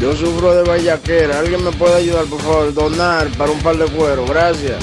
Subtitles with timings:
[0.00, 1.38] Yo sufro de vallaquera.
[1.38, 2.74] ¿Alguien me puede ayudar, por favor?
[2.74, 4.24] Donar para un par de cuero.
[4.26, 4.82] Gracias.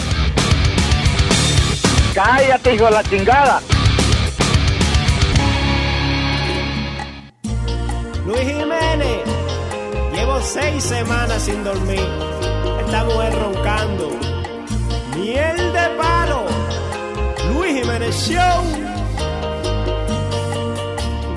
[2.14, 3.62] Cállate, hijo de la chingada.
[8.26, 9.20] Luis Jiménez,
[10.14, 12.08] llevo seis semanas sin dormir.
[12.86, 14.10] Esta mujer roncando.
[15.16, 16.46] Miel de palo.
[17.54, 18.91] Luis Jiménez Show.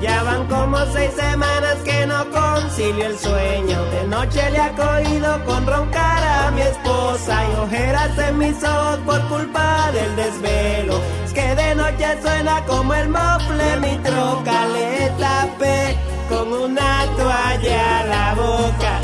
[0.01, 3.85] Ya van como seis semanas que no concilio el sueño.
[3.85, 8.99] De noche le ha cogido con roncar a mi esposa y ojeras en mis ojos
[9.05, 11.01] por culpa del desvelo.
[11.25, 14.67] Es que de noche suena como el mofle mi troca.
[14.67, 15.97] Le tapé
[16.29, 19.01] con una toalla la boca.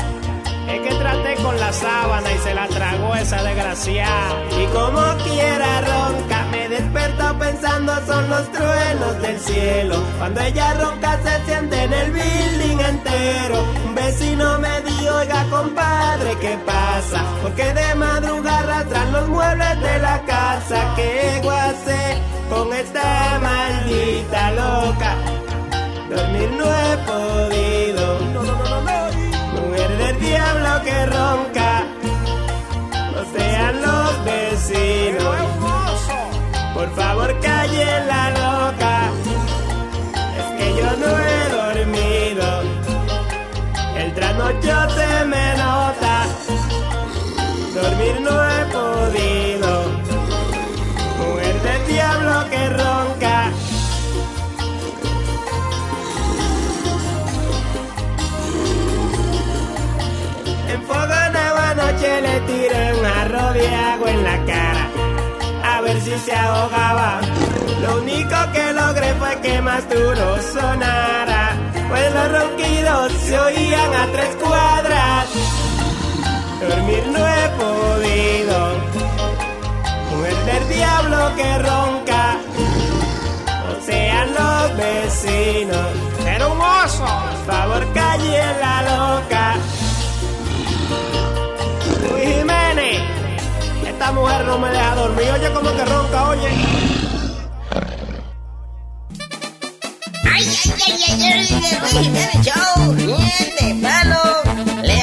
[0.68, 4.34] Es que traté con la sábana y se la tragó esa desgraciada.
[4.60, 6.31] Y como quiera ronca,
[6.72, 9.96] me despertó pensando son los truenos del cielo.
[10.18, 13.64] Cuando ella ronca se siente en el building entero.
[13.84, 17.24] Un vecino me dijo, oiga compadre, ¿qué pasa?
[17.42, 20.94] Porque de madrugada arrastran los muebles de la casa.
[20.96, 25.16] ¿Qué guase con esta maldita loca?
[26.08, 28.02] Dormir no he podido.
[29.60, 31.84] Mujer del diablo que ronca.
[33.14, 35.61] No sean los vecinos.
[36.82, 38.94] Por favor, calle la loca.
[40.40, 42.46] Es que yo no he dormido.
[43.96, 46.14] El trasnocho se me nota.
[47.72, 49.70] Dormir no he podido.
[51.20, 53.52] Mujer del diablo que ronca.
[60.72, 64.81] En fuego nueva noche le tiré un jarro de agua en la cara a
[66.04, 67.20] si se ahogaba.
[67.80, 71.56] Lo único que logré fue que más duro sonara,
[71.88, 75.26] pues los ronquidos se oían a tres cuadras.
[76.60, 78.56] Dormir no he podido,
[80.10, 82.36] mujer del diablo que ronca,
[83.68, 85.88] o sean los vecinos.
[86.26, 89.54] Era un oso, por favor calle la loca.
[92.16, 93.21] Jiménez,
[94.02, 95.30] esta mujer no me deja dormir.
[95.30, 96.48] Oye, como que ronca, oye.
[100.24, 104.22] Ay, ay, ay, ay, ay, Luis Jiménez Show, miel de palo.
[104.82, 105.02] Le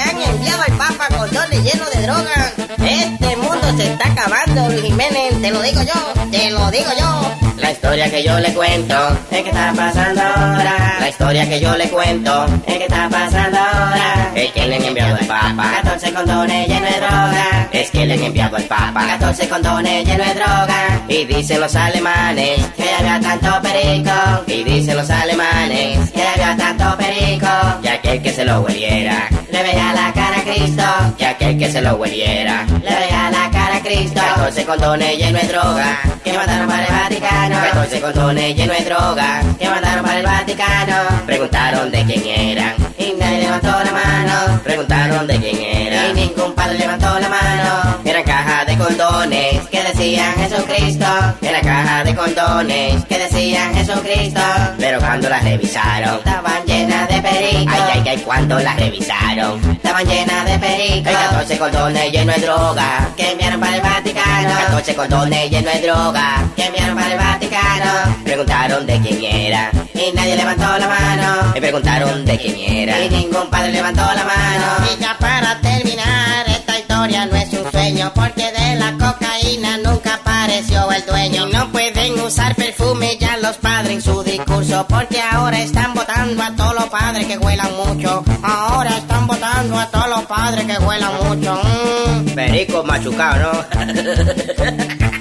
[1.71, 2.53] llenos de droga.
[2.83, 5.41] Este mundo se está acabando, Luis Jiménez.
[5.41, 7.35] Te lo digo yo, te lo digo yo.
[7.57, 8.95] La historia que yo le cuento
[9.29, 10.97] es que está pasando ahora.
[10.99, 14.31] La historia que yo le cuento es que está pasando ahora.
[14.35, 17.69] Es que le han enviado al Papa 14 condones llenos de droga.
[17.71, 21.01] Es que le han enviado al Papa 14 condones llenos de droga.
[21.07, 24.11] Y dicen los alemanes que había tanto perico.
[24.47, 27.47] Y dicen los alemanes que había tanto perico.
[27.83, 30.28] Y aquel que se lo hueliera le veía la cara
[30.59, 30.83] Cristo.
[31.17, 34.21] Y aquel que se lo hueliera le veía la cara a Cristo.
[34.35, 37.55] 14 condones llenos de droga que mandaron para el Vaticano.
[37.55, 40.95] 14 condones llenos de droga que mandaron para el Vaticano.
[41.25, 44.61] Preguntaron de quién eran y nadie levantó la mano.
[44.63, 47.99] Preguntaron de quién era y ningún padre levantó la mano.
[48.05, 51.05] Eran cajas de condones que decían Jesucristo.
[51.41, 54.41] Era caja de condones que decían Jesucristo.
[54.77, 57.71] Pero cuando las revisaron, estaban llenas de perico.
[57.71, 61.09] Ay, ay, ay, cuando las revisaron, estaban llenas de perico.
[61.09, 64.55] Hay 14 condones llenos de droga que enviaron para el Vaticano.
[64.67, 68.15] 14 condones llenos de droga que enviaron para el Vaticano.
[68.23, 71.51] Preguntaron de quién era y nadie levantó la mano.
[71.53, 74.65] Me preguntaron de quién era y ningún padre levantó la mano.
[74.93, 80.15] Y ya para terminar, esta historia no es un sueño porque de la cocaína nunca
[80.15, 81.47] apareció el dueño.
[81.47, 86.43] Y no pueden usar perfume ya los padres en su discurso porque ahora están votando
[86.43, 88.23] a todos los padres que huelan mucho.
[88.43, 91.61] Ahora están votando a todos los padres que huelan mucho.
[91.63, 92.25] Mm.
[92.35, 95.09] Perico machucado, ¿no?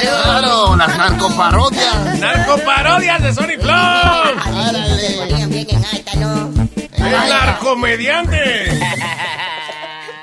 [0.00, 2.18] Claro, las narcoparodias.
[2.18, 4.22] Narcoparodias de Sony Flow.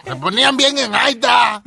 [0.05, 1.61] Se ponían bien en alta,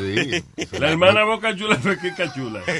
[0.00, 0.44] Sí.
[0.78, 2.60] La hermana Boca Chula fue Kika Chula.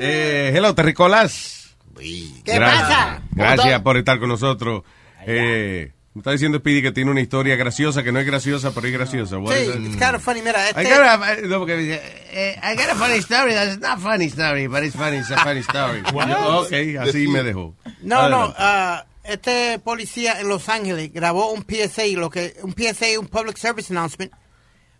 [0.00, 1.74] Eh, hello, Terricolas.
[1.96, 2.82] ¿Qué Gracias.
[2.88, 3.22] pasa?
[3.32, 4.84] Gracias por estar con nosotros.
[5.26, 8.88] Eh, me está diciendo Speedy que tiene una historia graciosa, que no es graciosa, pero
[8.88, 9.38] es graciosa.
[9.38, 10.42] What Sí, it's kind of funny.
[10.42, 10.82] Mira, I este...
[10.90, 13.54] got a, no, porque dice, eh, I got a funny story.
[13.54, 15.18] That's not funny story, but it's funny.
[15.18, 16.02] It's a funny story.
[16.12, 17.76] Yo, ok, así me dejó.
[18.02, 18.56] No, no, Adelante.
[18.58, 23.56] ah, este policía en Los Ángeles grabó un PSA, lo que un PSA, un public
[23.56, 24.32] service announcement,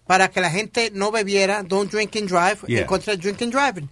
[0.07, 2.83] para que la gente no bebiera, don't drink and drive, Yeah.
[2.83, 3.91] en contra de drink and driving.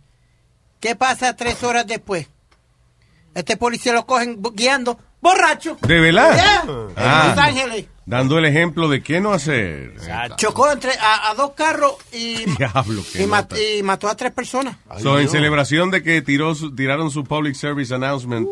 [0.78, 2.28] ¿Qué pasa tres horas después?
[3.34, 5.76] Este policía lo cogen guiando borracho.
[5.82, 6.34] ¿De verdad?
[6.34, 6.64] Yeah,
[6.96, 7.22] Ah.
[7.24, 7.86] En Los Ángeles.
[8.08, 9.94] Dando el ejemplo de qué no hacer.
[10.36, 14.30] Chocó entre a, a dos carros y, Diablo, qué y, mat- y mató a tres
[14.30, 14.76] personas.
[15.02, 18.46] So, en celebración de que tiró su- tiraron su public service announcement.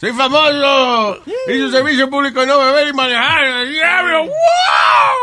[0.00, 1.18] ¡Soy famoso!
[1.48, 3.44] Y su servicio público no beber y manejar.
[3.44, 4.20] ¡El diablo!
[4.20, 4.28] ¡Wow!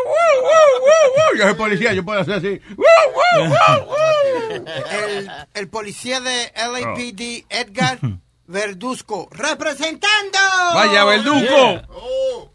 [0.05, 0.41] ¡Wow!
[0.43, 1.15] ¡Wow!
[1.17, 1.37] ¡Wow!
[1.39, 2.61] Yo soy policía, yo puedo hacer así.
[2.75, 2.85] ¡Wow!
[3.15, 3.49] ¡Wow!
[3.49, 3.85] ¡Wow!
[3.87, 4.65] ¡Wow!
[5.07, 7.97] El, el policía de LAPD, Edgar
[8.51, 10.37] Verduzco, representando.
[10.73, 11.81] ¡Vaya, Verduco!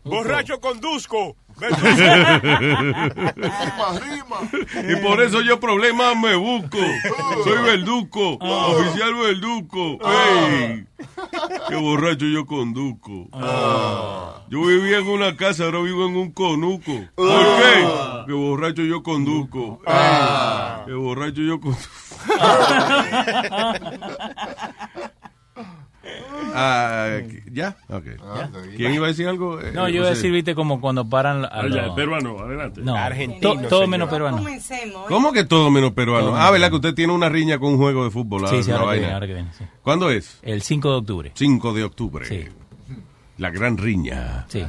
[0.05, 1.37] Borracho conduzco.
[1.57, 2.39] Rima,
[3.99, 4.37] rima.
[4.93, 6.77] Y por eso yo problemas me busco.
[7.45, 9.99] Soy Verduco, oficial Verduco.
[10.07, 10.85] ¡Ey!
[11.69, 13.31] ¡Qué borracho yo conduzco!
[14.51, 16.93] Yo vivía en una casa, ahora vivo en un conuco.
[17.15, 17.89] ¿Por qué?
[18.27, 19.81] ¡Qué borracho yo conduzco!
[19.87, 20.85] ¡Ey!
[20.85, 21.89] ¡Qué borracho yo conduzco!
[26.55, 27.19] Ah,
[27.53, 27.77] ¿Ya?
[27.89, 28.05] Ok.
[28.77, 29.61] ¿Quién iba a decir algo?
[29.61, 32.81] Eh, No, yo iba a decir, viste, como cuando paran a Ah, ya, peruano, adelante.
[32.83, 33.89] No, Argentino, to- todo señor.
[33.89, 34.45] menos peruano.
[35.09, 36.29] ¿Cómo que todo menos peruano?
[36.29, 38.45] Todo Ah, ¿verdad que usted tiene una riña con un juego de fútbol?
[38.45, 39.49] Ah, Sí, sí, ahora que viene, ahora que viene.
[39.57, 39.65] sí.
[39.83, 40.39] ¿Cuándo es?
[40.43, 41.33] El 5 de octubre.
[41.35, 42.27] 5 de octubre.
[42.27, 42.45] Sí.
[43.39, 44.47] La gran riña.
[44.49, 44.65] Sí.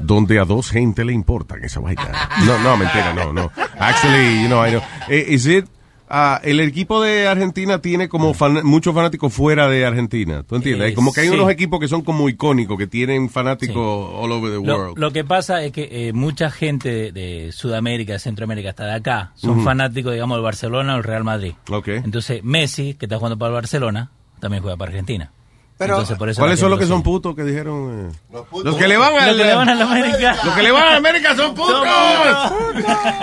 [0.00, 2.28] Donde a dos gente le importan esa vaina.
[2.44, 3.50] No, no, mentira, no, no.
[3.78, 4.82] Actually, you know, I know.
[5.08, 5.66] Eh, is it,
[6.10, 10.42] ah, el equipo de Argentina tiene como fan- muchos fanáticos fuera de Argentina.
[10.42, 10.92] ¿Tú entiendes?
[10.92, 11.34] Eh, como que hay sí.
[11.34, 14.98] unos equipos que son como icónicos, que tienen fanáticos all over the world.
[14.98, 18.94] lo que pasa es que eh, mucha gente de, de Sudamérica, de Centroamérica, hasta de
[18.94, 21.54] acá, son fanáticos, digamos, del Barcelona o el Real Madrid.
[21.70, 21.88] Ok.
[21.88, 24.10] Entonces, Messi, que está jugando para el Barcelona,
[24.40, 25.32] también juega para Argentina.
[25.78, 28.10] Pero- Entonces, por eso ¿Cuáles son los que son putos que dijeron?
[28.10, 28.16] eh?
[28.32, 28.64] Los putos.
[28.64, 30.36] Los que le van a Los que le van a la América.
[30.44, 31.86] Los que le van a América son putos.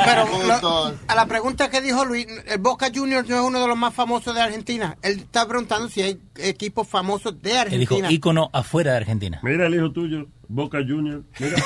[0.06, 0.62] Pero Putos.
[0.62, 3.78] lo- a la pregunta que dijo Luis, el Boca Juniors no es uno de los
[3.78, 4.98] más famosos de Argentina.
[5.02, 8.12] Él está preguntando si hay equipos famosos de Él dijo Argentina.
[8.12, 9.40] ícono afuera de Argentina.
[9.44, 11.24] Mira el hijo tuyo, Boca Junior.
[11.40, 11.56] Mira.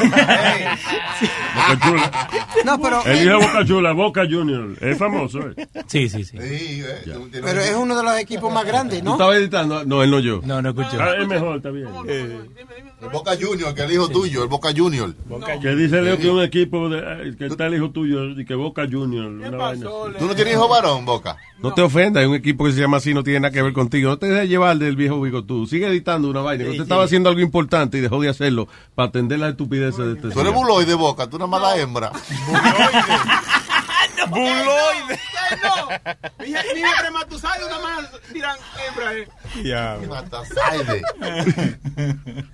[1.55, 2.29] Boca Chula.
[2.65, 4.77] No, pero, El hijo de Boca Chula, Boca Junior.
[4.81, 5.67] Es famoso, ¿eh?
[5.87, 6.37] Sí, sí, sí.
[6.37, 9.11] Sí, eh, tú pero es uno de los equipos más grandes, ¿Tú ¿no?
[9.13, 9.85] estabas editando?
[9.85, 10.41] No, él no yo.
[10.43, 10.97] No, no escucho.
[10.99, 11.87] Ah, es mejor, está bien.
[12.07, 15.13] El Boca Junior, que el hijo tuyo, el Boca Junior.
[15.61, 18.45] Que dice Leo que es un equipo de, eh, que está el hijo tuyo y
[18.45, 19.27] que Boca Junior.
[19.27, 19.85] Una vaina.
[20.19, 21.37] ¿Tú no tienes hijo varón, Boca?
[21.61, 23.73] No te ofendas, hay un equipo que se llama así, no tiene nada que ver
[23.73, 24.09] contigo.
[24.09, 25.67] No te dejes llevar del viejo bigotú.
[25.67, 26.63] Sigue editando una vaina.
[26.69, 30.29] Usted estaba haciendo algo importante y dejó de hacerlo para atender las estupideces de este
[30.29, 30.53] Tú eres señor.
[30.67, 32.11] buloide, Boca, tú nada más la hembra.
[34.29, 35.19] Buloide.
[36.39, 39.13] Mi mi espermatozoide nada más dirán hembra.
[39.17, 40.07] eh.
[40.07, 41.01] Matasaide.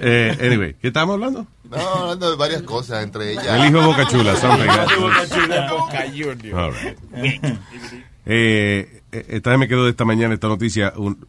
[0.00, 1.46] Eh, anyway, ¿qué estamos hablando?
[1.70, 3.46] No, hablando de varias cosas, entre ellas.
[3.46, 4.66] El hijo de Boca Chula, something.
[5.00, 6.58] Boca Chula, Boca Junior.
[6.58, 6.98] All right.
[8.26, 10.92] Eh, eh, esta vez me quedó de esta mañana esta noticia.
[10.96, 11.26] Un,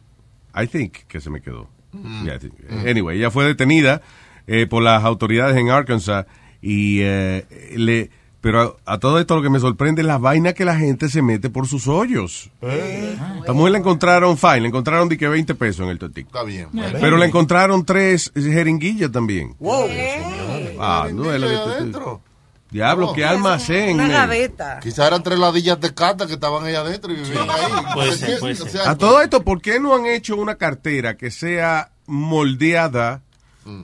[0.54, 1.68] I think que se me quedó.
[2.24, 2.54] Yeah, I think.
[2.86, 4.02] Anyway, ella fue detenida
[4.46, 6.26] eh, por las autoridades en Arkansas
[6.60, 8.10] y eh, le.
[8.46, 11.08] Pero a, a todo esto lo que me sorprende es la vaina que la gente
[11.08, 12.48] se mete por sus hoyos.
[12.62, 16.28] Esta mujer la encontraron fine, le encontraron de que 20 pesos en el totico.
[16.28, 16.68] Está bien.
[17.00, 19.56] Pero le encontraron tres jeringuillas también.
[19.58, 19.88] Wow.
[20.78, 22.20] Ah, no es tú- adentro.
[22.70, 23.94] Diablo, qué almacén.
[23.94, 24.12] Una men.
[24.12, 24.78] gaveta.
[24.80, 27.72] Quizás eran tres ladillas de cata que estaban ahí adentro y vivían ahí.
[28.84, 33.22] A todo esto, ¿por qué no han hecho una cartera que sea moldeada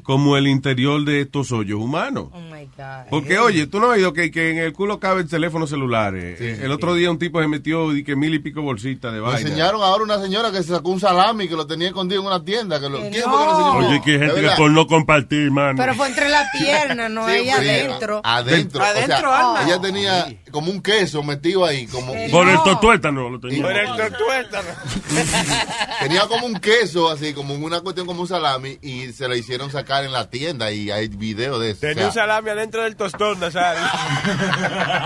[0.03, 2.29] como el interior de estos hoyos humanos.
[2.33, 3.09] Oh my God.
[3.11, 6.15] Porque, oye, tú no has oído que, que en el culo cabe el teléfono celular.
[6.17, 6.61] eh.
[6.62, 9.27] el otro día un tipo se metió y que mil y pico bolsitas de Me
[9.27, 9.41] vaina.
[9.41, 12.45] enseñaron ahora una señora que se sacó un salami que lo tenía escondido en una
[12.45, 12.81] tienda.
[12.81, 13.89] Que lo, Que ¿Quién fue que lo enseñó?
[13.89, 15.75] Oye, que hay ¿De gente que por no compartir, mano.
[15.77, 18.21] Pero fue entre las piernas, no Sí, ahí adentro.
[18.25, 18.83] Adentro.
[18.85, 21.87] Adentro, o sea, ella tenía como un queso metido ahí.
[21.87, 22.62] Como, Por el No.
[22.62, 23.62] totuétano lo tenía.
[23.62, 24.69] Por el tortuétano.
[26.01, 28.79] tenía como un queso así, como una cuestión como un salami.
[28.83, 30.71] Y se la hicieron sacar en la tienda.
[30.73, 31.81] Y hay video de eso.
[31.81, 33.83] Tenía O sea, un salami adentro del tostón, Nazario.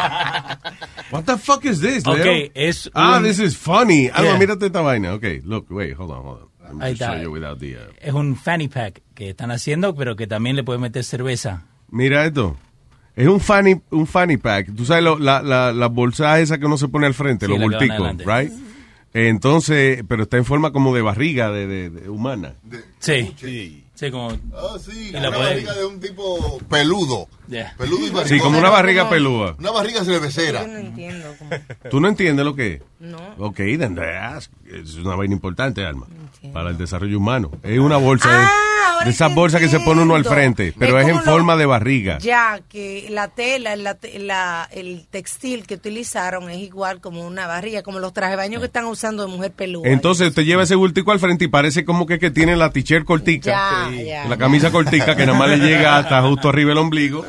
[1.11, 2.51] What the fuck is this, Leo?
[2.55, 4.09] es Ah, un- this is funny.
[4.13, 4.39] Alma, Yeah.
[4.39, 5.15] mírate esta vaina.
[5.15, 6.83] Ok, look, wait, hold on, hold on.
[6.83, 7.13] Ahí está.
[7.15, 10.57] show you without the, uh, Es un fanny pack que están haciendo, pero que también
[10.57, 11.63] le puede meter cerveza.
[11.91, 12.57] Mira esto.
[13.15, 14.75] Es un fanny, un fanny pack.
[14.75, 17.53] Tú sabes lo- la, la, la bolsa esa que uno se pone al frente, Sí,
[17.53, 18.53] los bulticos, right?
[19.15, 22.55] Entonces, pero está en forma como de barriga de, de- de humana.
[22.99, 23.33] Sí.
[23.41, 24.29] Sí, como...
[24.53, 27.29] Oh, sí, Y la una puede- barriga de un tipo peludo.
[27.49, 27.75] Yeah.
[27.79, 28.29] Peludo y barrigón.
[28.29, 29.57] Sí, como una barriga pelúa.
[29.59, 30.63] Una barriga cervecera.
[30.63, 31.35] Yo no entiendo.
[31.39, 31.51] cómo-
[31.91, 32.83] ¿Tú no entiendes lo que es?
[33.01, 33.19] No.
[33.39, 34.51] Ok, then ask.
[34.67, 36.07] es una vaina importante, Alma,
[36.53, 37.51] para el desarrollo humano.
[37.63, 38.47] Es una bolsa de-
[38.99, 41.23] Ah, de, esas que bolsas que se pone uno al frente, pero es, en lo-
[41.23, 42.19] forma de barriga.
[42.19, 47.47] Ya, que la tela, la te- la- el textil que utilizaron es igual como una
[47.47, 49.89] barriga, como los trajes de baño que están usando de mujer peluda.
[49.91, 53.05] Entonces te lleva ese bultico al frente y parece como que, que tiene la t-shirt
[53.05, 53.91] cortica.
[53.91, 54.25] Ya, ya.
[54.29, 57.25] La camisa cortica que nada más le llega hasta justo arriba el ombligo.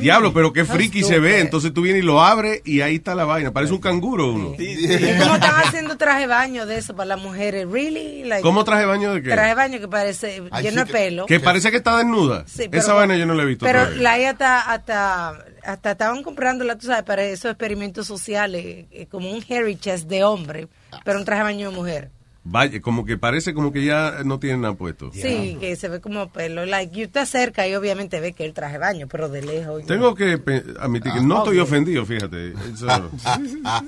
[0.00, 1.40] Diablo, pero qué friki se ve.
[1.40, 3.52] Entonces tú vienes y lo abres y ahí está la vaina.
[3.52, 4.54] Parece un canguro uno.
[4.58, 7.66] ¿Y cómo están haciendo traje de baño de eso para las mujeres?
[7.70, 8.24] ¿Really?
[8.24, 9.30] Like, ¿Cómo traje baño de qué?
[9.30, 11.26] Traje de baño que parece Ay, lleno sí, de pelo.
[11.26, 12.44] Que parece que está desnuda.
[12.46, 14.02] Sí, pero- Esa vaina yo no la he visto Pero todavía.
[14.02, 19.30] la ella hasta, hasta, hasta estaban comprándola, tú sabes, para esos experimentos sociales, eh, como
[19.30, 20.68] un hairy chest de hombre,
[21.04, 22.10] pero un traje de baño de mujer.
[22.44, 25.12] Vaya, como que parece como que ya no tienen nada puesto.
[25.12, 26.66] Sí, que se ve como pelo.
[26.66, 29.86] Like, y usted acerca y obviamente ve que el traje baño, pero de lejos.
[29.86, 32.48] Tengo que pe- admitir que no estoy ofendido, fíjate.
[32.68, 33.08] It's, uh,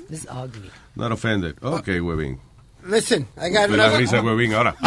[0.09, 0.71] It's ugly.
[0.95, 1.55] not offended.
[1.61, 2.39] Ok, huevín.
[2.87, 4.75] Listen, I got Me la another- risa, huevín, ahora.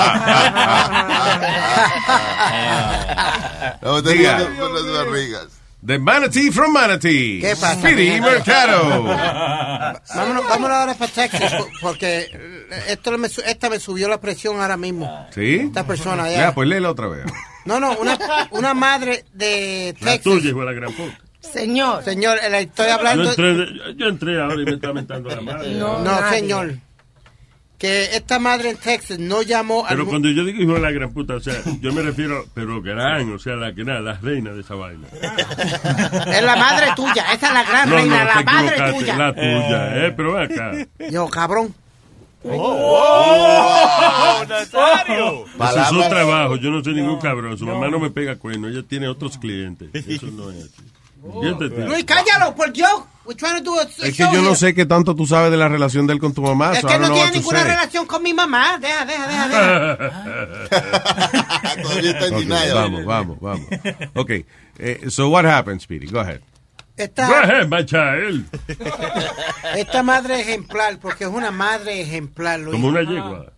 [3.83, 4.39] No, te Diga.
[4.39, 5.58] digo con las barrigas.
[5.87, 7.39] The Manatee from Manatee.
[7.41, 7.75] ¿Qué pasa?
[7.77, 9.05] Speedy Mercado.
[10.15, 12.27] Vámonos, vámonos ahora para Texas, po- porque
[12.89, 15.29] esto me, esta me subió la presión ahora mismo.
[15.33, 15.57] ¿Sí?
[15.67, 16.39] Esta persona, ya.
[16.39, 17.25] Ya, pues léela otra vez.
[17.65, 18.19] No, no, una,
[18.51, 20.23] una madre de La Texas.
[20.25, 21.19] tuya, hijo de la gran puta.
[21.41, 22.03] Señor.
[22.03, 23.31] Señor, eh, estoy Yo hablando...
[23.31, 23.67] entré,
[23.97, 25.75] yo entré ahora y me está mentando la madre.
[25.75, 26.39] No, nadie.
[26.41, 26.75] señor.
[27.79, 29.95] Que esta madre en Texas no llamó al...
[29.97, 32.83] Pero cuando yo digo hijo de la gran puta, o sea, yo me refiero, pero
[32.83, 35.07] gran, o sea, la que nada, la reina de esa vaina.
[36.27, 39.17] Es la madre tuya, esa es la gran No, reina, no, la madre tuya.
[39.17, 40.73] la tuya, eh, pero ven acá.
[41.11, 41.73] Yo, cabrón.
[42.43, 45.43] ¡Oh, Nazario!
[45.45, 48.37] Ese es Palabras- su trabajo, yo no soy ningún cabrón, su mamá no me pega
[48.37, 50.83] cuerno, ella tiene otros clientes, eso no es así.
[51.23, 52.91] Luis, cállalo, por Dios.
[53.25, 55.51] We're trying to do a, a Es que yo no sé qué tanto tú sabes
[55.51, 56.73] de la relación de él con tu mamá.
[56.73, 58.79] Es que no know tiene ninguna relación con mi mamá.
[58.79, 59.99] Deja, deja, deja, deja.
[61.83, 63.67] Todavía está en vamos, vamos, vamos.
[64.15, 64.31] Ok,
[64.79, 66.07] eh, so what happened, Speedy?
[66.07, 66.41] Go ahead.
[66.97, 67.69] Esta,
[69.77, 72.73] esta madre ejemplar, porque es una madre ejemplar, Luis.
[72.73, 73.53] como una yegua.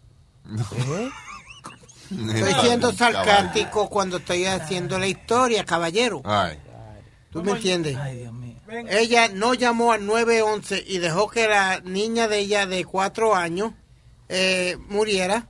[2.10, 6.22] Estoy siendo sarcástico cuando estoy haciendo la historia, caballero.
[6.24, 6.58] Ay.
[7.30, 7.96] ¿Tú me entiendes?
[7.96, 8.56] Ay, Dios mío.
[8.88, 13.72] Ella no llamó al 911 y dejó que la niña de ella de cuatro años
[14.28, 15.46] eh, muriera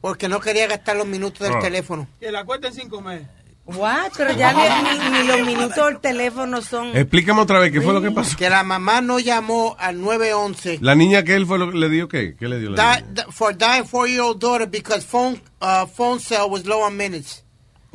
[0.00, 1.60] porque no quería gastar los minutos del Ah.
[1.60, 2.06] teléfono.
[2.20, 3.26] Que la cuenta en cinco meses.
[3.66, 4.12] What?
[4.16, 4.60] Pero ya ni,
[4.98, 6.96] ni- ni los minutos del teléfono son...
[6.96, 8.36] Explícame otra vez, ¿qué fue lo que pasó?
[8.36, 11.88] Que la mamá no llamó al 911 La niña que él fue lo que le
[11.88, 12.36] dio, ¿qué?
[12.36, 13.26] ¿Qué le dio la Di- niña?
[13.30, 17.42] for dying four-year-old daughter because phone uh, phone cell was low on minutes.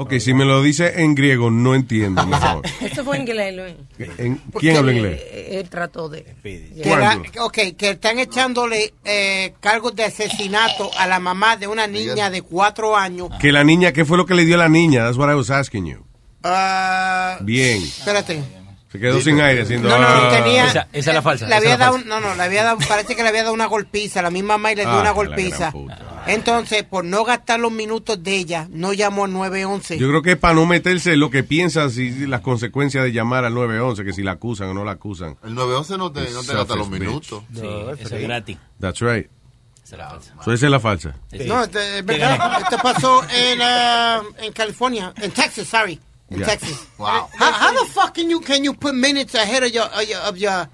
[0.02, 2.62] Ok, si me lo dice en griego, no entiendo mejor.
[2.82, 4.10] Eso fue inglés, Luis.
[4.18, 5.20] ¿En- ¿Quién habla inglés?
[5.24, 6.24] Eh, Él trató de...
[6.44, 11.88] Que la- ok, que están echándole eh, cargos de asesinato a la mamá de una
[11.88, 13.30] niña de cuatro años.
[13.40, 15.04] Que la niña, ¿qué fue lo que le dio la niña?
[15.04, 16.06] That's what I was asking you.
[16.44, 17.82] Ah, Bien.
[17.84, 18.42] espérate.
[18.92, 19.88] Se quedó sin aire haciendo...
[19.88, 20.30] No, no, ah.
[20.36, 20.66] tenía.
[20.66, 23.16] Esa- esa es la falsa, Le había la dado, no, no, le había dado, parece
[23.16, 24.22] que le había dado una golpiza.
[24.22, 25.72] La misma mamá y le dio Ah, una golpiza.
[26.28, 29.98] Entonces, por no gastar los minutos de ella, no llamó al 911.
[29.98, 33.12] Yo creo que es para no meterse en lo que piensa si, las consecuencias de
[33.12, 35.38] llamar al 911, que si la acusan o no la acusan.
[35.44, 37.44] El 911 no te, no te gasta los minutos.
[37.54, 37.68] Sí,
[38.00, 38.58] eso es gratis.
[38.80, 39.28] That's right.
[39.84, 40.36] Esa es la falsa.
[40.46, 41.16] So esa es la falsa.
[41.48, 42.62] No, este, es verdad.
[42.62, 46.00] Esto pasó en, ah, en California, en Texas, sorry.
[46.30, 46.46] In Yeah.
[46.48, 46.88] Texas.
[46.98, 47.28] Wow.
[47.38, 50.20] How, how the fuck can you, can you put minutes ahead of your, of your,
[50.20, 50.70] of your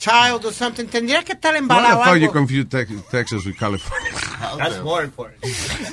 [0.00, 0.86] child or something?
[0.86, 4.10] Tendría que estar Why the embalado fuck you confuse Tex- Texas with California?
[4.58, 5.44] That's more important.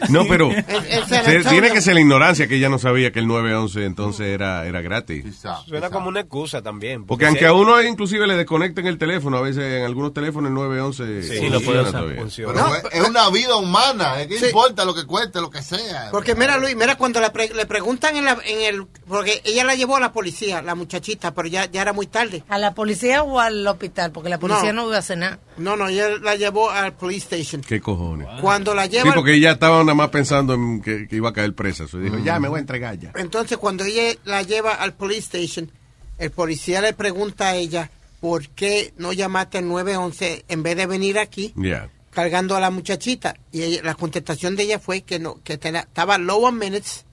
[0.10, 0.50] No, pero
[1.08, 4.66] se- tiene que ser la ignorancia que ella no sabía que el 911 entonces era,
[4.66, 5.26] era gratis.
[5.68, 7.06] Suena como una excusa también.
[7.06, 10.56] Porque aunque a uno inclusive le desconecten el teléfono, a veces en algunos teléfonos el
[10.56, 12.24] 911 Sí, lo puede usar, todavía.
[12.36, 14.14] Pero es, es una vida humana.
[14.28, 16.10] ¿Qué importa lo que cueste, lo que sea?
[16.12, 18.86] Porque mira, Luis, mira cuando le, pre- le preguntan en, la, en el...
[19.08, 22.44] Porque ella la llevó a la policía, la muchachita, pero ya, ya era muy tarde.
[22.48, 23.97] ¿A la policía o al hospital?
[24.14, 25.40] Porque la policía no, iba a hacer nada.
[25.58, 27.62] No, no, ella la llevó al police station.
[27.62, 28.28] ¿Qué cojones?
[28.42, 29.14] Cuando la Sí, lleva...
[29.14, 31.88] porque ella estaba nada más pensando en que, que iba a caer presa.
[31.88, 33.12] So dijo, ya me voy a entregar ya.
[33.16, 35.72] Entonces, cuando ella la lleva al police station,
[36.18, 37.90] el policía le pregunta a ella,
[38.20, 41.90] ¿por qué no llamaste al 911 en vez de venir aquí Ya.
[42.12, 43.36] cargando a la muchachita?
[43.52, 47.06] Y ella- la contestación de ella fue que no, que tenía- estaba low on minutes.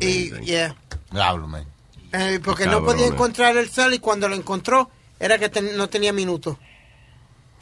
[0.00, 0.74] Y, yeah,
[1.10, 1.64] Diablo, man.
[2.12, 5.88] Eh, porque no podía encontrar el cel y cuando lo encontró era que ten- no
[5.88, 6.56] tenía minutos.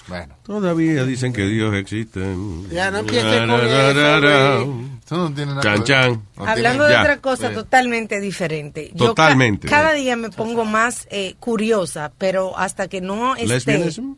[0.07, 0.37] Bueno.
[0.43, 2.21] Todavía dicen que Dios existe.
[2.71, 6.23] Ya, no empieces con eso, no tiene nada Chan, chan.
[6.37, 7.01] No Hablando tiene- de Ya.
[7.01, 8.91] otra cosa totalmente diferente.
[8.93, 9.67] Yo ca- Totalmente.
[9.67, 13.47] cada día me pongo más eh, curiosa, pero hasta que no esté...
[13.49, 14.13] ¿Lesbianism?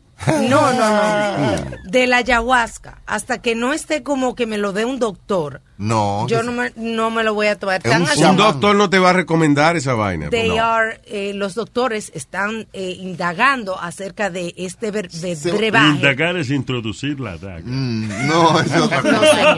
[0.49, 1.55] No, no, no.
[1.85, 3.01] De la ayahuasca.
[3.05, 5.61] Hasta que no esté como que me lo dé un doctor.
[5.77, 6.25] No.
[6.27, 7.81] Yo no me, no me lo voy a tomar.
[7.85, 10.29] Un doctor no te va a recomendar esa vaina.
[10.29, 10.63] They No.
[10.63, 15.89] are, eh, los doctores están eh, indagando acerca de este ver- de brebaje.
[15.95, 17.61] Indagar es introducir la daga.
[17.63, 19.57] Mm, no, eso es otra No, señor.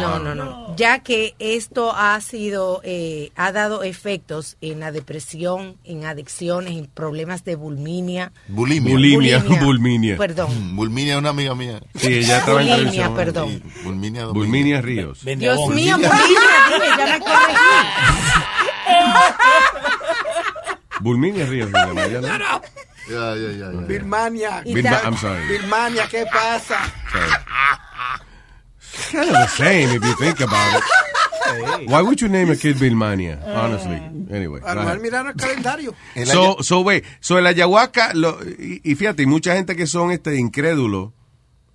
[0.00, 0.76] No, no, no.
[0.76, 6.86] Ya que esto ha sido, eh, ha dado efectos en la depresión, en adicciones, en
[6.86, 8.30] problemas de bulminia.
[8.46, 8.92] Bulimia.
[8.92, 10.16] Bulimia, bulminia.
[10.16, 10.72] Perdón.
[10.72, 11.80] Mm, Bulminia es una amiga mía.
[11.96, 13.48] Sí, ella estaba en Bulimia, perdón.
[13.48, 13.82] Sí.
[13.84, 14.32] Domingo.
[14.32, 15.24] Bulminia Ríos.
[15.56, 18.88] Dios mío, bulimia, dime, ya me corregí.
[21.00, 22.28] Bulminia se llama ella, ¿no?
[23.08, 23.72] Ya, ya, ya.
[23.72, 23.80] ya.
[23.86, 24.62] Birmania.
[24.64, 25.46] Birma- I'm sorry.
[25.48, 26.76] Birmania, ¿qué pasa?
[29.10, 30.84] Kind of the same if you think about it.
[31.88, 33.38] Why would you name a kid Bilmania?
[33.46, 33.96] Honestly.
[34.30, 34.60] Anyway.
[34.62, 35.00] ahead.
[35.00, 35.94] mirar el calendario.
[36.26, 40.10] So, so, wait, so el ayahuasca, lo- y, y fíjate, y mucha gente que son
[40.10, 41.12] este incrédulos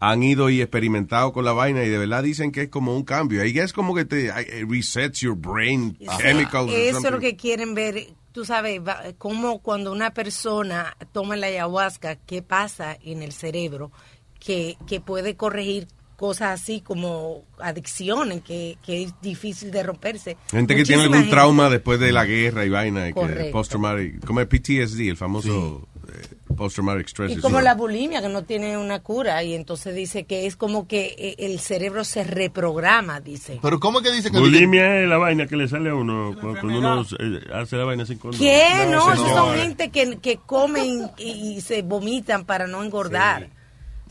[0.05, 3.03] han ido y experimentado con la vaina y de verdad dicen que es como un
[3.03, 3.45] cambio.
[3.45, 6.69] Y es como que te it resets your brain chemicals.
[6.69, 8.07] or Eso es lo que quieren ver.
[8.33, 8.81] Tú sabes,
[9.17, 13.93] como cuando una persona toma la ayahuasca, qué pasa en el cerebro
[14.41, 20.37] que, que puede corregir cosas así como adicciones, que, que es difícil de romperse.
[20.49, 21.31] Gente que tiene algún gente.
[21.31, 23.51] trauma después de la guerra y vaina, y que Correcto.
[23.51, 28.43] post-traumatic, como el PTSD, el famoso eh, post-traumatic stress Y como la bulimia, que no
[28.43, 33.19] tiene una cura, y entonces dice que es como que eh, el cerebro se reprograma,
[33.19, 33.59] dice.
[33.61, 34.39] Pero ¿cómo que dice que...
[34.39, 37.85] Bulimia es la vaina que le sale a uno cuando, cuando uno eh, hace la
[37.85, 38.39] vaina sin condón.
[38.39, 38.87] ¿Qué?
[38.89, 39.29] No, señor.
[39.29, 43.49] son gente que, que comen y, y se vomitan para no engordar.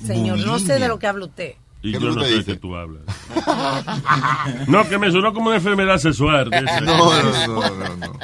[0.05, 1.55] Señor, no sé de lo que habla usted.
[1.83, 2.53] Y ¿Qué yo no que sé dice?
[2.53, 3.03] qué tú hablas.
[4.68, 6.49] no, que me sonó como una enfermedad sexual.
[6.51, 6.81] de esa.
[6.81, 8.18] No, no, no, no, no.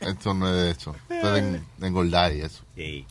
[0.00, 0.94] Esto no es de eso.
[1.08, 2.62] Esto es de, de engordar y eso.
[2.76, 3.06] Sí.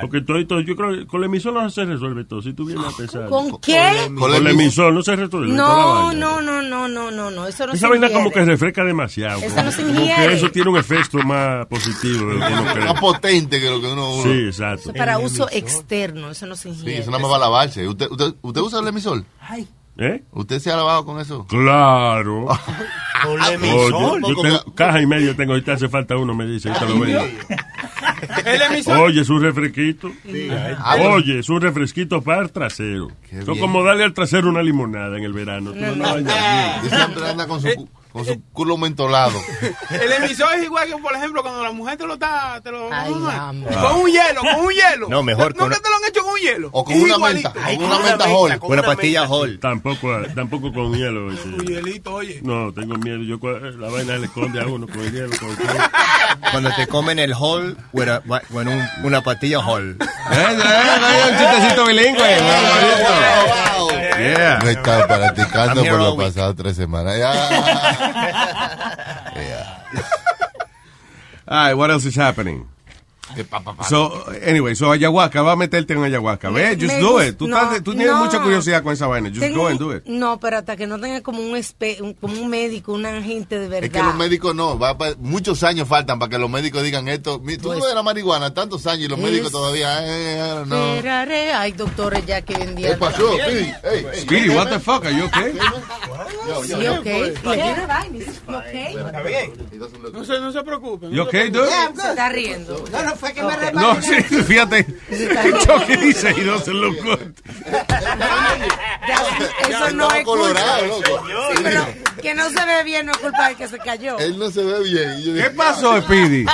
[0.00, 2.42] Porque todo, todo, yo creo que con el emisor no se resuelve todo.
[2.42, 3.28] Si tú vienes a pensar.
[3.28, 4.10] ¿Con qué?
[4.18, 7.66] Con el emisor no se resuelve la No, no, no, no, no, no, no, eso
[7.66, 9.38] no Esa se vaina como que refresca demasiado.
[9.40, 10.28] Eso como, no se como ingiere.
[10.28, 12.84] que eso tiene un efecto más positivo de lo que uno cree.
[12.86, 14.22] Más potente que lo que uno...
[14.22, 14.80] Sí, exacto.
[14.80, 16.98] Eso es para uso externo, eso no se Sí, ingiere.
[17.00, 17.86] eso nada más va a lavarse.
[17.86, 19.24] ¿Usted, usted, usted usa el emisor?
[19.96, 20.22] ¿Eh?
[20.32, 21.46] ¿Usted se ha lavado con eso?
[21.46, 22.46] Claro.
[23.24, 24.20] Con el Oye, emisor.
[24.20, 26.96] yo tengo caja y media tengo, ahorita hace falta uno, me dice, ahorita lo
[28.62, 28.98] emisor.
[28.98, 30.10] Oye, es un refresquito.
[30.78, 33.08] Ah, Oye, es un refresquito para el trasero.
[33.30, 33.60] Bien.
[33.60, 35.72] como darle al trasero una limonada en el verano.
[35.72, 36.24] Tú no, vayas
[36.82, 36.86] bien.
[36.86, 39.38] y siempre anda con su, cu- con su culo mentolado.
[39.90, 42.60] El emisor es igual que, por ejemplo, cuando la mujer te lo está.
[42.62, 43.12] Te lo, Ay.
[43.12, 45.08] Con un hielo, con un hielo.
[45.08, 46.68] No, mejor ¿No con que una- te lo han hecho con un hielo?
[46.72, 47.50] O con Es una igualito.
[47.52, 47.66] menta.
[47.68, 48.58] Ay, Con una menta Hall.
[48.60, 49.26] Con una pastilla.
[49.28, 49.58] Hall.
[49.58, 51.26] Tampoco, tampoco con hielo.
[51.26, 52.40] Un hielito, oye.
[52.44, 53.18] No, tengo miedo.
[53.24, 55.36] Yo, cua- la vaina le esconde a uno con el hielo.
[55.36, 55.56] Con el
[56.52, 58.20] Cuando te comen el Hall, bueno,
[58.70, 59.98] un- una pastilla Hall.
[60.24, 62.38] Eh, eh, eh, un chistecito bilingüe.
[62.40, 63.90] Wow.
[64.18, 64.58] Yeah.
[64.62, 66.26] No he estado practicando por week.
[66.28, 67.18] pasadas tres semanas.
[67.18, 67.32] Ya.
[69.34, 69.80] Yeah.
[71.46, 72.64] All right, what else is happening?
[72.64, 73.23] Que pa, pa, pa.
[73.88, 76.50] So, anyway, so ayahuasca, va a meterte en ayahuasca.
[76.50, 77.36] Ve, just Me do it.
[77.36, 78.24] Tú, no, estás- tú tienes no.
[78.24, 79.28] mucha curiosidad con esa vaina.
[79.28, 80.04] Just Tengo go and do it.
[80.06, 83.58] No, pero hasta que no tenga como un, espe- un- como un médico, un agente
[83.58, 83.84] de verdad.
[83.84, 87.38] Es que los médicos no, va muchos años faltan para que los médicos digan esto.
[87.38, 90.94] Tú Pues- ves la marihuana tantos años y los Es- médicos todavía, eh, eh, no.
[90.96, 91.52] Esperaré.
[91.52, 92.90] Hay doctores ya que hoy en día.
[92.90, 93.32] ¿Qué pasó?
[93.36, 93.72] Speedy?
[94.20, 95.04] Speedy, what the fuck?
[95.04, 95.52] Are you okay?
[96.46, 96.94] yo, yo, Sí, yo.
[97.00, 97.04] ok.
[97.04, 98.40] Le tiene vaina, ¿sí?
[98.48, 100.12] Ok.
[100.12, 101.10] No se, no se preocupen.
[101.10, 101.68] You okay, dude?
[101.68, 102.84] Se está riendo.
[102.92, 104.86] No, no, no fue que me No, sí, fíjate.
[105.64, 107.34] Chucky dice, he doesn't look good.
[109.68, 111.10] Eso no es colorado, culpa.
[111.10, 111.52] loco.
[111.54, 111.86] Sí, pero
[112.20, 114.18] que no se ve bien no es culpa de que se cayó.
[114.18, 115.18] Él no se ve bien.
[115.18, 116.46] Y yo dije, ¿Qué pasó, Speedy?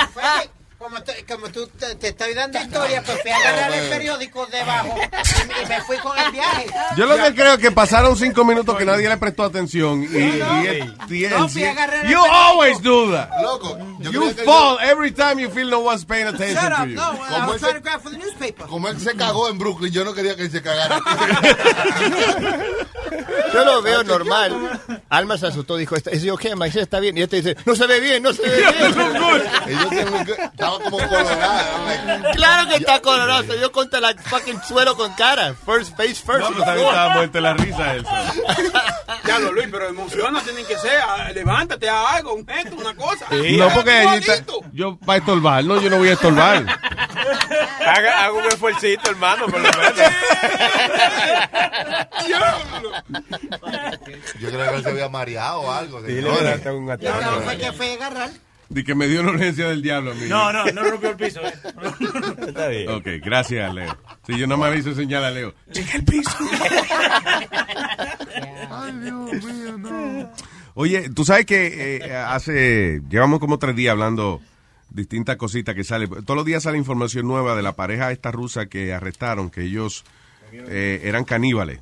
[0.81, 4.45] Como, te- como tú te, te estoy dando historia, pues fui a agarrar el periódico
[4.47, 6.65] debajo y, y me fui con el viaje.
[6.97, 10.01] Yo lo que creo es que pasaron cinco minutos que nadie le prestó atención.
[10.03, 10.07] Y,
[11.13, 12.33] y el No, fui a agarrar el You periódico.
[12.35, 13.29] always do that.
[13.41, 16.87] Loco, yo You fall every time you feel no one's paying attention Shut to up,
[16.89, 16.95] you.
[16.95, 18.65] no, I Como was trying to grab for the newspaper.
[18.65, 20.99] Como él se cagó en Brooklyn, yo no quería que él se cagara.
[23.53, 24.79] Yo lo veo normal.
[25.09, 26.55] Alma se asustó, dijo, ¿es yo qué?
[26.55, 27.17] Maíz está bien.
[27.17, 28.93] Y este dice, no se ve bien, no se ve bien.
[30.77, 32.31] Estaba como colorado.
[32.33, 35.53] Claro que está colorado, se dio contra la fucking suelo con cara.
[35.65, 36.39] First face first.
[36.41, 38.05] No, pero también estaba muerto de la risa él.
[39.25, 40.99] Ya lo Luis, pero emociones tienen que ser.
[41.05, 43.25] ah, Levántate, haz algo, un gesto, una cosa.
[43.29, 46.65] No, porque allí está- yo para estorbar, no, yo no voy a estorbar.
[47.85, 49.95] Haga, haga un esfuercito, hermano, por lo menos.
[54.39, 55.99] Yo creo que él se había mareado o algo.
[56.01, 56.43] Sí, le señores.
[56.43, 57.25] va a dar un ataque.
[57.25, 58.29] No, no, fue que fue a agarrar.
[58.73, 60.27] De que me dio una urgencia del diablo a mí.
[60.29, 61.41] No, no, no rompió el piso.
[61.41, 61.53] eh.
[62.47, 62.89] Está bien.
[62.89, 63.97] Ok, gracias, Leo.
[64.25, 65.53] Si yo nada más le hice señal a Leo.
[65.71, 66.31] Cheque el piso.
[68.69, 70.31] Ay, Dios mío, no.
[70.73, 74.41] Oye, tú sabes que eh, hace, llevamos como tres días hablando
[74.89, 76.09] distintas cositas que salen.
[76.09, 80.05] Todos los días sale información nueva de la pareja esta rusa que arrestaron, que ellos
[80.53, 81.79] eh, eran caníbales.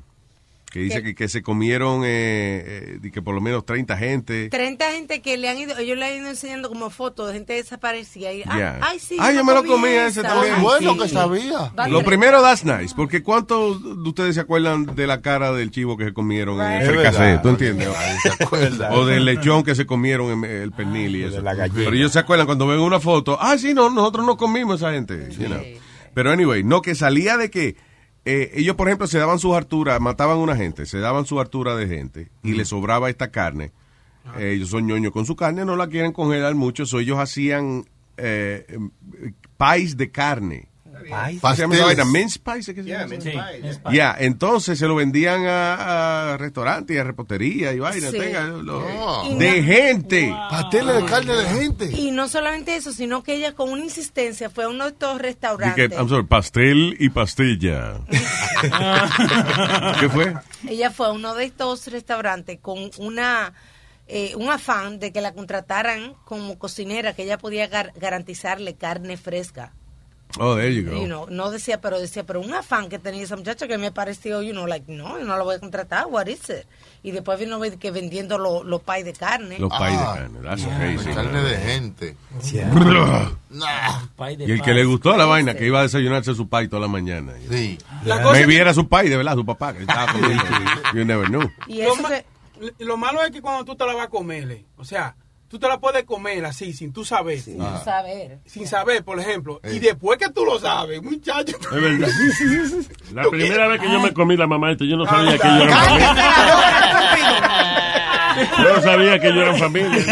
[0.70, 4.48] Que dice que, que se comieron, eh, eh, y que por lo menos 30 gente.
[4.48, 7.54] 30 gente que le han ido, ellos le han ido enseñando como fotos de gente
[7.54, 8.32] desaparecida.
[8.32, 8.78] Y, ah.
[8.80, 9.16] Ay, sí.
[9.18, 10.54] Ay, yo me lo comí ese también.
[10.54, 11.00] Ay, Bueno sí.
[11.00, 11.72] que sabía.
[11.88, 15.96] Lo primero, that's nice, porque ¿cuántos de ustedes se acuerdan de la cara del chivo
[15.96, 17.42] que se comieron en el verdad.
[17.42, 17.88] ¿Tú entiendes?
[17.88, 18.92] Nadie se acuerda.
[18.92, 21.42] O del lechón que se comieron en el pernil y eso.
[21.74, 24.92] Pero ellos se acuerdan cuando ven una foto, ah, sí, no, nosotros no comimos esa
[24.92, 25.28] gente.
[25.38, 25.60] you know.
[26.14, 27.76] Pero anyway, no, que salía de que
[28.24, 31.40] eh, ellos, por ejemplo, se daban sus harturas, mataban a una gente, se daban su
[31.40, 33.72] hartura de gente y les sobraba esta carne.
[34.36, 37.86] Eh, ellos son ñoños con su carne, no la quieren congelar mucho, so ellos hacían
[38.16, 38.90] eh, em,
[39.56, 40.68] pies de carne.
[41.08, 41.80] ¿Cómo se llama esa Pasteles.
[41.84, 42.04] vaina?
[42.04, 43.10] Mince pies, ¿es que se Yeah, llama?
[43.10, 43.70] mince Sí, pie.
[43.70, 48.10] es Ya, entonces se lo vendían a, a restaurantes y a repostería y vaina.
[48.10, 48.18] Sí.
[48.18, 49.34] tenga, lo- Oh.
[49.38, 50.34] de gente.
[50.50, 51.90] Pasteles de carne de gente.
[51.98, 55.20] Y no solamente eso, sino que ella con una insistencia fue a uno de estos
[55.20, 55.88] restaurantes.
[55.88, 58.00] que, I'm sorry, pastel y pastilla.
[60.00, 60.34] ¿Qué fue?
[60.68, 63.52] Ella fue a uno de estos restaurantes con una
[64.12, 69.16] eh, un afán de que la contrataran como cocinera, que ella podía gar- garantizarle carne
[69.16, 69.72] fresca.
[70.38, 70.92] Oh, there you go.
[70.96, 73.90] You know, no decía, pero decía, pero un afán que tenía esa muchacha que me
[73.90, 76.66] pareció, you know, like, no, yo no la voy a contratar, what is it?
[77.02, 79.58] Y después vino que vendiendo los los pies de carne.
[79.58, 80.38] Los pies de Ah, carne.
[80.42, 81.10] That's crazy.
[81.14, 82.16] Carne de gente.
[83.50, 84.00] Nah.
[84.16, 86.68] Pie de Y el que le gustó la vaina, que iba a desayunarse su pie
[86.68, 87.32] toda la mañana.
[87.50, 87.78] Sí.
[88.04, 89.72] La cosa Maybe es que- era su pie, de verdad, su papá.
[89.72, 90.44] Que estaba comiendo.
[90.94, 91.50] You never knew.
[91.66, 92.24] Y lo, eso ma- que,
[92.84, 95.16] lo malo es que cuando tú te la vas a comer, o sea,
[95.50, 97.40] tú te la puedes comer así, sin tú saber.
[97.40, 98.38] sin saber.
[98.46, 99.60] Sin saber, por ejemplo.
[99.64, 99.74] Eh.
[99.74, 101.58] Y después que tú lo sabes, muchacho.
[101.58, 102.08] Es verdad.
[103.12, 105.62] La primera vez que yo me comí la mamá esta, yo no sabía que yo
[105.64, 107.40] era familia.
[108.58, 110.04] Yo no sabía que yo era familia.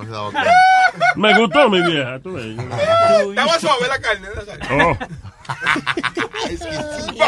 [0.10, 0.32] No.
[1.14, 2.46] Me gustó mi vieja, tú ves.
[3.28, 4.28] Estaba suave la carne.
[4.70, 4.98] ¿no?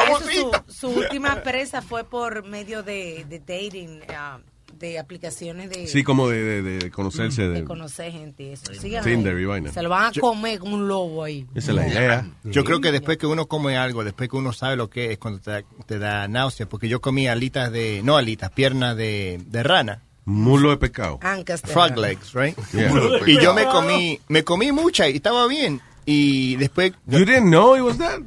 [0.02, 4.40] Oh, su, su última presa fue por medio de, de dating, ah,
[4.82, 7.42] de aplicaciones de, Sí, como de, de, de conocerse.
[7.42, 8.42] de De, conocer gente.
[8.42, 8.74] y Eso.
[8.74, 9.72] Síganme Tinder y vaina.
[9.72, 11.46] Se lo van a comer como un lobo ahí.
[11.54, 12.26] esa es la idea.
[12.44, 15.18] Yo creo que después que uno come algo, después que uno sabe lo que es,
[15.18, 19.40] cuando te da, te da náusea, porque yo comí alitas de, no alitas, piernas de,
[19.46, 20.02] de rana.
[20.24, 21.18] Mulo de pescado.
[21.64, 22.56] Frog legs, right?
[22.72, 22.92] Yeah.
[23.26, 25.80] Y yo me comí, me comí mucha y estaba bien.
[26.04, 26.92] Y después...
[27.06, 28.20] You didn't know it was that?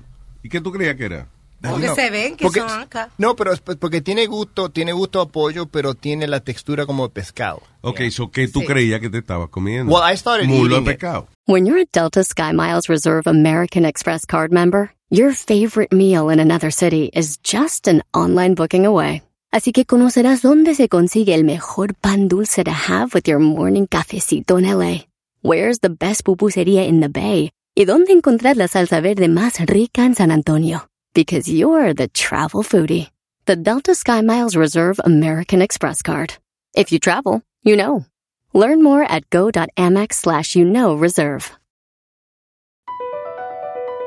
[0.43, 1.27] ¿Y qué tú creías que era?
[1.71, 3.09] Porque No, se ven que porque- son ancas.
[3.17, 6.85] No, pero es p- porque tiene gusto, tiene gusto a pollo, pero tiene la textura
[6.85, 7.61] como de pescado.
[7.81, 8.65] Ok, so ¿qué tú Sí.
[8.65, 9.93] creías que te estabas comiendo?
[9.93, 10.87] Well, I started Mulo de eating it.
[10.99, 11.27] pescado.
[11.47, 16.71] When you're a Delta SkyMiles Reserve American Express card member, your favorite meal in another
[16.71, 19.21] city is just an online booking away.
[19.51, 23.85] Así que conocerás dónde se consigue el mejor pan dulce to have with your morning
[23.85, 25.05] cafecito en LA.
[25.43, 27.51] Where's the best pupusería in the Bay?
[27.75, 30.87] Y dónde encontrar la salsa verde más rica en San Antonio.
[31.15, 33.09] Because you're the travel foodie.
[33.45, 36.35] The Delta SkyMiles Reserve American Express card.
[36.75, 38.05] If you travel, you know.
[38.53, 41.57] Learn more at go.amex slash you know reserve.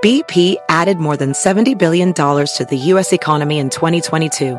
[0.04, 3.14] BP added more than $70 billion to the U.S.
[3.14, 4.58] economy in 2022.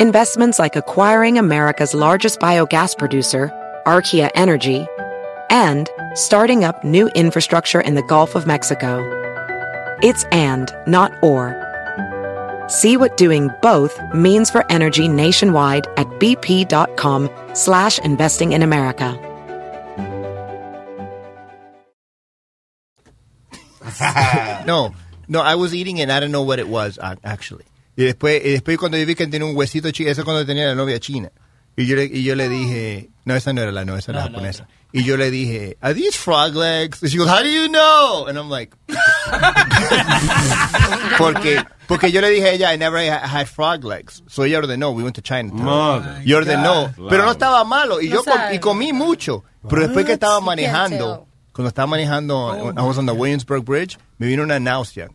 [0.00, 3.48] Investments like acquiring America's largest biogas producer,
[3.86, 4.88] Archaea Energy,
[5.50, 9.25] and starting up new infrastructure in the Gulf of Mexico.
[10.02, 11.54] It's and, not or.
[12.68, 19.18] See what doing both means for energy nationwide at bp.com slash investing in America.
[24.66, 24.94] no,
[25.28, 26.10] no, I was eating it.
[26.10, 27.64] I don't know what it was, uh, actually.
[27.96, 30.66] Y después, y después cuando yo vi que tenía un huesito chico, eso cuando tenía
[30.66, 31.30] la novia china.
[31.76, 34.20] Y yo, le, y yo le dije, no, esa no era la no, esa era
[34.22, 34.66] la japonesa.
[34.92, 37.02] Y yo le dije, are these frog legs?
[37.02, 38.24] And she goes, how do you know?
[38.26, 38.74] And I'm like,
[41.18, 44.22] porque, porque yo le dije a ella, I never ha- had frog legs.
[44.26, 45.52] So ella ordenó, we went to China.
[45.52, 46.22] Mother.
[46.24, 47.08] Y ordenó, God.
[47.10, 48.00] pero no estaba malo.
[48.00, 49.44] Y No yo com- y comí mucho.
[49.68, 54.26] Pero después que estaba manejando, cuando estaba manejando, I was on the Williamsburg Bridge, me
[54.28, 55.08] vino una náusea.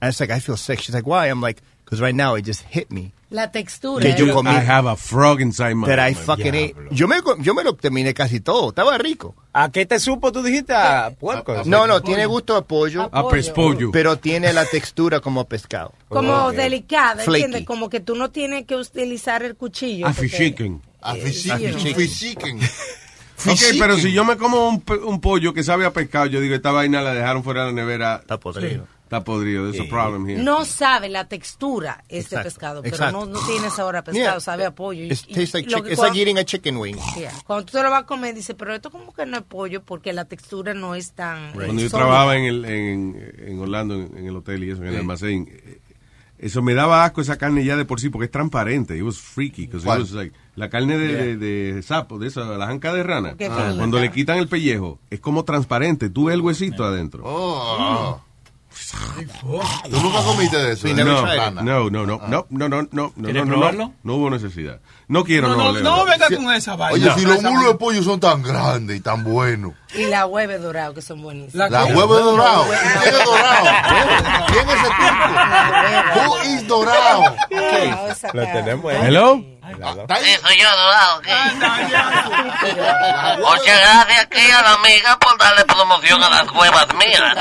[0.00, 0.80] And it's like, I feel sick.
[0.80, 1.28] She's like, why?
[1.28, 3.12] I'm like, because right now it just hit me.
[3.32, 4.04] La textura.
[4.04, 4.50] Que yo comí.
[4.50, 6.74] I have a frog inside my That I fucking ate.
[6.90, 8.68] Yo me, yo me lo terminé casi todo.
[8.68, 9.34] Estaba rico.
[9.52, 10.30] ¿A qué te supo?
[10.32, 11.62] Tú dijiste a puerco.
[11.64, 13.08] No, no, tiene gusto a pollo.
[13.12, 13.90] A pespollo.
[13.90, 15.92] Pero tiene la textura como pescado.
[16.08, 17.42] Como delicada, Flaky.
[17.44, 17.66] ¿entiendes?
[17.66, 20.06] Como que tú no tienes que utilizar el cuchillo.
[20.06, 20.82] A fish chicken.
[21.00, 22.06] A Eh, fish know.
[22.06, 22.60] chicken.
[23.44, 26.40] Ok, pero si yo me como un, pe- un pollo que sabe a pescado, yo
[26.40, 28.18] digo, esta vaina la dejaron fuera de la nevera.
[28.22, 28.86] Está podrido.
[29.12, 29.70] Está podrido.
[29.70, 30.42] There's a problem here.
[30.42, 33.26] No sabe la textura este Exacto, pescado, pero exacto.
[33.26, 34.40] no, no tiene sabor a pescado, Yeah.
[34.40, 35.02] sabe a pollo.
[35.04, 36.96] Y- It y- tastes like lo chick- que it's cuando- like eating a chicken wing.
[37.18, 37.32] Yeah.
[37.46, 39.82] Cuando tú te lo vas a comer, dice, pero esto como que no es pollo
[39.82, 41.52] porque la textura no es tan...
[41.52, 41.98] Cuando yo sólida.
[41.98, 45.46] trabajaba en, el, en, en Orlando, en, en el hotel y eso, en el almacén,
[45.50, 45.80] eh,
[46.38, 48.96] eso me daba asco esa carne ya de por sí, porque es transparente.
[48.96, 49.66] It was freaky.
[49.68, 50.00] 'cause it ¿Cuál?
[50.00, 53.34] was like- la carne de, de- de sapo, de esa, la janca de rana.
[53.36, 53.76] Qué Ah, finita.
[53.76, 56.08] Cuando le quitan el pellejo, es como transparente.
[56.08, 57.22] Tú ves el huesito adentro.
[57.26, 58.22] Oh.
[59.90, 60.88] ¿Tú nunca comiste de eso?
[60.88, 61.22] De No,
[61.62, 63.84] no, no, no, no, no, no, no, no, no, ¿Quieres no, probarlo?
[63.86, 64.80] no, no hubo necesidad.
[65.08, 65.80] No quiero, No, no.
[65.80, 66.94] no, venga con esa vaina.
[67.12, 69.72] Oye, si los mulos de pollo son tan grandes y tan buenos.
[69.94, 71.70] Y la hueve dorado, que son buenísimas.
[71.70, 72.64] La huevo es dorado.
[73.02, 73.66] ¿Quién es dorado?
[74.48, 76.30] ¿Quién es ese tipo?
[76.30, 77.36] Who is dorado?
[78.32, 79.06] Lo tenemos ahí.
[79.08, 79.44] Hello?
[79.62, 81.20] Sí, soy yo, Dorado.
[81.20, 81.30] ¿qué?
[83.38, 87.22] Muchas gracias aquí a la amiga por darle promoción a las huevas mías.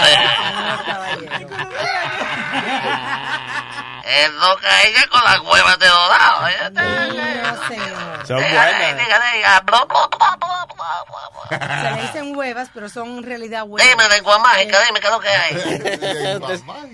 [4.03, 6.41] Es loca ella con las huevas de Dorado.
[6.71, 6.81] No,
[7.67, 8.27] señor.
[8.27, 8.97] Son buenas.
[11.49, 13.89] Se le dicen huevas, pero son en realidad huevas.
[13.89, 15.53] Dime, lengua mágica, dime qué es lo que hay.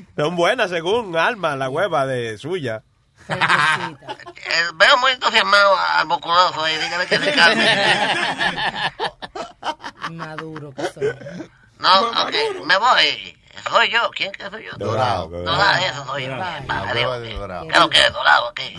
[0.15, 2.83] Son buenas según Alma, la hueva de suya.
[4.49, 7.67] Eh, veo muy entusiasmado al boculoso ahí, dígale que se calme.
[10.11, 11.49] Maduro que son.
[11.79, 12.33] No, ok,
[12.65, 13.33] me voy.
[13.71, 14.71] Soy yo, ¿quién que soy yo?
[14.77, 15.27] Dorado.
[15.29, 16.29] Dorado, eso soy yo.
[16.29, 17.67] Dorado.
[17.67, 18.75] ¿Qué es lo que es dorado aquí?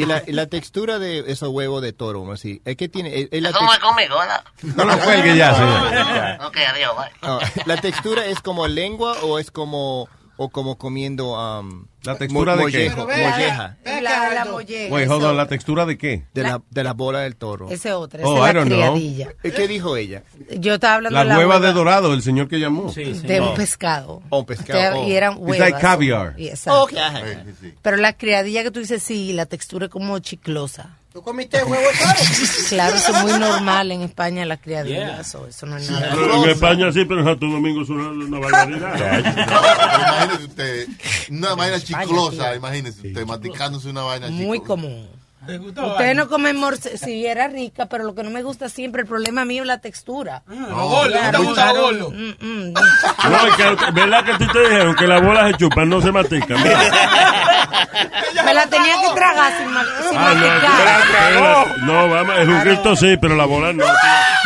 [0.00, 3.14] Y la, y la textura de esos huevos de toro, así, es que tiene...
[3.14, 4.42] es- es la Eso no es conmigo, ¿verdad?
[4.62, 6.46] No lo cuelgue ya, señor.
[6.46, 7.12] Ok, adiós, bye.
[7.22, 10.08] no, la textura es como lengua o es como
[10.40, 12.90] o como comiendo um, ¿La textura mo- de qué?
[12.90, 14.94] mollejo, molleja La, la molleja.
[14.94, 16.24] Wait, hold on, ¿la textura de qué?
[16.32, 17.68] de la, de la bola del toro.
[17.68, 18.78] Esa es otra, Oh, esa I la don't know.
[18.94, 19.34] criadilla.
[19.42, 20.22] ¿Eh, ¿Qué dijo ella?
[20.58, 22.90] Yo estaba hablando La de la hueva hueva de dorado, el señor que llamó.
[22.92, 24.22] de un pescado.
[24.30, 25.08] Oh, pescado, oh.
[25.08, 25.58] Y eran It's huevas.
[25.58, 26.34] like caviar.
[26.38, 26.88] Y exacto.
[26.88, 27.74] Sí, sí.
[27.82, 30.97] Pero la criadilla que tú dices, sí, la textura es como chiclosa.
[31.12, 32.14] ¿Tú comiste huevo de toro?
[32.68, 35.20] Claro, eso es muy normal en España, la criadilla.
[35.20, 36.10] Eso, eso no es nada.
[36.14, 39.18] Pero en España sí, pero en Santo Domingo es una, una barbaridad.
[39.18, 40.88] Imagínese usted,
[41.30, 42.56] una vaina España, chiclosa, tío.
[42.56, 44.66] imagínese usted masticándose una vaina Muy chiclosa.
[44.66, 45.08] común.
[45.46, 45.86] ¿Te gustó?
[45.86, 49.08] Ustedes no comen morce, si era rica, pero lo que no me gusta siempre, el
[49.08, 50.42] problema mío es la textura.
[50.46, 51.80] ¿no te Claro, gusta los claro.
[51.80, 52.12] gordos?
[52.12, 52.72] Mm, mm.
[52.74, 56.00] No, es que, ¿verdad que a ti te dijeron que las bolas se chupan, no
[56.02, 56.58] se mastican?
[58.44, 61.02] Me la tenía que tragar sin, ma- sin Ah, no, masticar.
[61.28, 63.84] pero- no, vamos, el juguito sí, pero la bola no.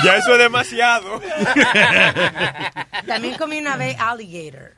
[0.04, 1.20] Ya eso es demasiado.
[3.06, 4.72] También comí una vez alligator.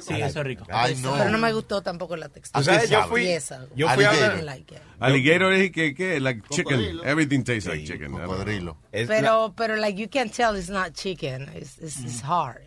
[0.00, 0.66] Sí, eso es rico.
[0.70, 1.14] Ay, no.
[1.16, 2.60] Pero no me gustó tampoco la textura.
[2.60, 3.26] Tú sabes, yo fui,
[3.76, 4.80] yo fui a Alligator.
[4.98, 6.76] Alligator es que, que, like chicken.
[6.76, 7.04] Cocodrilo.
[7.04, 8.12] Everything tastes like chicken.
[8.12, 8.76] Cocodrilo.
[8.90, 11.48] Pero, pero like you can tell it's not chicken.
[11.54, 12.62] It's, it's, it's hard.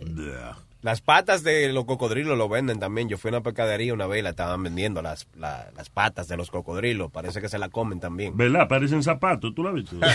[0.81, 3.07] Las patas de los cocodrilos lo venden también.
[3.09, 6.27] Yo fui a una pescadería una vez y la estaban vendiendo las, la- las patas
[6.27, 7.11] de los cocodrilos.
[7.11, 8.35] Parece que se la comen también.
[8.35, 8.67] ¿Verdad?
[8.67, 9.95] Parecen zapatos, ¿tú lo has visto?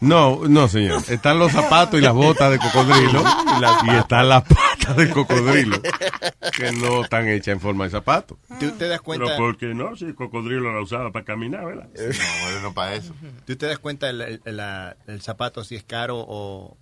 [0.00, 1.02] No, no, señor.
[1.08, 3.22] Están los zapatos y las botas de cocodrilo
[3.86, 5.80] y, están las patas de cocodrilo
[6.56, 8.38] que no están hechas en forma de zapato.
[8.60, 9.36] ¿Tú te das Pero cuenta?
[9.36, 9.96] ¿por qué no?
[9.96, 11.88] Si el cocodrilo la usaba para caminar, ¿verdad?
[11.94, 12.02] No,
[12.44, 13.14] bueno, no para eso.
[13.46, 16.76] ¿Tú te das cuenta el, el- la- el zapato si es caro o,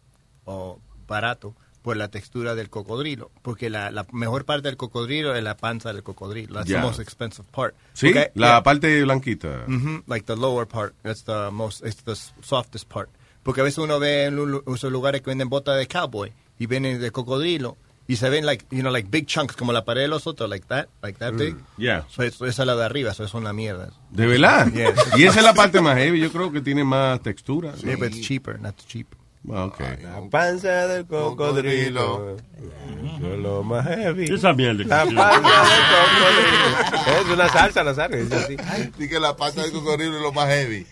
[0.45, 3.31] o barato por la textura del cocodrilo?
[3.43, 6.55] Porque la, la mejor parte del cocodrilo es la panza del cocodrilo.
[6.55, 6.81] That's Ya.
[6.81, 7.75] the most expensive part.
[7.93, 8.63] Sí, Porque- la yeah.
[8.63, 9.65] parte blanquita.
[9.67, 10.95] Mhm, like the lower part.
[11.03, 13.09] That's the most, it's the softest part.
[13.43, 14.39] Porque a veces uno ve en
[14.73, 18.65] esos lugares que venden botas de cowboy y vienen de cocodrilo y se ven like,
[18.71, 21.33] you know, like big chunks como la pared de los otros, like that, like that
[21.35, 21.57] big.
[21.79, 22.05] Yeah.
[22.09, 23.91] So, eso- esa es la de arriba, eso es una mierda.
[24.11, 24.71] ¿De verdad?
[24.73, 24.95] Yeah.
[25.17, 26.21] Y esa es la parte más heavy.
[26.21, 27.75] Yo creo que tiene más textura.
[27.77, 29.09] Yeah, but it's cheaper, not cheap.
[29.51, 29.69] Ah.
[30.01, 32.37] La panza del cocodrilo.
[32.37, 34.33] Eso es lo más heavy.
[34.33, 34.85] Esa mierda.
[35.05, 37.21] La panza del cocodrilo.
[37.21, 38.37] Es una salsa, la salsa.
[38.37, 40.87] Así que la pata de cocodrilo es lo más heavy.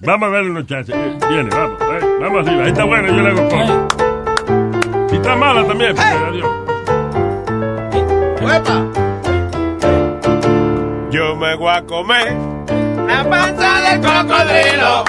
[0.00, 0.94] Vamos a verle los chances.
[0.96, 1.80] Eh, Viene, vamos.
[1.80, 2.64] eh, vamos arriba.
[2.64, 5.08] Ahí está buena, yo le hago con.
[5.10, 6.50] Si está mala también, porque adiós.
[11.10, 12.36] Yo me voy a comer
[13.06, 15.04] la panza del cocodrilo.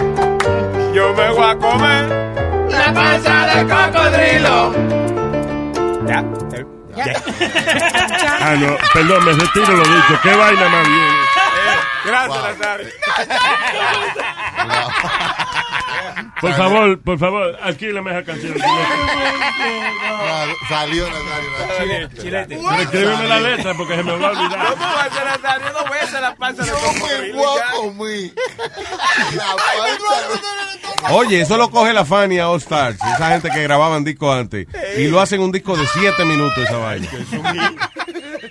[0.94, 2.35] Yo me voy a comer
[2.86, 4.74] la panza del cocodrilo.
[6.08, 6.20] Ya.
[6.54, 7.06] eh, ya.
[8.48, 10.20] Ah, no, perdón, me retiro lo dicho.
[10.22, 11.16] Qué vaina más bien.
[12.06, 12.90] Gracias, Nazario.
[16.42, 18.56] Por favor, por favor, alquílame esa canción.
[20.68, 22.10] Salió Nazario.
[22.22, 22.60] Chilete.
[22.82, 24.68] Escríbeme la letra porque se me va a olvidar.
[24.68, 28.32] ¿Cómo va a ser Nazario dos veces la panza del Yo me voy a comer
[29.36, 34.68] la Oye, eso lo coge la Fania All Stars, esa gente que grababan discos antes,
[34.98, 37.08] y lo hacen un disco de 7 minutos esa vaina.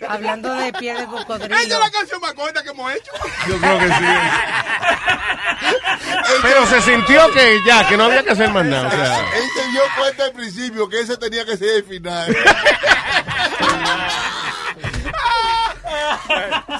[0.08, 1.54] Hablando de piel de cocodrilo.
[1.54, 3.12] Esa es la canción más corta que hemos hecho.
[3.48, 4.04] Yo creo que sí.
[6.42, 8.88] Pero se sintió que ya, que no había que hacer más nada.
[8.88, 9.18] o sea.
[9.36, 12.36] Él se dio cuenta al principio que ese tenía que ser el final.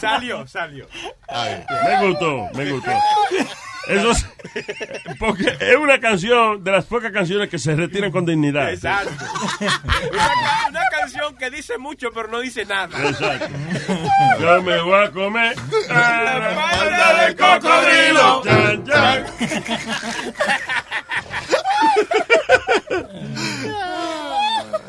[0.01, 0.87] Salió, salió.
[1.31, 2.91] Me gustó, me gustó.
[3.87, 4.27] Eso es,
[5.19, 8.71] porque es una canción de las pocas canciones que se retiran con dignidad.
[8.71, 9.11] Exacto.
[9.61, 12.97] Una, una canción que dice mucho pero no dice nada.
[13.09, 13.49] Exacto.
[14.41, 15.57] Yo me voy a comer
[15.89, 18.43] La panza del cocodrilo.
[18.45, 19.27] Chan, chan.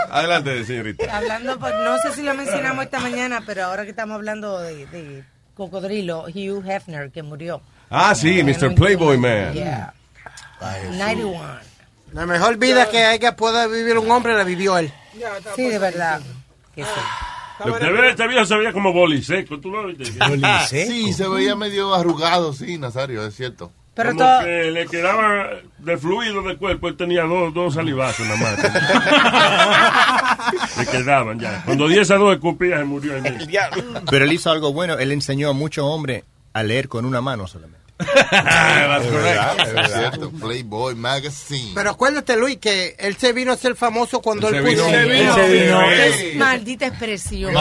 [0.09, 1.17] Adelante, señorita.
[1.17, 4.85] Hablando, pues, no sé si lo mencionamos esta mañana, pero ahora que estamos hablando de,
[4.87, 5.23] de
[5.55, 7.61] cocodrilo, Hugh Hefner, que murió.
[7.89, 8.73] Ah, sí, Mr.
[8.75, 9.53] Playboy Man.
[9.53, 9.93] Yeah.
[10.59, 11.39] 91.
[12.13, 14.91] La mejor vida que haya pueda vivir un hombre la vivió él.
[15.55, 16.21] Sí, de verdad.
[16.73, 16.89] Que sí.
[17.65, 20.05] Lo que ve este viejo se veía como boliseco, ¿tú lo viste?
[20.67, 23.71] Sí, se veía medio arrugado, sí, Nazario, es cierto.
[23.93, 28.27] Pero como todo- que le quedaba de fluido del cuerpo, él tenía dos, dos salivazos
[28.27, 28.57] nada más.
[30.77, 31.61] le quedaban ya.
[31.63, 33.15] Cuando di esas dos escupías se murió.
[33.15, 34.01] ahí mismo.
[34.09, 36.23] Pero él hizo algo bueno, él enseñó a muchos hombres
[36.55, 37.79] a leer con una mano solamente.
[37.99, 40.29] Es verdad, es cierto.
[40.31, 41.71] Playboy Magazine.
[41.75, 44.87] Pero acuérdate, Luis, que él se vino a ser famoso cuando Él puso...
[44.89, 47.53] Es maldita expresión.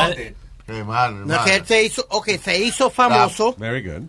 [0.66, 4.04] Qué mal, No, que él se hizo, okay, se hizo famoso Very good.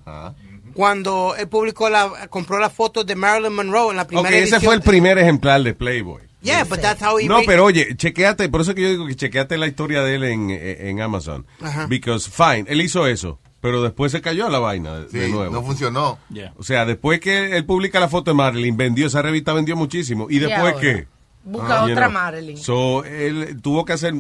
[0.74, 4.62] cuando él publicó la, compró las fotos de Marilyn Monroe en la primera ese edición.
[4.62, 6.21] fue el primer ejemplar de Playboy.
[6.41, 9.06] Yeah, but that's how he No, made- pero oye, chequeate, por eso que yo digo
[9.08, 11.45] que chequeate la historia de él en, en Amazon.
[11.60, 11.88] Ajá.
[11.88, 15.51] Because, fine, él hizo eso, pero después se cayó la vaina de, Sí, de nuevo.
[15.51, 16.19] no funcionó.
[16.56, 20.28] O sea, después que él publica la foto de Marilyn, vendió, esa revista vendió muchísimo.
[20.30, 21.08] ¿Y ¿Y después qué?
[21.43, 22.13] Busca You otra know.
[22.13, 22.58] Marilyn.
[22.58, 24.13] So, él tuvo que hacer,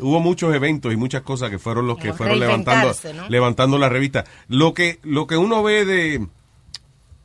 [0.00, 2.92] hubo muchos eventos y muchas cosas que fueron los que Como fueron levantando,
[3.28, 4.24] levantando la revista.
[4.48, 6.26] Lo que, lo que uno ve de,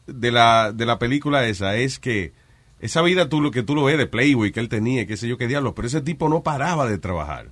[0.05, 2.33] de la, de la película esa es que
[2.79, 5.27] esa vida tú lo que tú lo ves de Playboy que él tenía, qué sé
[5.27, 7.47] yo qué diablo, pero ese tipo no paraba de trabajar.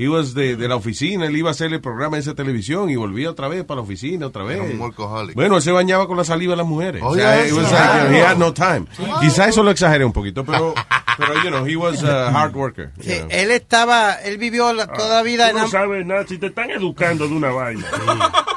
[0.00, 2.88] He was de, de la oficina, él iba a hacer el programa de esa televisión
[2.88, 4.56] y volvía otra vez para la oficina, otra vez.
[4.60, 5.34] Era un workaholic.
[5.34, 7.02] Bueno, él se bañaba con la saliva de las mujeres.
[7.02, 7.56] o Oye, sea, eso.
[7.56, 8.86] was like, he had no time.
[9.20, 10.72] Quizá eso lo exageré un poquito, pero,
[11.18, 12.92] pero you know, he was a hard worker.
[12.98, 13.26] you know.
[13.28, 15.70] él estaba, él vivió la- toda la vida Tú no en...
[15.70, 17.84] sabes nada, si te están educando de una vaina.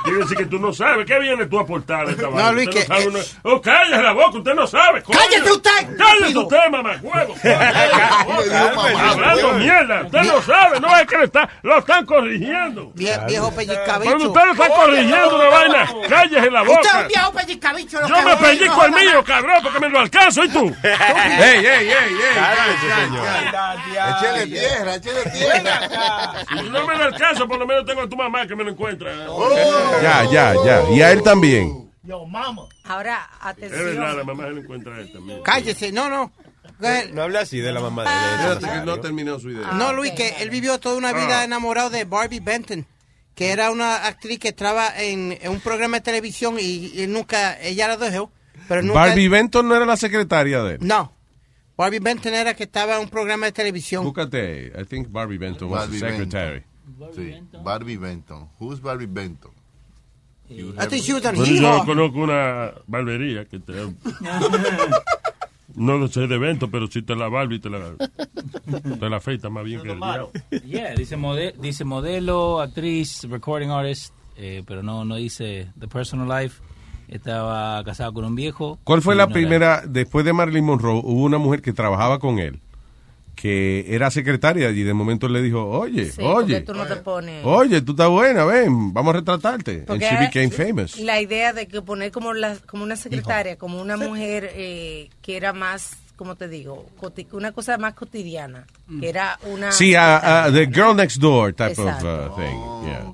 [0.04, 1.08] Quiere decir que tú no sabes.
[1.08, 2.52] ¿Qué vienes tú a aportar a esta No, vaina?
[2.52, 5.02] Luis, Usted que- no una- Oh, cállese la boca, usted no sabe.
[5.02, 5.18] coño.
[5.20, 5.98] ¡Cállese usted!
[5.98, 7.00] ¡Cállese usted, mamá!
[7.02, 7.34] ¡Huevo!
[9.00, 10.04] Hablando mierda.
[10.06, 12.92] Usted no sabe, no es que le está, lo están corrigiendo.
[12.94, 14.04] Vie- viejo pellizcabicho.
[14.12, 17.02] Cuando usted lo está corrigiendo una vaina, cállese la Usted es boca.
[17.02, 18.02] un viejo pellizcabicho.
[18.02, 20.76] lo Yo me pellizco el mío, cabrón, porque me lo alcanzo, ¿y tú?
[20.84, 22.16] ¡Ey, ey, ey, ey!
[24.10, 26.34] Échale tierra, échale tierra.
[26.50, 28.72] Si no me lo alcanzo, por lo menos tengo a tu mamá que me lo
[28.72, 29.12] encuentra.
[30.02, 30.84] Ya, ya, ya.
[30.92, 31.92] Y a él también.
[32.86, 34.26] Ahora, Es verdad, la atención.
[34.26, 35.42] mamá se lo encuentra a él también.
[35.44, 36.32] Cállese, no, no.
[37.14, 38.58] No hable así de la mamá de él.
[38.60, 39.72] Fíjate que no terminó su idea.
[39.74, 41.44] No, Luis, que él vivió toda una vida Ah.
[41.44, 42.86] enamorado de Barbie Benton,
[43.36, 47.60] que era una actriz que estaba en, en un programa de televisión y, y nunca,
[47.62, 48.32] ella la dejó,
[48.68, 49.00] pero nunca...
[49.00, 50.78] Barbie Benton no era la secretaria de él.
[50.82, 51.14] No.
[51.78, 54.04] Barbie Benton era que estaba en un programa de televisión.
[54.04, 56.64] Búscate, I think Barbie Benton was the Barbie secretary.
[57.16, 58.50] Sí, Barbie Benton.
[58.60, 59.52] Who's Barbie Benton?
[60.50, 63.74] I think she was on Bueno, Hee yo conozco una barbería que te...
[65.76, 67.80] No lo sé de evento, pero si te la Barbie te la,
[69.00, 70.32] te la afeita más bien que el diablo.
[70.66, 76.28] Yeah, dice, mode- dice modelo, actriz, recording artist, eh, pero no, no dice the personal
[76.28, 76.62] life.
[77.08, 78.80] Estaba casada con un viejo.
[78.86, 82.40] ¿Cuál fue la no primera, después de Marilyn Monroe, hubo una mujer que trabajaba con
[82.40, 82.62] él,
[83.42, 87.44] que era secretaria y de momento le dijo, oye, Sí, oye, tú no te pones...
[87.44, 89.72] oye, tú estás buena, ven, vamos a retratarte.
[89.72, 91.00] And Porque she era- became famous.
[91.00, 95.38] La idea de que poner como, la, como una secretaria, como una mujer eh, que
[95.38, 96.86] era más, como te digo,
[97.32, 98.68] una cosa más cotidiana,
[99.00, 99.72] que era una...
[99.72, 102.26] Sí, a, a the girl next door type Exacto.
[102.28, 102.88] of uh, thing.
[102.88, 103.14] Yeah.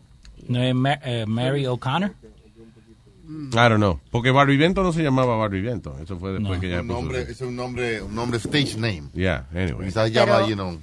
[0.50, 2.12] ¿No es Ma- eh, Mary O'Connor?
[3.28, 4.00] I don't know.
[4.12, 5.98] Porque Barbie Vento no se llamaba Barbie Vento.
[6.02, 9.04] Eso fue después que ella un nombre, es un nombre, un nombre stage name.
[9.14, 9.88] Yeah, anyway.
[9.88, 10.80] Quizás llama, you know,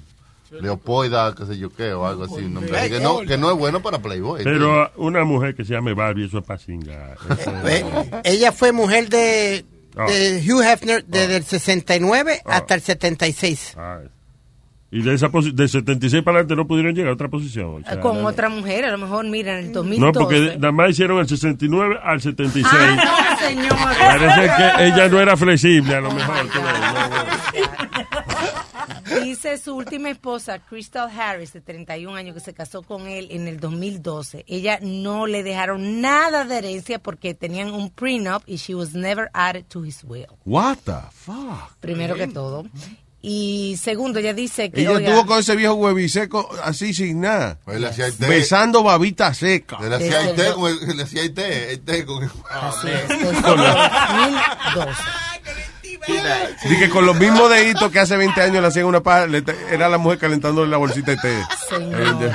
[0.61, 2.35] Leopoida, qué sé yo qué, o algo así.
[2.35, 4.43] así, que, no, que no es bueno para Playboy.
[4.43, 7.17] Pero una mujer que se llame Barbie, eso es para cingar.
[7.29, 7.83] Eso- Eh,
[8.23, 9.65] Ella fue mujer de,
[9.97, 10.05] Ah.
[10.07, 13.75] de Hugh Hefner desde el 69 hasta el 76.
[14.97, 17.83] Y de esa posi- de 76 para adelante no pudieron llegar a otra posición.
[17.83, 19.99] o sea, con no- otra mujer, a lo mejor, mira, en el 2012.
[20.05, 22.65] No, porque nada más hicieron el 69 al 76.
[22.73, 23.75] Ah, no, señor.
[23.99, 26.35] Parece que ella no era flexible, a lo mejor.
[29.23, 33.47] Dice su última esposa, Crystal Harris, de 31 años, que se casó con él en
[33.47, 34.43] el 2012.
[34.47, 39.29] Ella no le dejaron nada de herencia porque tenían un prenup y she was never
[39.33, 40.27] added to his will.
[40.45, 41.75] What the fuck?
[41.79, 42.65] Primero que todo.
[43.27, 44.81] Y segundo, ella dice que.
[44.81, 47.57] Ella oiga, estuvo con ese viejo hueviseco así sin nada.
[47.65, 48.05] Pues le hacía.
[48.19, 49.79] Besando babita seca.
[49.81, 52.29] Le hacía el té, con el- le hacía el té, el té con el...
[52.51, 54.93] Así es, desde el 2012.
[56.69, 59.57] Dije con los mismos deditos que hace 20 años le hacían una paja, le te-
[59.73, 61.43] era la mujer calentándole la bolsita de té.
[61.67, 62.31] Señor.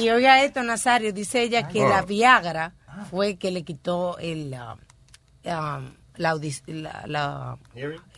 [0.00, 2.72] Y oiga esto, Nazario, dice ella que la Viagra
[3.10, 4.76] fue que le quitó el ah,
[5.78, 7.56] um, la, audi- la, la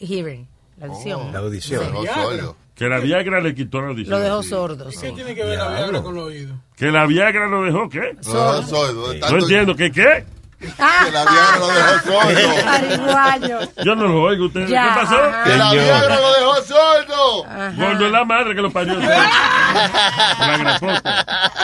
[0.00, 0.46] hearing,
[0.78, 1.32] la audición.
[1.32, 1.82] La audición.
[2.02, 2.40] Sí.
[2.74, 4.10] Que la Viagra le quitó la audición.
[4.18, 4.90] Lo dejó sordo.
[4.92, 4.98] sí.
[5.00, 6.56] ¿Qué tiene que ver la Viagra con los oídos?
[6.76, 7.98] Que la Viagra lo dejó, ¿qué?
[8.24, 9.14] Lo dejó sordo.
[9.14, 10.24] No entiendo, ¿qué qué?
[10.58, 10.66] Que
[11.12, 13.72] la Viagra lo dejó sordo.
[13.84, 14.68] Yo no lo oigo ustedes.
[14.68, 15.14] Ya, ¿Qué pasó?
[15.16, 15.44] ajá.
[15.44, 17.44] Que la Viagra lo dejó sordo.
[17.76, 18.98] Gordo es la madre que lo parió.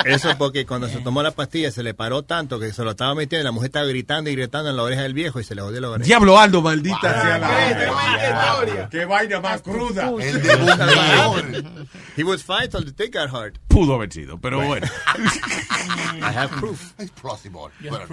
[0.04, 3.14] Eso porque cuando se tomó la pastilla se le paró tanto que se lo estaba
[3.14, 5.54] metiendo y la mujer estaba gritando y gritando en la oreja del viejo y se
[5.54, 6.06] le jodió la oreja.
[6.06, 10.10] Diablo Aldo, maldita sea la ¡Qué vaina más cruda!
[10.20, 11.64] El de.
[12.16, 13.58] He was fine till the thing got hard.
[13.68, 14.86] Pudo haber sido, pero bueno.
[16.22, 16.94] I have proof.
[16.98, 17.70] It's possible.
[17.82, 18.08] but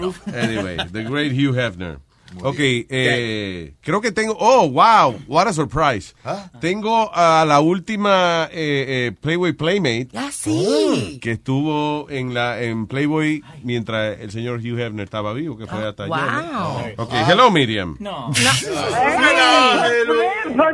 [0.71, 1.99] Anyway, the great Hugh Hefner.
[2.43, 4.35] Ok, eh, creo que tengo.
[4.39, 6.15] Oh, wow, what a surprise.
[6.59, 10.09] Tengo a la última eh, eh, Playboy Playmate.
[10.15, 11.19] Ah, sí.
[11.21, 15.87] Que estuvo en la en Playboy mientras el señor Hugh Hefner estaba vivo, que fue
[15.87, 16.17] hasta ayer.
[16.17, 16.69] ¿no?
[16.69, 16.81] wow.
[16.97, 17.95] Ok, hello Miriam.
[17.99, 18.31] No.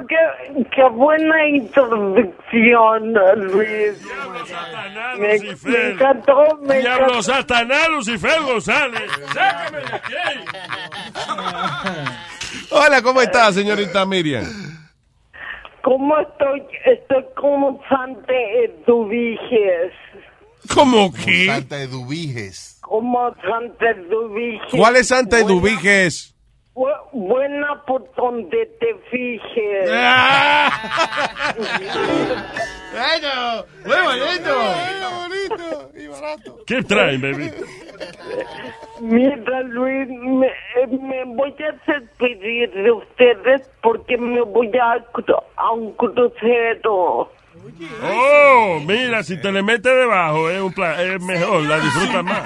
[0.08, 3.94] qué, qué buena introducción, Luis.
[5.20, 5.40] Me,
[5.72, 7.24] me encantó, me Diablo encantó.
[7.24, 9.02] Satanás, Lucifer González.
[9.34, 10.14] Sácame de aquí.
[12.72, 14.46] Hola, ¿cómo está, señorita Miriam?
[15.84, 16.64] ¿Cómo estoy?
[16.86, 19.94] Estoy como Santa Eduviges.
[20.74, 21.46] ¿Cómo Como que?
[21.46, 22.78] Santa Eduviges.
[22.82, 24.72] Como Santa Eduviges.
[24.72, 26.36] ¿Cuál es Santa Eduviges?
[26.78, 29.90] Bu- Buena por donde te fijes.
[32.94, 34.54] Bueno, muy bonito.
[36.66, 37.52] ¿Qué traen, baby?
[39.02, 44.94] Mira, Luis, me, eh, me voy a despedir de ustedes porque me voy a,
[45.58, 47.30] a un crucero.
[48.04, 52.42] Oh, mira, si te le metes debajo es, un pla- es mejor, la disfrutas más.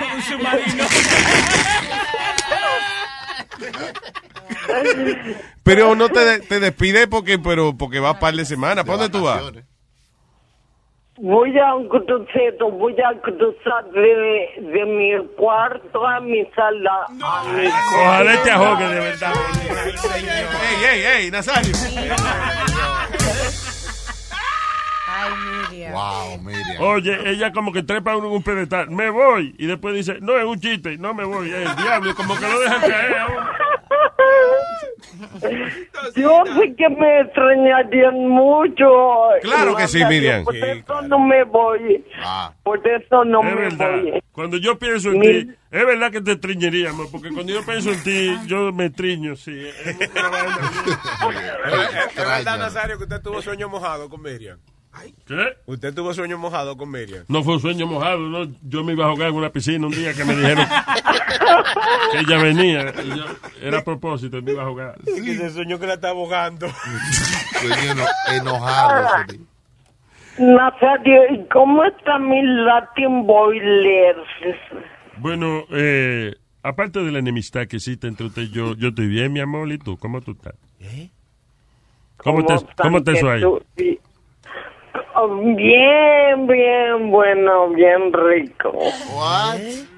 [5.64, 8.86] Pero no te, te despide porque, pero porque vas par de semanas.
[8.86, 9.42] ¿Para dónde tú vas?
[11.18, 17.06] Voy a un crucero, voy a cruzar de, de mi cuarto a mi sala.
[17.24, 19.34] a mi Ojalá te ahogue de verdad.
[20.64, 21.74] Ey, ey, ey, Nazario.
[25.14, 25.32] Ay,
[25.72, 25.94] Miriam.
[25.94, 26.82] Wow, Miriam.
[26.84, 28.90] Oye, ella como que trepa en un pedestal.
[28.92, 29.54] Me voy.
[29.58, 30.98] Y después dice, no, es un chiste.
[30.98, 31.50] No me voy.
[31.52, 32.16] Es el diablo.
[32.16, 33.16] Como que lo dejan caer.
[36.16, 38.86] Yo sé que me extrañarían mucho.
[39.42, 40.44] Claro que sí, Miriam.
[40.44, 42.04] Por Sí, eso no me voy.
[42.24, 42.54] Ah.
[42.64, 43.92] Por eso no Es me verdad.
[44.02, 44.24] voy.
[44.32, 47.08] Cuando yo pienso en Mi- ti, es verdad que te triñeríamos.
[47.10, 49.68] Porque cuando yo pienso en ti, yo me triño, sí.
[49.86, 49.98] ¿Es
[52.16, 54.60] verdad, Nazario, que usted tuvo sueño mojado con Miriam?
[55.26, 55.58] ¿Qué?
[55.66, 57.24] Usted tuvo sueño mojado con Miriam.
[57.30, 58.46] No fue un sueño mojado, ¿no?
[58.64, 60.66] Yo me iba a ahogar en una piscina un día que me dijeron
[62.12, 62.94] que ella venía.
[63.04, 63.26] y yo-
[63.62, 64.96] era a propósito, me iba a.
[65.06, 66.68] Es que se soñó que la estaba ahogando.
[67.60, 69.26] Sueño eno- enojado.
[70.38, 74.16] Nazario, ¿y cómo está mi Latin Boiler?
[75.18, 76.34] Bueno, eh,
[76.64, 79.72] aparte de la enemistad que existe entre usted y yo, yo estoy bien, mi amor,
[79.72, 79.98] ¿y tú?
[79.98, 80.56] ¿Cómo tú estás?
[82.18, 83.42] ¿Cómo, te, están ¿Cómo te suena?
[83.42, 84.00] tú- sí.
[85.28, 88.74] Bien, bien, bueno, bien rico.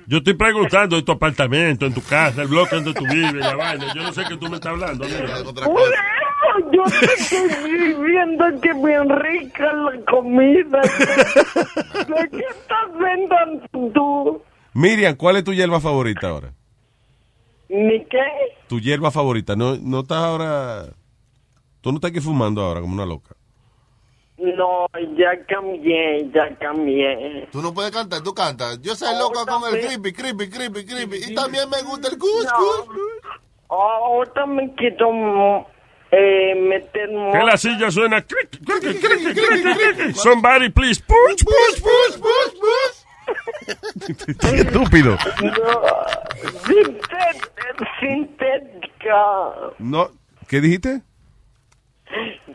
[0.06, 3.56] Yo estoy preguntando de tu apartamento, en tu casa, el bloque donde tú vives, la
[3.56, 3.94] vaina.
[3.96, 5.06] Yo no sé qué tú me estás hablando.
[5.06, 10.82] Bueno, yo te estoy viendo que bien rica la comida.
[10.82, 14.42] ¿De qué estás vendiendo tú?
[14.74, 16.54] Miriam, ¿cuál es tu hierba favorita ahora?
[17.70, 18.24] ¿Ni qué?
[18.68, 19.56] Tu hierba favorita.
[19.56, 20.86] No, no estás ahora.
[21.82, 23.36] Tú no estás aquí fumando ahora como una loca.
[24.44, 24.88] No,
[25.18, 27.48] ya cambié, ya cambié.
[27.52, 28.82] Tú no puedes cantar, tú cantas.
[28.82, 31.32] Yo soy loco con el creepy, creepy, creepy, creepy.
[31.32, 32.86] Y también me gusta el cuscus.
[33.70, 35.66] Ahora me quiero
[36.12, 38.22] eh, meter Que la silla suena.
[38.22, 40.16] cric, cric, cric, cric, cric, cric.
[40.16, 43.04] Somebody please push, push, push, push, push.
[44.54, 45.18] Estúpido.
[45.42, 45.82] No,
[46.66, 47.50] sintet-
[48.00, 49.74] sintética.
[49.80, 50.12] No,
[50.48, 51.02] ¿Qué dijiste?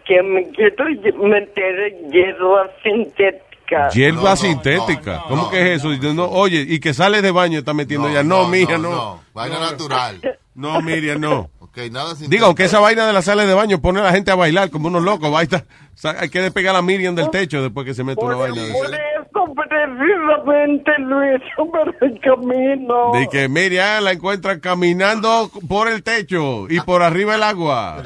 [0.09, 0.87] Que me quiero
[1.29, 3.91] meter hierba sintética.
[3.91, 5.25] Hierba sintética.
[5.29, 5.91] ¿Cómo que es eso?
[6.15, 8.23] No, oye, y que sale de baño está metiendo ya.
[8.23, 9.21] No, mija, no.
[9.35, 10.39] Vaina natural.
[10.55, 11.51] No, Miriam, no.
[11.69, 14.13] Ok, nada sin Digo, aunque esa vaina de la sala de baño pone a la
[14.13, 15.33] gente a bailar como unos locos.
[15.35, 18.87] Hay que despegar a Miriam del techo después que se mete una vaina de Por
[18.87, 23.13] eso precisamente Luis, por el camino.
[23.13, 28.03] De que Miriam la encuentra caminando por el techo y por arriba el agua.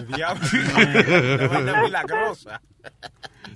[1.83, 2.61] milagrosa.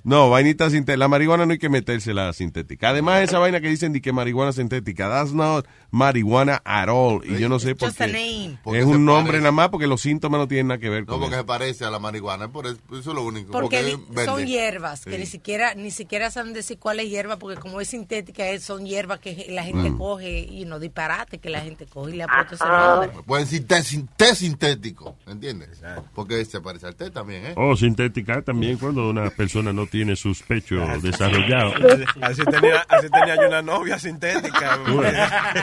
[0.07, 0.95] No, vainita sintética.
[0.97, 2.89] La marihuana no hay que metérsela sintética.
[2.91, 7.21] Además, esa vaina que dicen de que marihuana sintética, that's not marihuana at all.
[7.25, 8.07] Y yo no sé por qué.
[8.07, 8.57] name.
[8.63, 9.41] Porque Es un nombre parece.
[9.41, 11.41] nada más porque los síntomas no tienen nada que ver No, con porque eso.
[11.41, 12.47] se parece a la marihuana.
[12.47, 13.51] Por eso, eso es lo único.
[13.51, 15.17] Porque son hierbas que Sí.
[15.17, 18.85] ni siquiera ni siquiera saben decir cuál es hierba porque como es sintética es- son
[18.85, 19.97] hierbas que la gente Mm.
[19.97, 22.99] coge y no disparate que la gente coge y le apuesta ese Ah.
[23.01, 23.23] nombre.
[23.25, 25.81] Pueden decir té, sin- té sintético, ¿entiendes?
[26.15, 27.53] Porque se parece al té también, ¿eh?
[27.57, 31.75] O sintética también cuando una persona no tiene sus pechos desarrollados.
[32.21, 34.77] Así tenía, así tenía yo una novia sintética.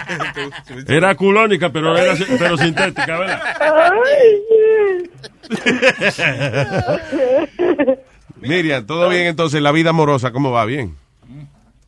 [0.89, 3.41] Era culónica, pero era pero sintética, ¿verdad?
[8.37, 10.65] Miriam, todo bien entonces, la vida amorosa, ¿cómo va?
[10.65, 10.95] Bien.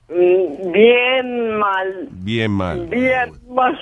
[0.09, 2.87] Mm, Bien mal, Bien mal.
[2.87, 3.79] bien mal.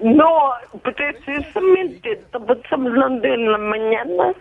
[0.00, 0.50] No,
[0.82, 4.32] precisamente estamos hablando en la mañana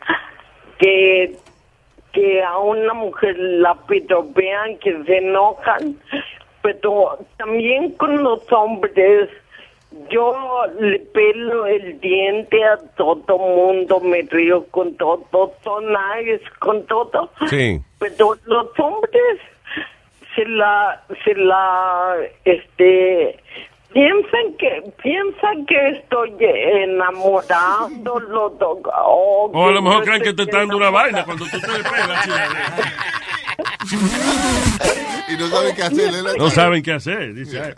[0.80, 1.36] que,
[2.16, 5.97] que a una mujer la piropean, que se enojan,
[6.63, 9.30] pero también con los hombres.
[10.09, 10.34] Yo
[10.80, 17.30] le pelo el diente a todo mundo, me río con todo, son nice con todo.
[17.47, 17.80] Sí.
[17.99, 19.39] Pero los hombres
[20.36, 23.39] se la, se la, este,
[23.96, 26.36] piensan que, piensan que estoy
[26.84, 31.24] enamorando los o, O a lo mejor creen que te estoy están dando una vaina
[31.24, 32.24] cuando tú te despegas.
[32.24, 32.48] chila.
[35.28, 36.14] Y no saben qué hacer.
[36.14, 36.38] ¿eh?
[36.38, 37.34] No saben qué hacer.
[37.34, 37.76] Dice,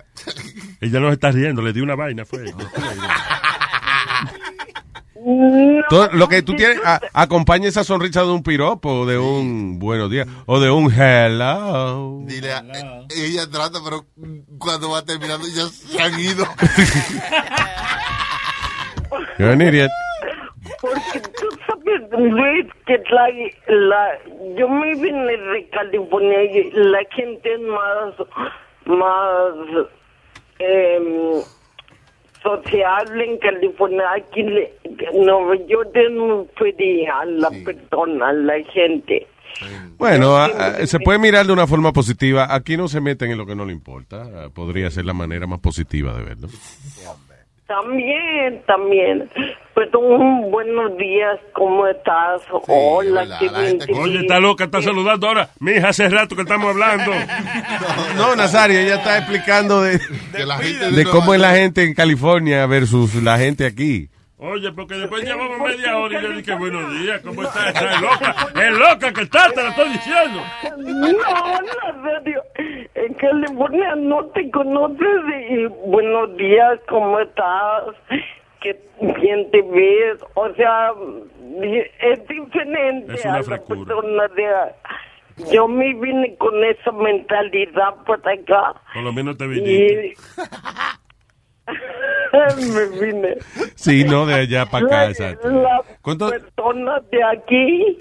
[0.81, 2.43] ella no está riendo, le di una vaina, fue.
[5.89, 10.09] Todo lo que tú tienes, a- acompaña esa sonrisa de un piropo, de un buenos
[10.11, 12.19] días, o de un hello.
[12.25, 14.05] Dile, a- eh, ella trata, pero
[14.57, 16.45] cuando va terminando ya se han ido.
[19.39, 19.91] You're an idiot.
[20.81, 23.29] Porque tú sabes, Luis, que la,
[23.67, 24.09] la,
[24.57, 28.13] yo me vine de California y la gente es más,
[28.85, 29.53] más
[30.59, 31.41] em,
[32.47, 34.03] sociable en California.
[34.15, 34.73] Aquí le,
[35.67, 39.27] York es muy fría la persona, la gente.
[39.97, 42.53] Bueno, a- a- se puede mirar de una forma positiva.
[42.53, 44.49] Aquí no se meten en lo que no le importa.
[44.53, 46.47] Podría ser la manera más positiva de verlo.
[47.67, 49.29] También, también.
[49.75, 52.41] Pero un buenos días, ¿cómo estás?
[52.67, 55.49] Hola, qué bien Oye, está loca, está saludando ahora.
[55.59, 57.11] Mi hija, hace rato que estamos hablando.
[58.15, 63.21] No, Nazario, ella está explicando de, gente de cómo es la gente en California versus
[63.21, 64.09] la gente aquí.
[64.39, 67.67] Oye, porque después llevamos media hora y yo dije, buenos días, ¿cómo estás?
[67.69, 68.35] ¿Estás loca?
[68.55, 70.43] Es loca que está, te lo estoy diciendo.
[70.77, 72.86] No, Nazario, en
[73.19, 74.99] California no te conoces
[75.49, 77.83] y buenos días, ¿cómo estás?
[78.61, 78.79] Qué
[79.19, 80.19] bien te ves.
[80.35, 80.91] O sea,
[82.01, 88.33] es diferente Es una a la persona de, yo me vine con esa mentalidad para
[88.33, 90.13] acá Por lo menos te viniste.
[91.67, 93.35] y me vine.
[93.75, 95.49] Sí, no, de allá para acá, La- exacto.
[95.49, 97.97] Las ¿Cuánto- personas de aquí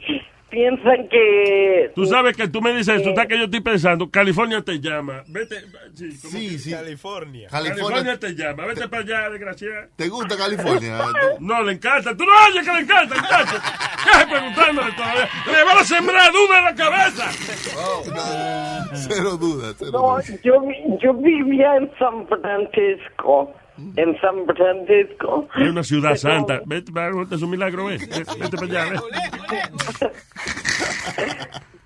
[0.50, 4.62] piensan que Tú sabes que tú me dices eso, está que yo estoy pensando, California
[4.62, 5.56] te llama, vete,
[5.94, 6.70] sí, Sí, sí.
[6.70, 7.48] California.
[7.50, 9.88] California- California te llama, vete para allá, desgraciada.
[9.96, 10.98] ¿Te gusta California?
[11.40, 12.16] No, le encanta.
[12.16, 13.56] Tú no oyes que le encanta, muchacho.
[14.04, 15.28] ¿Qué haces preguntándole todavía?
[15.46, 17.24] Le van a sembrar duda en la cabeza.
[18.94, 20.40] Cero dudas, cero No, dudas.
[20.42, 20.54] yo,
[21.02, 23.52] yo vivía en San Francisco.
[23.96, 25.48] En San Francisco.
[25.56, 26.60] Es una ciudad Pero- santa.
[26.64, 26.92] Vete,
[27.30, 28.08] es un milagro, ves.
[28.38, 29.02] Vete para allá, ves.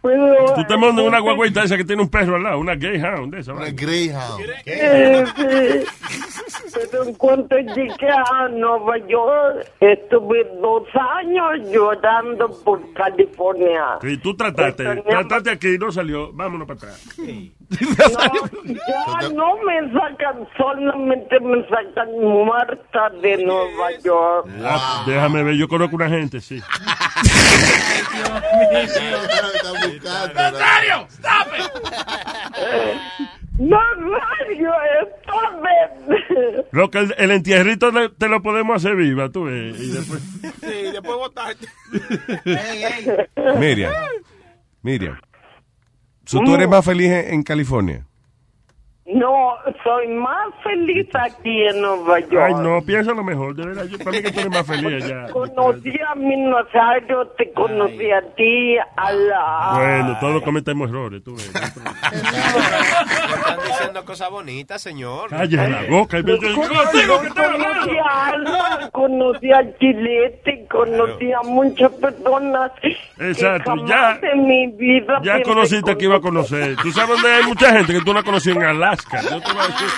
[0.02, 2.74] Pero, Tú te montas en una guagüita esa que tiene un perro al lado, una
[2.74, 3.52] Greyhound de esa.
[3.52, 4.40] Una Greyhound.
[4.64, 5.84] Eh, sí.
[6.90, 10.84] Pero en cuanto llegué a Nueva York, estuve dos
[11.18, 13.98] años llorando por California.
[14.02, 16.32] Y tú trataste, Extrañaba- trataste aquí y no salió.
[16.32, 17.04] Vámonos para atrás.
[17.18, 17.70] Ya
[19.34, 24.48] no me sacan, solamente me sacan muerta de Nueva York.
[24.64, 26.60] Ah, Déjame ver, yo conozco una gente, sí.
[30.34, 31.06] ¡Nazario!
[31.08, 31.48] ¡Stop
[33.58, 34.74] ¡Nazario,
[35.20, 35.64] stop
[36.72, 39.78] Lo que el, el entierrito le- te lo podemos hacer viva, tú ves.
[39.78, 40.22] Y después...
[40.60, 41.66] Sí, después votarte.
[43.58, 43.92] Miriam.
[44.82, 45.20] Miriam.
[46.24, 48.06] So, ¿Tú eres más feliz en, en California?
[49.06, 52.44] No, soy más feliz aquí en Nueva York.
[52.46, 53.56] Ay, no, piensa lo mejor.
[53.56, 55.26] De verdad, yo, para mí que tú eres más feliz allá.
[55.32, 59.72] Conocí a mi Nazario, te conocí a ti, a la...
[59.74, 61.46] Bueno, todos cometemos errores, tú ves.
[61.52, 65.30] Están diciendo cosas bonitas, señor.
[65.30, 66.18] Calla la boca.
[66.18, 67.80] y me- yo- contigo que hablando.
[67.80, 72.70] Conocí a Alma, conocí a Chilete, conocí a muchas personas
[73.18, 76.76] Exacto, que ya- en mi vida Ya conociste que iba a conocer.
[76.76, 78.60] Tú sabes dónde hay mucha gente que tú no conocí en
[78.90, 79.22] Alaska.
[79.22, 79.88] Yo te voy a decir.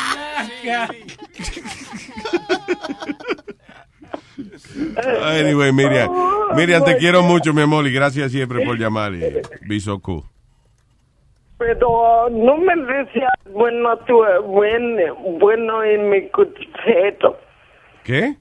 [5.23, 6.11] Anyway, Miriam.
[6.55, 9.15] Miriam, te quiero mucho, mi amor, y gracias siempre por llamar.
[9.15, 10.25] Y be so cool.
[11.59, 14.97] Pero no me deseas bueno, tu, buen,
[15.39, 17.39] bueno en mi crucero.
[18.03, 18.35] ¿Qué?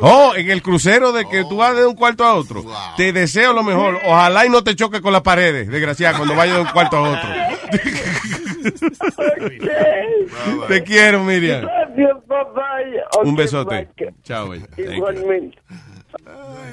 [0.00, 2.64] Oh, en el crucero de que tú vas de un cuarto a otro.
[2.96, 3.98] Te deseo lo mejor.
[4.06, 7.10] Ojalá y no te choque con las paredes, desgraciada, cuando vayas de un cuarto a
[7.10, 7.28] otro.
[10.68, 11.62] Te quiero, Miriam.
[11.62, 12.66] Gracias, papá.
[13.16, 13.88] Ok, Un besote.
[14.22, 14.66] Chao, bella.
[14.76, 15.58] Igualmente.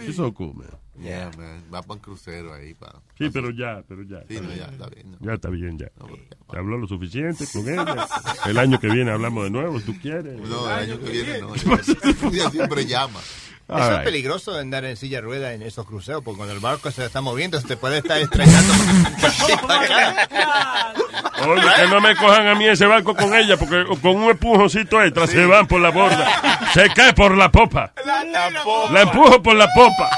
[0.05, 0.67] She's so cool, man.
[0.99, 1.63] Yeah, man.
[1.71, 2.73] Va para un crucero ahí.
[2.73, 3.01] Pa.
[3.17, 4.23] Sí, pero ya, pero ya.
[4.27, 5.11] Sí, no, ya, está bien.
[5.11, 5.17] no.
[5.21, 5.91] Ya está bien, ya.
[6.49, 8.07] Se habló lo suficiente con ella.
[8.47, 10.39] El año que viene hablamos de nuevo, ¿tú quieres?
[10.39, 11.53] No, el año que viene no.
[12.33, 13.19] Ella siempre llama.
[13.70, 16.61] Eso es peligroso de andar en silla de rueda en esos cruceros, porque cuando el
[16.61, 18.74] barco se está moviendo, se te puede estar estrellando.
[21.49, 25.03] Oye, que no me cojan a mí ese barco con ella, porque con un empujoncito
[25.03, 26.70] extra se van por la borda.
[26.74, 27.91] Se cae por la popa.
[28.91, 30.09] La empujo por la popa.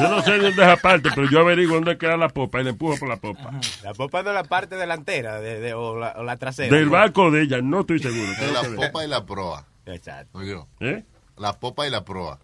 [0.00, 2.70] Yo no sé dónde es aparte, pero yo averiguo dónde queda la popa y la
[2.70, 3.52] empujo por la popa.
[3.82, 6.74] La popa es de la parte delantera de, de- o, la, o la trasera.
[6.74, 8.30] Del barco de ella, no estoy seguro.
[8.38, 9.64] De la popa y la proa.
[9.86, 10.38] Exacto.
[10.38, 11.04] Oye, ¿Eh?
[11.36, 12.38] La popa y la proa.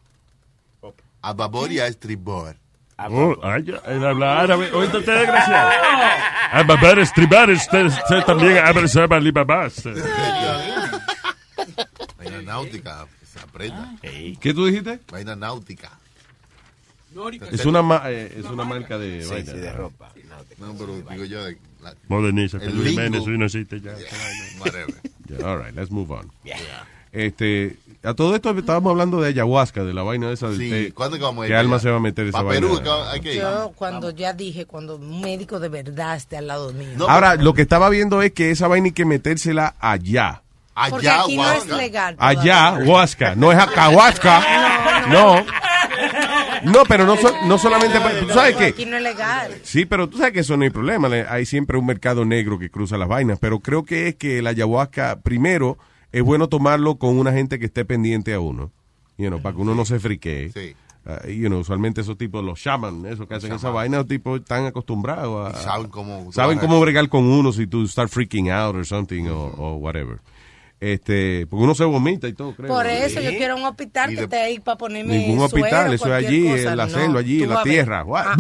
[1.22, 2.56] A babor y a estribor.
[2.98, 4.70] Oh, ay, ya, él habla árabe.
[4.72, 5.70] Oíste, usted desgraciado.
[6.52, 9.82] A babar, estribar, usted, usted también abre, sabe, alibabás.
[12.18, 13.94] Vaina náutica, se aprenda.
[14.02, 15.00] ¿Qué tú dijiste?
[15.10, 15.90] Vaina náutica.
[17.52, 19.52] Es una, ma- eh, es una marca de Sí, vaina.
[19.52, 20.10] sí, de ropa.
[20.58, 22.82] No, pero digo yo de la- Moderniza, El.
[22.86, 23.92] Jiménez, no existe ya.
[23.96, 26.30] Yeah, all right, let's move on.
[27.12, 30.92] Este, a todo esto estábamos hablando de ayahuasca, de la vaina esa del Sí, té.
[30.92, 31.82] ¿cuándo que vamos a ir ¿Qué alma allá?
[31.82, 32.66] se va a meter esa vaina?
[32.66, 33.40] Perú, que hay que ir.
[33.40, 37.08] Yo cuando ya dije, cuando un médico de verdad esté al lado mío.
[37.08, 40.42] Ahora, lo que estaba viendo es que esa vaina hay que metérsela allá.
[40.90, 42.16] Porque aquí no es legal.
[42.18, 44.42] Allá, huasca, no es acahuasca.
[45.06, 45.36] No.
[45.36, 45.46] No,
[46.88, 47.98] pero no, so- no solamente.
[47.98, 48.64] para- ¿Tú sabes qué?
[48.66, 49.52] Aquí no es legal.
[49.62, 51.08] Sí, pero tú sabes que eso no hay problema.
[51.08, 53.38] le- Hay siempre un mercado negro que cruza las vainas.
[53.40, 55.78] Pero creo que es que el ayahuasca, primero,
[56.12, 58.72] es bueno tomarlo con una gente que esté pendiente a uno.
[59.18, 60.50] You know, para que uno no se friquee.
[61.08, 64.40] Ah, you know, usualmente esos tipos, los shaman, esos que hacen esa vaina, los tipos
[64.40, 65.60] están acostumbrados a...
[65.60, 69.26] Y saben cómo- Saben cómo bregar con uno si tú start freaking out or something
[69.28, 70.18] o, o whatever.
[70.78, 72.68] Este, porque uno se vomita y todo, creo.
[72.68, 75.94] Por eso yo quiero un hospital que de- esté ahí para ponerme Ningún suero, hospital,
[75.94, 76.70] eso es allí, cosa.
[76.70, 78.04] en la No, selva, allí, en la tierra.
[78.14, 78.36] Ah.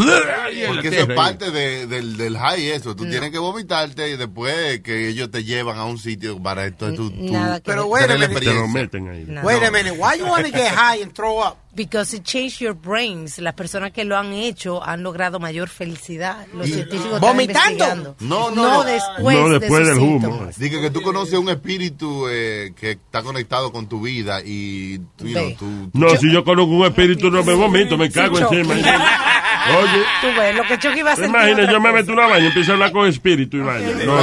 [0.66, 2.94] Porque eso es parte de- del, del high eso.
[2.94, 6.92] Tú tienes que vomitarte y después que ellos te llevan a un sitio para esto.
[6.92, 7.70] Tú, tú Nada que.
[7.70, 8.40] Pero minute.
[8.40, 9.26] Te lo meten ahí.
[9.42, 9.92] Wait a minute.
[9.92, 11.56] Why you want to get high and throw up?
[11.76, 13.38] Because it changed your brains.
[13.38, 16.46] Las personas que lo han hecho han logrado mayor felicidad.
[16.54, 17.70] Los científicos están ¿Vomitando?
[17.70, 18.16] investigando.
[18.20, 18.84] No, no, No, no.
[18.84, 20.46] después, No, de después del humo.
[20.56, 25.26] Dice que tú conoces un espíritu eh, que está conectado con tu vida y tú,
[25.58, 28.74] tú- No, si yo conozco un espíritu, no me vomito, me cago Sí, encima.
[29.68, 32.46] Oye, Tú ves, lo que Chucky va a imagínate, yo me meto una vaina y
[32.48, 33.60] empiezo a hablar con espíritu y.
[33.60, 33.66] No,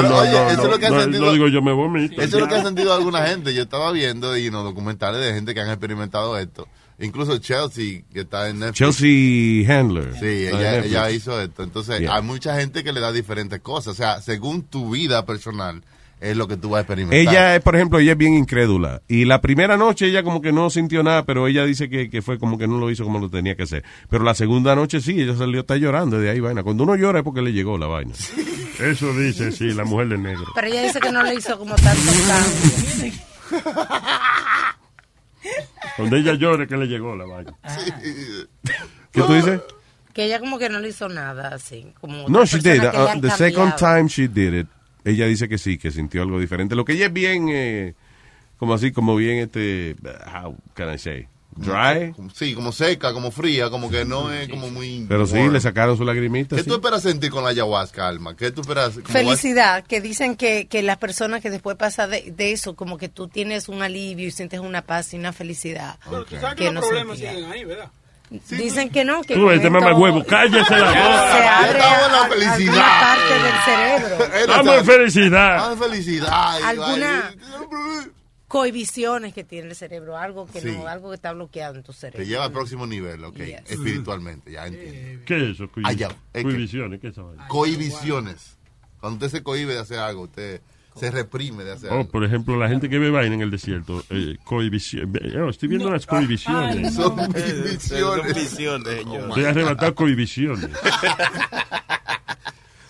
[0.02, 1.74] no, oye, no, eso es no, lo que ha no, sentido- no digo yo me
[1.74, 2.22] vomito.
[2.22, 3.54] Eso es lo que ha sentido alguna gente.
[3.54, 6.68] Yo estaba viendo y no documentales de gente que han experimentado esto.
[7.04, 8.78] Incluso Chelsea, que está en Netflix.
[8.98, 10.14] Chelsea Handler.
[10.20, 11.64] Sí, ella, ella hizo esto.
[11.64, 12.16] Entonces, Yeah.
[12.16, 13.94] hay mucha gente que le da diferentes cosas.
[13.94, 15.84] O sea, según tu vida personal,
[16.22, 17.20] es lo que tú vas a experimentar.
[17.20, 19.02] Ella, por ejemplo, ella es bien incrédula.
[19.10, 22.22] Y la primera noche ella como que no sintió nada, pero ella dice que, que
[22.22, 23.84] fue como que no lo hizo como lo tenía que hacer.
[24.10, 26.64] Pero la segunda noche sí, ella salió, está llorando de ahí, vaina.
[26.64, 28.14] Cuando uno llora es porque le llegó la vaina.
[28.80, 30.46] Eso dice, sí, la mujer de negro.
[30.56, 33.14] Pero ella dice que no le hizo como tanto cambio.
[35.96, 37.54] Cuando ella llore, que le llegó la vaina.
[39.12, 39.62] ¿Qué tú dices?
[40.14, 41.94] Que ella como que no le hizo nada así.
[42.00, 42.84] Como No, she did.
[42.84, 44.68] Uh, the second time she did it,
[45.04, 46.76] ella dice que sí, que sintió algo diferente.
[46.76, 47.94] Lo que ella es bien, eh,
[48.58, 49.96] como así, como bien, este,
[50.34, 52.14] how can I say, dry.
[52.34, 55.06] Sí, como seca, como fría, como que no es como muy...
[55.08, 56.56] Pero sí, le sacaron su lagrimita.
[56.56, 56.68] ¿Qué sí.
[56.70, 58.36] tú esperas sentir con la ayahuasca, Alma?
[58.36, 58.94] ¿Qué tú esperas?
[59.06, 63.10] Felicidad, que dicen que, que las personas que después pasa de, de eso, como que
[63.10, 65.98] tú tienes un alivio y sientes una paz y una felicidad.
[66.10, 67.36] Pero tú sabes que, Que los no problemas sentía.
[67.36, 67.90] siguen ahí, ¿verdad?
[68.50, 71.58] Dicen que no, que Tú, este esto mamá huevo, cállese la se boca.
[71.60, 72.84] abre Estamos en la a- a- felicidad.
[72.84, 74.36] alguna parte del cerebro.
[74.40, 75.78] Estamos en felicidad.
[75.78, 76.64] Felicidad.
[76.64, 77.34] Alguna.
[78.54, 80.72] Cohibiciones que tiene el cerebro, algo que Sí.
[80.72, 82.24] no, algo que está bloqueado en tu Te cerebro.
[82.24, 83.36] lleva al próximo nivel, ok.
[83.38, 83.62] Yes.
[83.72, 85.24] Espiritualmente, ya entiendo.
[85.26, 85.72] ¿Qué es eso?
[85.72, 87.48] Cuivi- Allá, es Cuivisiones, ¿qué es vaina?
[87.48, 88.58] Cohibiciones.
[89.00, 90.62] Cuando usted se cohibe de hacer algo, usted
[90.96, 92.12] se reprime de hacer Oh, algo.
[92.12, 95.12] por ejemplo, la gente que ve vaina en el desierto, eh, cohibición.
[95.44, 96.94] Oh, estoy viendo unas cohibiciones.
[96.94, 98.36] Son Son visiones.
[98.36, 99.28] visiones, señor.
[99.30, 100.70] Voy a arrebatar cohibiciones.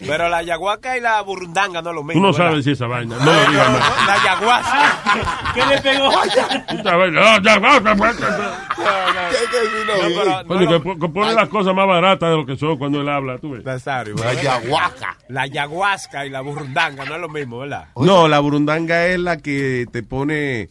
[0.05, 2.21] Pero la ayahuasca y la burundanga no es lo Tú mismo.
[2.21, 2.49] no ¿verdad?
[2.49, 3.15] sabes si esa vaina.
[3.17, 4.07] No lo digas más.
[4.07, 5.53] La ayahuasca.
[5.53, 6.11] ¿Qué le pegó?
[10.99, 13.63] Que, pone las cosas más baratas de lo que son cuando él habla, tú ves.
[13.63, 15.17] Nazario, La ayahuasca.
[15.29, 17.87] La ayahuasca y la burundanga no es lo mismo, ¿verdad?
[17.95, 20.69] No, la burundanga es la que te pone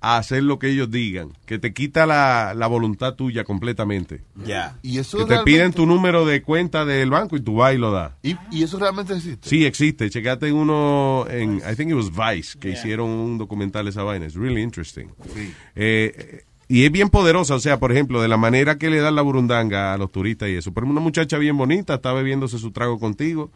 [0.00, 4.22] a hacer lo que ellos digan, que te quita la, la voluntad tuya completamente.
[4.44, 4.78] Ya.
[4.82, 7.78] Y eso Que te piden tu número de cuenta del banco y tú vas y
[7.78, 8.12] lo das.
[8.22, 9.48] ¿Y, y eso realmente existe.
[9.48, 10.08] Sí, existe.
[10.08, 14.26] Checate uno en, I think it was Vice, que hicieron un documental de esa vaina.
[14.26, 15.08] Es really interesting.
[15.34, 15.52] Sí.
[15.74, 19.16] Eh, y es bien poderosa, o sea, por ejemplo, de la manera que le dan
[19.16, 20.72] la burundanga a los turistas y eso.
[20.72, 23.50] Por ejemplo, una muchacha bien bonita está bebiéndose su trago contigo,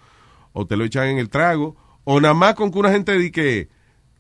[0.55, 3.31] o te lo echan en el trago, o nada más con que una gente dice
[3.31, 3.69] que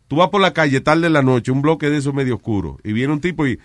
[0.08, 2.78] tú vas por la calle tarde en la noche, un bloque de esos medio oscuro,
[2.84, 3.58] y viene un tipo y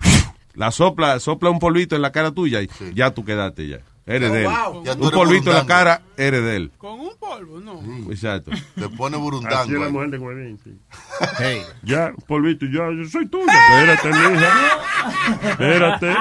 [0.54, 3.78] la sopla, sopla un polvito en la cara tuya y ya tú quedaste ya.
[4.08, 4.46] Eres Oh, de él.
[4.46, 4.84] wow.
[4.84, 6.70] Ya tú Un polvito en la cara, eres de él.
[6.78, 7.80] Con un polvo, no.
[8.08, 8.52] Exacto.
[8.76, 9.62] Te pone Así burundanga.
[9.64, 10.78] es la mujer de sí.
[11.38, 11.62] Hey.
[11.82, 13.52] Ya, polvito, ya, yo soy tuya.
[13.52, 15.50] Espérate, mija.
[15.50, 16.14] Espérate.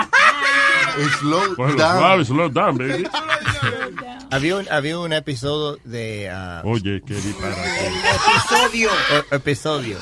[1.19, 1.97] Slow down.
[1.99, 3.07] suave, slow down, baby.
[4.31, 6.29] Había un, había un episodio de...
[6.29, 7.61] ah, Oye, qué disparate.
[8.27, 8.89] Episodio.
[9.31, 9.97] e- episodio.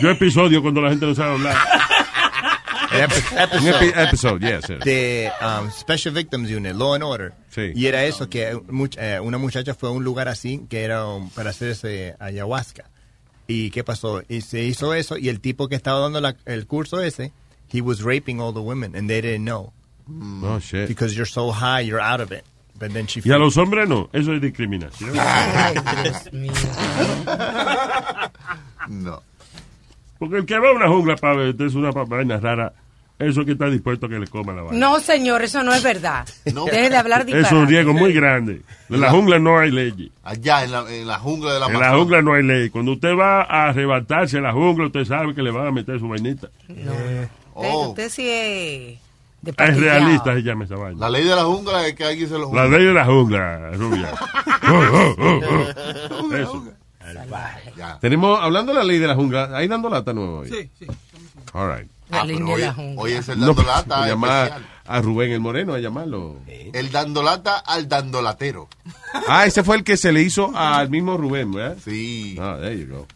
[0.00, 1.56] Yo episodio cuando la gente no sabe hablar.
[2.92, 4.80] Epi- Un epi- episode episode, yes, yes.
[4.84, 7.32] de um, Special Victims Unit, Law and Order.
[7.48, 7.72] Sí.
[7.74, 11.04] Y era eso, que much- eh, una muchacha fue a un lugar así, que era
[11.06, 12.84] um, para hacerse ayahuasca.
[13.48, 14.22] ¿Y qué pasó?
[14.28, 17.32] Y se hizo eso, y el tipo que estaba dando la- el curso ese,
[17.74, 19.72] he was raping all the women, and they didn't know.
[20.44, 20.86] Oh, shit.
[20.86, 22.44] Because you're so high, you're out of it.
[22.78, 25.12] But then she Y a los hombres no, eso es discriminación.
[25.18, 26.52] Ay, Dios mío.
[28.88, 29.22] No.
[30.18, 32.74] Porque el que va a una jungla para meterse una vaina rara,
[33.18, 34.78] eso es que está dispuesto a que le coma la vaina.
[34.78, 36.28] No, señor, eso no es verdad.
[36.52, 36.66] No.
[36.66, 37.66] Deje de hablar es un disparate.
[37.66, 38.60] riesgo muy grande.
[38.90, 40.12] En la jungla no hay ley.
[40.22, 42.68] Allá en la, en la jungla de la En la jungla no hay ley.
[42.68, 45.98] Cuando usted va a arrebatarse en la jungla, usted sabe que le van a meter
[45.98, 46.50] su vainita.
[46.68, 46.92] No.
[47.54, 47.88] Oh.
[47.88, 48.98] usted sí es
[49.42, 50.98] de Es realista se llama esa vaina.
[51.00, 53.70] La ley de la jungla es que alguien se lo La ley de la jungla,
[53.74, 54.10] rubia.
[56.40, 56.64] Eso.
[57.76, 57.98] Ya.
[58.00, 60.48] Tenemos, hablando de la ley de la jungla, ¿hay dando lata nueva hoy?
[60.48, 60.86] Sí, sí.
[61.52, 61.90] All right.
[62.08, 63.02] La Ah, línea de hoy, la jungla.
[63.02, 64.68] hoy es el dando pues, lata llamar especial.
[64.86, 66.36] a Rubén el Moreno a llamarlo.
[66.46, 68.68] El dando lata al dandolatero.
[69.28, 71.76] Ah, ese fue el que se le hizo al mismo Rubén, ¿verdad?
[71.84, 72.36] Sí.
[72.40, 73.06] Ah, there you go.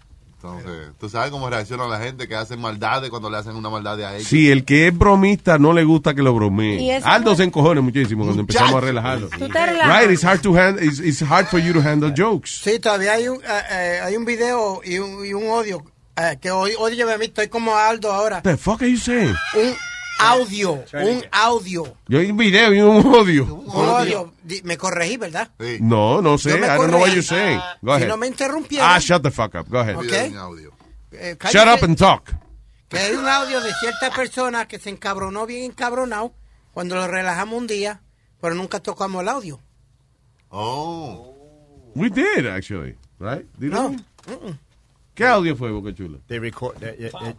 [0.40, 4.00] Entonces, tú sabes cómo reacciona la gente que hace maldades cuando le hacen una maldad
[4.02, 4.28] a ellos.
[4.28, 7.00] Sí, el que es bromista no le gusta que lo bromee.
[7.02, 8.58] Aldo se encojona muchísimo cuando Muchacho.
[8.60, 9.28] empezamos a relajarlo.
[9.30, 10.00] Tú te relajas.
[10.00, 12.50] Right, it's hard to hand, it's, it's hard for you to handle jokes.
[12.62, 15.82] Sí, todavía hay un, eh, eh, hay un video y un, y un odio.
[16.16, 18.36] eh, que hoy, oye, a mí estoy como Aldo ahora.
[18.36, 19.34] What the fuck are you saying?
[19.54, 19.74] Un,
[20.18, 21.96] audio, un audio.
[22.08, 23.44] Yo hay un video y un audio.
[23.44, 24.32] Un audio.
[24.42, 25.50] Di- Me corregí, ¿verdad?
[25.80, 26.50] No, no sé.
[26.50, 27.60] Yo me I don't know what you're saying.
[27.82, 28.08] Go Si ahead.
[28.08, 28.86] no me interrumpieron.
[28.88, 29.68] Ah, shut the fuck up.
[29.68, 29.96] Go ahead.
[29.96, 30.12] Ok.
[31.12, 32.30] Eh, Shut up and talk.
[32.88, 36.32] Que hay un audio de cierta persona que se encabronó bien encabronado
[36.72, 38.00] cuando lo relajamos un día,
[38.40, 39.60] pero nunca tocamos el audio.
[40.50, 41.34] Oh.
[41.94, 42.96] We did, actually.
[43.18, 43.46] Right?
[43.58, 43.88] Did No.
[43.90, 44.54] we?
[45.14, 46.18] ¿Qué audio fue, Boca Chula?
[46.28, 46.76] They record-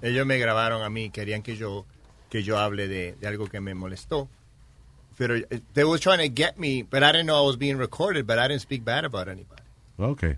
[0.01, 1.85] ellos me grabaron a mí, querían que yo
[2.29, 4.29] que yo hable de, de algo que me molestó.
[5.17, 7.77] Pero eh, they were trying to get me, but I didn't know I was being
[7.77, 9.61] recorded, but I didn't speak bad about anybody.
[9.97, 10.37] Ok.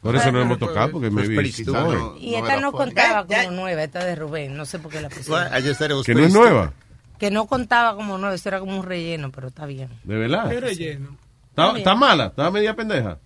[0.00, 1.72] Por eso no lo hemos tocado, porque Pues stupid.
[1.72, 2.16] No.
[2.18, 4.56] Y esta no contaba como nueva, esta de Rubén.
[4.56, 6.02] No sé por qué la pusieron.
[6.04, 6.72] Que no es nueva.
[7.18, 9.90] Que no contaba como nueva, eso era como un relleno, pero está bien.
[10.02, 10.48] ¿De verdad?
[10.48, 11.16] Qué relleno.
[11.50, 12.26] ¿Está, está mala?
[12.26, 13.18] ¿Está media pendeja?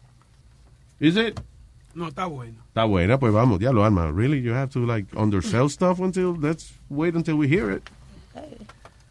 [1.01, 1.41] Is it?
[1.97, 2.62] No, está bueno.
[2.68, 4.12] Está buena, pues vamos, ya lo arma.
[4.12, 7.82] Really, you have to like undersell stuff until let's wait until we hear it.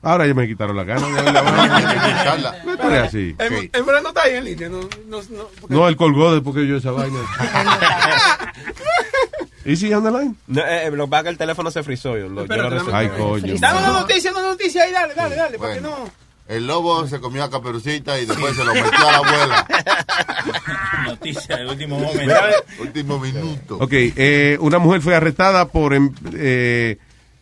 [0.04, 3.04] Ahora ya me quitaron la gana de la vaina.
[3.04, 3.36] Así.
[3.40, 4.70] En, en verdad no está ahí en línea.
[4.70, 7.18] No, no, no, porque- No, él colgó después que yo esa vaina.
[9.66, 10.36] ¿Y si on the line?
[10.46, 12.16] No, eh, eh, lo que pasa es que el teléfono se frizó.
[12.18, 12.92] Yo, lo- yo lo Espérate.
[12.94, 13.56] Ay, coño.
[13.60, 15.98] Dame una noticia, una noticia ahí, dale, dale, dale, para que Bueno.
[16.06, 16.25] no.
[16.48, 19.68] El lobo se comió a Caperucita y después se lo metió a la abuela.
[21.08, 22.34] Noticia de último momento.
[22.80, 23.78] Último minuto.
[23.80, 26.98] Ok, eh, una mujer fue arrestada por, em, eh,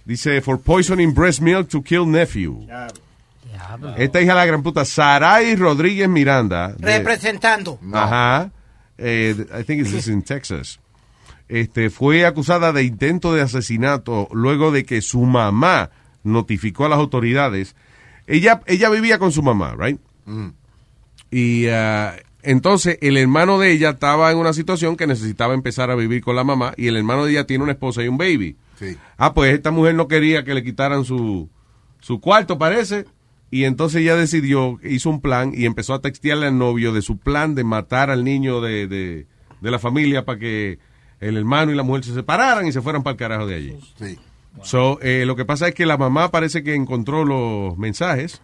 [0.05, 2.65] dice, for poisoning breast milk to kill nephew.
[3.97, 6.73] Esta hija de la gran puta, Saray Rodríguez Miranda.
[6.77, 7.79] de- Representando.
[7.91, 8.51] Ajá.
[8.97, 10.79] Eh, I think it's in Texas.
[11.49, 15.89] Este, fue acusada de intento de asesinato luego de que su mamá
[16.23, 17.75] notificó a las autoridades.
[18.27, 19.99] Ella, ella vivía con su mamá, right?
[21.31, 25.95] Y ah, entonces el hermano de ella estaba en una situación que necesitaba empezar a
[25.95, 28.55] vivir con la mamá y el hermano de ella tiene una esposa y un baby.
[28.79, 28.97] Sí.
[29.17, 31.49] Ah, pues esta mujer no quería que le quitaran su,
[31.99, 33.05] su cuarto, parece.
[33.49, 37.17] Y entonces ella decidió, hizo un plan y empezó a textearle al novio de su
[37.17, 39.27] plan de matar al niño de, de,
[39.61, 40.79] de la familia para que
[41.19, 43.77] el hermano y la mujer se separaran y se fueran para el carajo de allí.
[43.97, 44.17] Sí.
[44.61, 48.41] So, eh, lo que pasa es que la mamá parece que encontró los mensajes.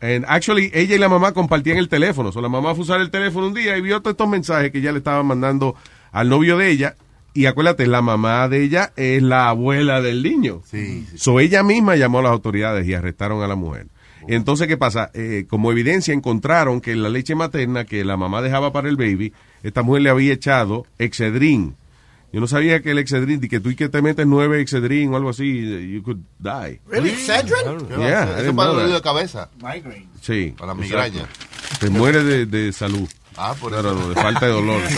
[0.00, 2.30] And actually, ella y la mamá compartían el teléfono.
[2.32, 4.70] So, la mamá fue a usar el teléfono un día y vio todos estos mensajes
[4.70, 5.74] que ella le estaba mandando
[6.12, 6.96] al novio de ella.
[7.34, 10.62] Y acuérdate, la mamá de ella es la abuela del niño.
[10.64, 11.18] Sí, sí.
[11.18, 13.88] So, ella misma llamó a las autoridades y arrestaron a la mujer.
[14.28, 15.10] Entonces, ¿qué pasa?
[15.14, 19.32] Eh, como evidencia encontraron que la leche materna que la mamá dejaba para el baby,
[19.62, 21.76] esta mujer le había echado Excedrin.
[22.34, 25.16] Yo no sabía que el Excedrin, que tú y que te metes nueve Excedrin o
[25.16, 26.80] algo así, you could die.
[26.88, 27.10] Really?
[27.10, 27.86] Excedrin?
[27.86, 29.48] ¿Qué va a Yeah, Eso para know el dolor de cabeza.
[30.20, 30.52] Sí.
[30.58, 31.12] Para la exacto.
[31.12, 31.28] migraña.
[31.78, 33.08] Te muere de, de salud.
[33.36, 33.94] Ah, por No, eso.
[33.94, 34.82] no, de falta de dolor.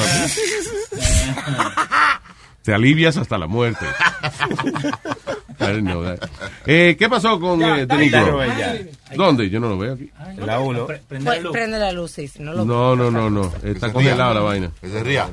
[2.62, 3.84] Te alivias hasta la muerte.
[5.61, 6.18] I didn't know that.
[6.66, 8.41] Eh, ¿Qué pasó con Ya, eh, The Negro?
[9.14, 9.51] ¿Dónde?
[9.51, 10.11] Yo no lo veo aquí.
[10.39, 10.87] La uno.
[10.87, 13.53] Pues, prende la luz, sí, no lo No, no, no, no.
[13.62, 14.70] Está congelada la vaina.
[14.80, 15.28] Que se ría.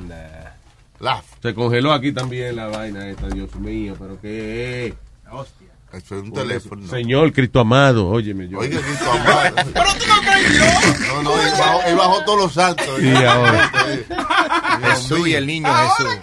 [1.03, 1.25] Laugh.
[1.41, 4.93] Se congeló aquí también la vaina esta, Dios mío, pero qué es.
[5.93, 6.87] Eso es un teléfono.
[6.89, 8.57] Señor Cristo amado, óyeme yo.
[8.59, 9.55] Oiga, Cristo amado.
[9.73, 13.01] Pero tú no crees No, no, él bajó, él bajó todos los santos.
[13.01, 13.71] Y ahora.
[14.91, 16.13] Jesús y el niño Jesús.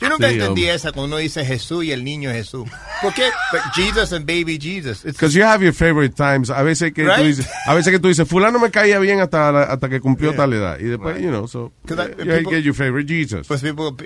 [0.00, 0.74] Yo nunca Sí, entendí hombre.
[0.74, 2.68] esa cuando uno dice Jesús y el niño Jesús.
[3.02, 3.30] ¿Por qué?
[3.52, 5.02] But Jesus and baby Jesus.
[5.02, 6.50] Because you have your favorite times.
[6.50, 7.26] A veces que tú Right?
[7.26, 10.34] dices, a veces que tú dices, fulano me caía bien hasta, la- hasta que cumplió
[10.34, 10.78] tal edad.
[10.78, 13.46] Y después, you know, so, 'Cause I- you people- get your favorite Jesus.
[13.48, 13.96] Pues people,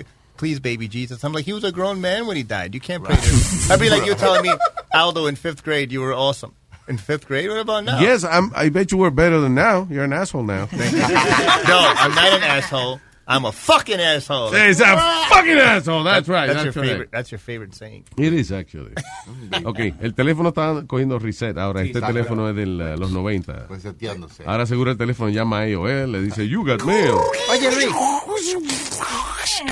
[0.41, 1.23] please, baby Jesus.
[1.23, 2.73] I'm like, he was a grown man when he died.
[2.73, 3.71] You can't pray to him.
[3.71, 4.51] I'd be like you telling me,
[4.91, 6.55] Aldo, in fifth grade, you were awesome.
[6.87, 7.99] In fifth grade, what about now?
[7.99, 9.87] Yes, I'm, I bet you were better than now.
[9.87, 10.65] You're an asshole now.
[10.71, 12.99] no, I'm not an asshole.
[13.27, 14.49] I'm a fucking asshole.
[14.51, 14.97] It's a
[15.29, 16.03] fucking asshole.
[16.03, 16.47] That's right.
[16.47, 16.89] That's, That's your correct.
[16.89, 17.09] favorite.
[17.11, 18.05] That's your favorite saying.
[18.17, 18.93] It is actually.
[19.63, 21.81] Ok, el teléfono está cogiendo reset ahora.
[21.83, 23.67] Sí, este teléfono es de los 90.
[23.69, 24.43] Reseteándose.
[24.47, 27.13] Ahora seguro el teléfono llama a AOL, le dice, you got mail.
[27.51, 28.99] Oye, Luis.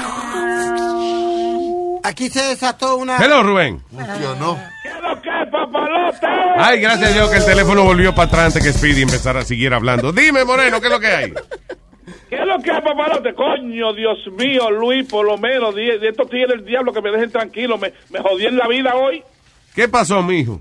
[2.03, 3.17] Aquí se desató una...
[3.17, 3.79] Hello, Rubén.
[3.89, 4.57] Funcionó.
[6.57, 9.43] Ay, gracias a Dios que el teléfono volvió para atrás antes que Speedy empezara a
[9.43, 10.11] seguir hablando.
[10.11, 11.33] Dime, Moreno, ¿qué es lo que hay?
[12.29, 13.33] ¿Qué es lo que es, papalote?
[13.33, 17.11] Coño, Dios mío, Luis, por lo menos, de, de estos tigres del diablo que me
[17.11, 19.23] dejen tranquilo, me, me jodí en la vida hoy.
[19.75, 20.59] ¿Qué pasó, mijo?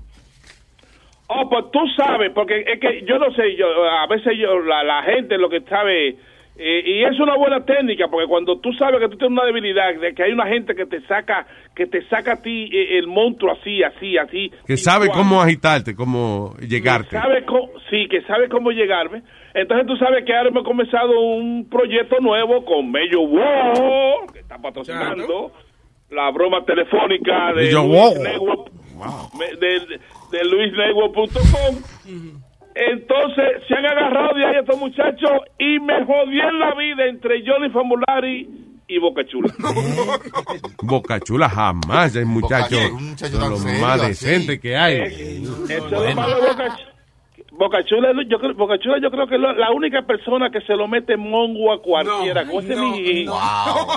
[1.27, 4.83] Oh, pues tú sabes, porque es que yo no sé, yo a veces yo, la,
[4.83, 6.17] la gente lo que sabe,
[6.61, 9.95] eh, y es una buena técnica, porque cuando tú sabes que tú tienes una debilidad,
[9.95, 13.07] de que hay una gente que te saca, que te saca a ti eh, el
[13.07, 14.51] monstruo así, así, así.
[14.67, 17.11] Que sabe cómo agitarte, cómo llegarte.
[17.11, 19.23] Que sabe cómo- sí, que sabe cómo llegarme.
[19.53, 24.57] Entonces tú sabes que ahora hemos comenzado un proyecto nuevo con Mello Wow, que está
[24.57, 25.51] patrocinando
[26.11, 28.23] la broma telefónica de Mello Luis Wow.
[28.23, 28.71] Network.
[29.39, 29.79] me- de,
[30.31, 32.41] de luisnetwork.com.
[32.91, 37.43] Entonces se han agarrado de ahí estos muchachos y me jodí en la vida entre
[37.45, 38.47] Johnny Famulari
[38.87, 39.53] y Boca Chula.
[40.81, 44.07] Boca Chula jamás es muchacho, muchacho de serio, más así.
[44.09, 45.01] decente que hay.
[45.01, 46.89] Eso es lo malo de Boca Chula.
[47.51, 50.73] Boca Chula, yo creo, Boca Chula, yo creo que es la- única persona que se
[50.77, 52.45] lo mete mongo a cualquiera.
[52.47, 53.35] Como ese mi- Wow,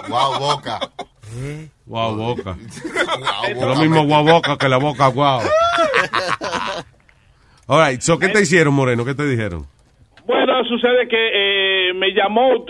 [0.09, 0.81] wow, Boca.
[1.87, 2.57] Guau, boca.
[3.61, 5.41] Lo mismo guau boca que la boca guau.
[7.73, 9.03] All right, so, ¿qué te hicieron, Moreno?
[9.05, 9.65] ¿Qué te dijeron?
[10.27, 11.17] Bueno, sucede que
[11.89, 12.65] eh, me llamó,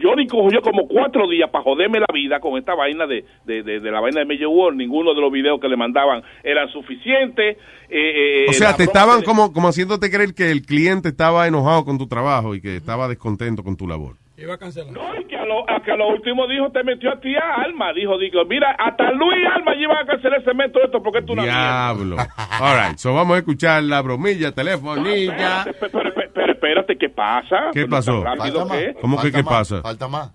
[0.00, 3.80] Johnny cogió como cuatro días para joderme la vida con esta vaina de, de, de-
[3.80, 4.78] de la vaina de Major World.
[4.78, 7.56] Ninguno de los videos que le mandaban eran suficientes.
[7.90, 11.84] Eh, eh, O sea, te estaban como, como haciéndote creer que el cliente estaba enojado
[11.84, 14.14] con tu trabajo y que estaba descontento con tu labor.
[14.36, 14.92] Iba a cancelar.
[14.92, 17.34] No, y que a lo, a que a lo último dijo, te metió a ti
[17.36, 17.92] a Alma.
[17.92, 21.42] Dijo, digo, mira, hasta Luis Alma iba a cancelar ese cemento esto porque es una
[21.42, 21.94] mierda.
[21.94, 22.16] Diablo.
[22.60, 25.60] All right, so vamos a escuchar la bromilla, telefonilla.
[25.60, 27.56] Espérate, pero, pero, pero espérate, ¿qué pasa?
[27.72, 28.24] ¿Qué pasó?
[28.24, 29.80] rápido que- ¿Cómo que qué pasa?
[29.82, 30.32] Falta más.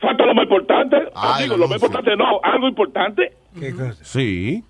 [0.00, 0.96] Falta lo más importante.
[1.14, 3.32] Ay, digo, el lo más importante no, algo importante.
[3.58, 4.04] ¿Qué cosa?
[4.04, 4.62] Sí.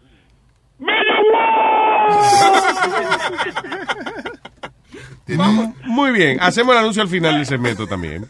[5.87, 8.25] Muy bien, hacemos el anuncio al final del segmento también.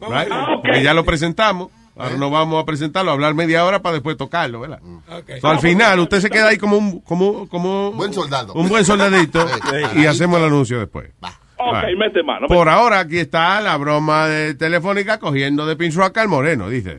[0.00, 0.28] Right?
[0.62, 1.68] Porque ya lo presentamos.
[1.98, 4.80] Ahora no vamos a presentarlo, a hablar media hora para después tocarlo, ¿verdad?
[5.40, 8.52] So, al final, usted se queda ahí como un, como, como Buen soldado.
[8.52, 9.46] un buen soldadito
[9.96, 11.10] y hacemos el anuncio después.
[11.58, 11.98] Ok, Right.
[11.98, 12.48] mete mano.
[12.48, 16.98] Por ahora, aquí está la broma de telefónica cogiendo de pinzuaca al moreno, dice.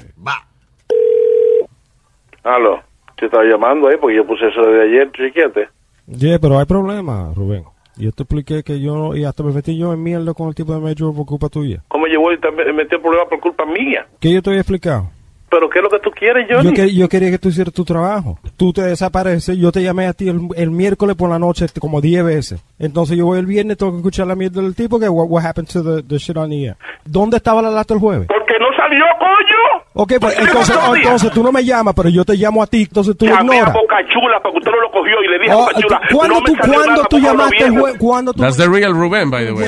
[2.44, 2.82] Aló,
[3.18, 5.70] te estaba llamando ahí porque yo puse eso de ayer, chiquete.
[6.08, 7.66] Yeah, pero hay problema, Rubén.
[7.98, 10.74] Yo te expliqué que yo, y hasta me metí yo en mierda con el tipo
[10.74, 11.82] de Major por culpa tuya.
[11.88, 14.06] ¿Cómo llevó y también metí el problema por culpa mía?
[14.20, 15.10] ¿Qué yo te había explicado?
[15.50, 16.70] ¿Pero qué es lo que tú quieres, Johnny?
[16.70, 18.38] Yo, que- yo quería que tú hicieras tu trabajo.
[18.58, 22.02] Tú te desapareces, yo te llamé a ti el, el miércoles por la noche como
[22.02, 22.62] 10 veces.
[22.80, 25.46] Entonces yo voy el viernes, tengo que escuchar la mierda del tipo que what, what
[25.46, 26.76] happened to the, the shit on the air.
[27.06, 28.28] ¿Dónde estaba la lata el jueves?
[28.28, 29.84] Porque no salió, coño.
[30.00, 32.84] Ok, pues entonces, oh, entonces tú no me llamas, pero yo te llamo a ti,
[32.84, 33.74] entonces tú lo Llamé a ignoras.
[33.74, 36.36] Boca Chula porque usted no lo cogió y le dije a Oh, Boca Chula, ¿Cuándo
[36.36, 37.98] no tú, ¿cuándo tú llamaste el jueves?
[38.00, 38.42] ¿Cuándo tú?
[38.44, 39.66] That's the real Rubén, by the way.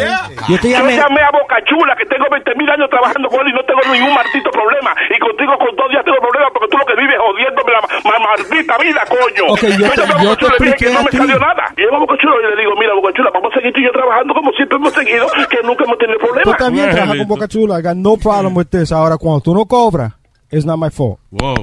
[0.47, 0.97] Yo te Yo llamé.
[0.97, 3.81] llamé a Boca Chula, que tengo 20 mil años trabajando con él y no tengo
[3.91, 4.93] ningún maldito problema.
[5.09, 8.19] Y contigo con dos días tengo problemas porque tú lo que vives jodiéndome la ma-
[8.25, 9.43] maldita vida, coño.
[9.53, 11.63] Ok, yo te- yo Boca te expliqué que no me salió nada.
[11.77, 13.79] Y yo a Boca Chula y le digo, mira, Boca Chula, vamos a seguir tú
[13.81, 16.57] y yo trabajando como siempre hemos seguido, que nunca hemos tenido Tú problemas.
[16.57, 17.79] también trabajas con Boca Chula.
[17.79, 18.91] I got no problem with this.
[18.91, 20.13] Ahora, cuando tú no cobras,
[20.51, 21.19] it's not my fault.
[21.31, 21.55] Wow.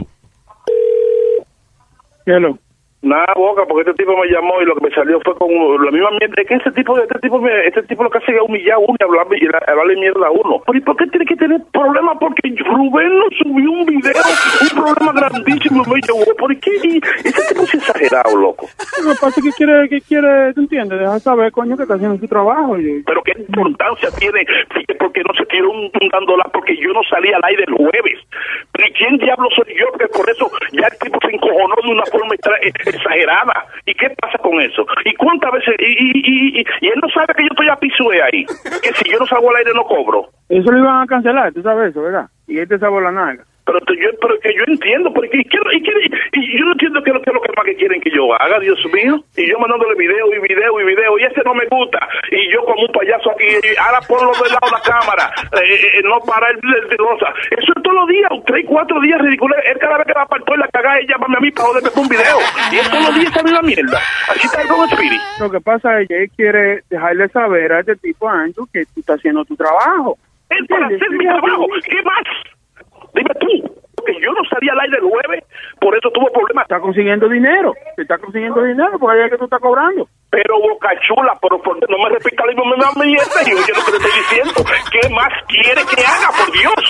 [2.26, 2.58] Hello.
[3.06, 5.48] Nada, boca, porque este tipo me llamó y lo que me salió fue con
[5.84, 6.34] la misma mierda.
[6.42, 8.78] Es que ese tipo, este tipo, me- este tipo lo que hace es humillar a
[8.78, 10.60] uno y hablarle, y hablarle mierda a uno.
[10.66, 12.16] Pero ¿y por qué tiene que tener problemas?
[12.18, 14.12] Porque Rubén nos subió un video,
[14.62, 15.84] un problema grandísimo.
[15.86, 16.70] Me dijo, ¿por qué?
[16.82, 16.98] Y
[17.28, 18.66] ese tipo es exagerado, loco.
[19.04, 20.98] Lo que pasa es que quiere, que quiere, ¿tú entiendes?
[20.98, 22.76] Deja saber, coño, que está haciendo su trabajo.
[22.78, 23.04] Y...
[23.06, 24.44] Pero qué importancia tiene,
[24.98, 28.18] porque no se tiró un, un dándola, porque yo no salí al aire el jueves.
[28.72, 29.86] Pero ¿y quién diablo soy yo?
[29.96, 33.66] Que por eso ya el tipo se encojonó de una forma extra- eh, exagerada.
[33.84, 34.84] ¿Y qué pasa con eso?
[35.04, 35.74] ¿Y cuántas veces?
[35.78, 38.44] Y, y, y, y- él no sabe que yo estoy a pisue ahí.
[38.82, 40.28] Que si yo no salgo al aire no cobro.
[40.48, 42.26] Eso lo iban a cancelar, tú sabes eso, ¿verdad?
[42.46, 43.44] Y este sabor la nalga.
[43.66, 46.00] Pero yo, pero que yo entiendo, porque y, quiero- y, quiero-
[46.32, 48.60] y yo no entiendo qué es lo es que más que quieren que yo haga,
[48.60, 49.18] Dios mío.
[49.36, 51.98] Y yo mandándole video y video y video, y ese no me gusta.
[52.30, 55.98] Y yo como un payaso aquí, y ahora ponlo del lado de la cámara, eh,
[55.98, 57.34] eh, no para el de cosa.
[57.50, 59.58] Eso es todos los días, tres, cuatro días ridículos.
[59.66, 61.90] Él cada vez que va para el la cagada, él llámame a mí para joderme
[61.90, 62.38] con un video.
[62.72, 63.98] Y es todos los días esa misma mierda.
[64.30, 65.20] Así está el con Spirit.
[65.40, 69.00] Lo que pasa es que él quiere dejarle saber a este tipo, Andrew, que tú
[69.00, 70.16] estás haciendo tu trabajo.
[70.50, 72.22] Él para hacer mi trabajo, ¿qué más?
[73.16, 75.44] Dime tú, porque yo no salí al aire el jueves,
[75.80, 76.64] por eso tuvo problemas.
[76.64, 80.06] Está consiguiendo dinero, está consiguiendo dinero porque es que tú estás cobrando.
[80.30, 83.92] Pero Boca Chula, pero por- no me repita la misma mierda y oye lo que
[83.92, 84.58] te estoy diciendo.
[84.92, 86.80] ¿Qué más quiere que haga, por Dios?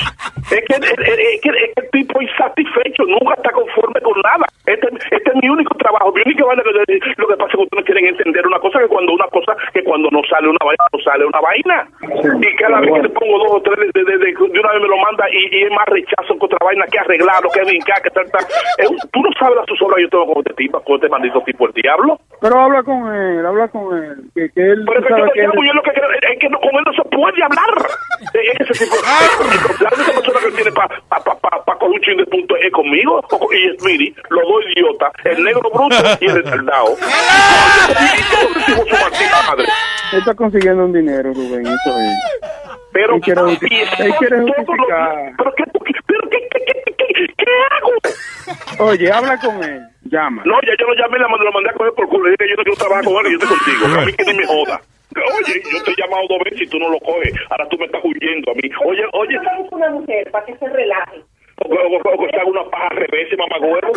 [0.50, 4.46] Es que, es, que, es que el tipo insatisfecho, nunca está conforme con nada.
[4.66, 6.62] Este, este es mi único trabajo, mi única vaina.
[6.86, 9.52] Que, lo que pasa es que ustedes quieren entender una cosa, que cuando una cosa,
[9.72, 11.76] que cuando no sale una vaina, no sale una vaina.
[12.40, 14.80] Y cada vez que te pongo dos o tres, de, de, de- de una vez
[14.82, 18.00] me lo manda y, y es más rechazo que otra vaina, que arreglarlo, que brincar,
[18.02, 18.44] que tal, tal.
[19.12, 21.66] Tú no sabes la zozobra que yo tengo con este tipo, con este maldito tipo,
[21.66, 22.18] el diablo.
[22.40, 24.16] Pero habla con él, habla con él.
[24.34, 26.08] Que, que él, Pero es que yo, sabes que él- yo, yo lo que creo
[26.10, 27.86] es que no, con él no se puede hablar.
[28.32, 28.96] Es ese tipo,
[29.80, 32.56] la única persona que tiene para pa, pa, pa, pa coger un chin de punto
[32.56, 36.96] es conmigo o- y Speedy, los dos idiotas, el negro bruto y el retardado.
[40.12, 42.14] él está consiguiendo un dinero, Rubén, eso es.
[42.92, 43.58] Pero, él quiere, él
[44.18, 45.32] quiere justificar.
[45.36, 45.64] pero qué,
[46.06, 46.64] pero qué, qué,
[47.36, 48.90] qué, hago?
[48.90, 49.80] Oye, habla con él.
[50.04, 50.42] Llama.
[50.44, 52.24] No, ya yo lo llamé, mandé, lo mandé a coger por culo.
[52.24, 54.00] Le dije que yo no quiero trabajar con él, yo estoy contigo.
[54.00, 54.80] A mí que ni me joda.
[55.16, 57.32] Oye, yo te he llamado dos veces y tú no lo coges.
[57.50, 58.68] Ahora tú me estás huyendo a mí.
[58.84, 59.38] Oye, oye.
[59.70, 61.22] una mujer para que se relaje.
[61.64, 63.88] O, o, o, o que haga una paja al revés, mamagüero.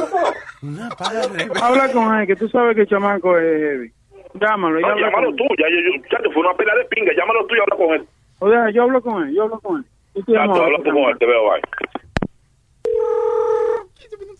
[1.61, 3.91] Habla con él, que tú sabes que el chamaco es heavy.
[4.35, 7.11] Llámalo, y No, llámalo tú, ya, ya, ya, ya te fue una pelea de pinga.
[7.13, 8.07] Llámalo tú y habla con él.
[8.39, 9.85] O sea, yo hablo con él, yo hablo con él.
[10.15, 11.61] Yo te Ya, tú tú con él, te veo, bye.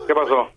[0.07, 0.49] ¿Qué pasó?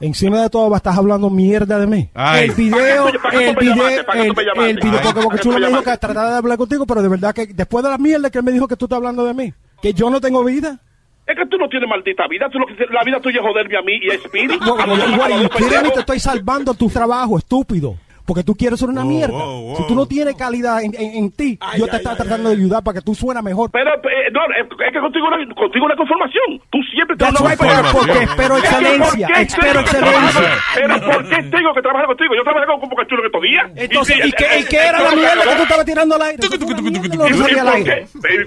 [0.00, 2.08] Encima de todo, estás hablando mierda de mí.
[2.12, 2.48] Ay.
[2.48, 5.68] El video, ¿Para qué el video, el, video, porque ¿para qué Bocachulo tú me me
[5.68, 8.38] dijo que tratara de hablar contigo, pero de verdad que después de la mierda que
[8.38, 10.80] él me dijo que tú estás hablando de mí, que yo no tengo vida.
[11.24, 12.48] Es que tú no tienes maldita vida.
[12.50, 14.58] Tú lo que, la vida tuya es joderme a mí y a Speedy.
[14.58, 15.94] No, dos quieren pendejos.
[15.94, 17.96] te estoy salvando tu trabajo, estúpido.
[18.32, 19.44] Porque tú quieres ser una mierda.
[19.76, 22.82] Si tú no tienes calidad en, en- en ti, yo te estoy tratando de ayudar
[22.82, 23.70] para que tú suenas mejor.
[23.70, 26.56] Pero, eh, no, es que contigo no, contigo hay conformación.
[26.72, 30.40] Tú siempre te That's right, porque espero excelencia, ¿por espero excelencia.
[30.74, 32.32] Pero ¿por qué tengo que trabajar contigo?
[32.34, 33.70] Yo trabajé con con Boca Chulo estos días.
[33.76, 36.40] Entonces, ¿y qué, y qué era la mierda que tú estabas tirando al aire?
[36.48, 36.56] Una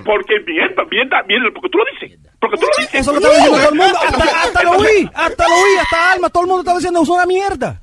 [0.04, 2.18] Porque mierda, mierda, mierda, porque tú lo dices.
[2.42, 3.02] Porque tú lo dices.
[3.02, 4.00] Eso lo estaba diciendo todo el mundo.
[4.02, 6.30] Hasta lo oí, hasta lo oí, hasta Alma.
[6.32, 7.82] Todo el mundo estaba diciendo, es una mierda.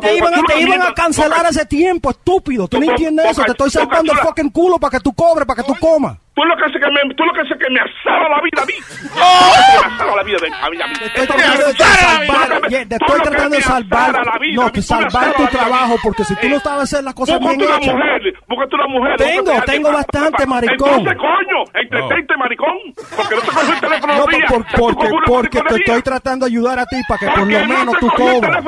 [0.00, 2.68] Te iban, a, Boca te Chulo, iban a cancelar hace tiempo, estúpido.
[2.68, 3.42] Tú no entiendes eso.
[3.42, 6.18] Te estoy Boca salvando el fucking culo para que tú cobres, para que tú comas.
[6.40, 8.62] Tú lo que haces que me, tú lo que haces que me asaba la vida
[8.62, 8.72] a mí.
[9.12, 10.94] Me asaba la vida de, a mí, a mí.
[11.04, 14.22] Estoy tratando de salvar, te estoy tratando de salvar,
[14.54, 17.92] no, que salvar tu trabajo, porque si tú no sabes hacer las cosas bien hechas.
[17.94, 19.16] mujer, búscate una mujer.
[19.18, 20.88] Tengo, tengo bastante, maricón.
[20.88, 22.76] Entonces, coño, entretente, maricón.
[23.16, 26.78] Porque no te coges el teléfono No, por- porque, porque te estoy tratando de ayudar
[26.78, 28.64] a ti para que por lo no menos tú cobres.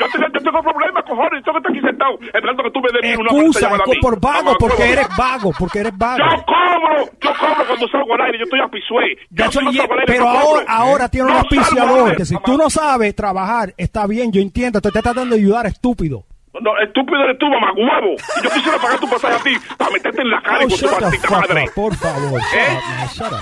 [0.00, 1.42] Yo, te- yo tengo problemas, cojones.
[1.44, 3.68] Yo que estoy aquí sentado esperando que tú me des una Excusa,
[4.00, 6.18] por vago, porque eres vago, porque eres vago.
[6.18, 9.18] Yo cobro, yo cobro cuando salgo al aire, yo estoy a pisué.
[9.30, 13.74] Yo aire, pero ahora, ahora tiene un No auspiciador que si tú no sabes trabajar,
[13.76, 16.24] está bien, yo entiendo, te estoy tratando de ayudar, estúpido.
[16.60, 18.14] No, estúpido eres tú, mamá huevo.
[18.38, 20.68] Y yo quisiera pagar tu pasaje a ti para meterte en la cara y Oh,
[20.68, 21.64] con tu maldita madre.
[21.64, 22.40] up, por favor.
[22.40, 22.78] ¿Eh?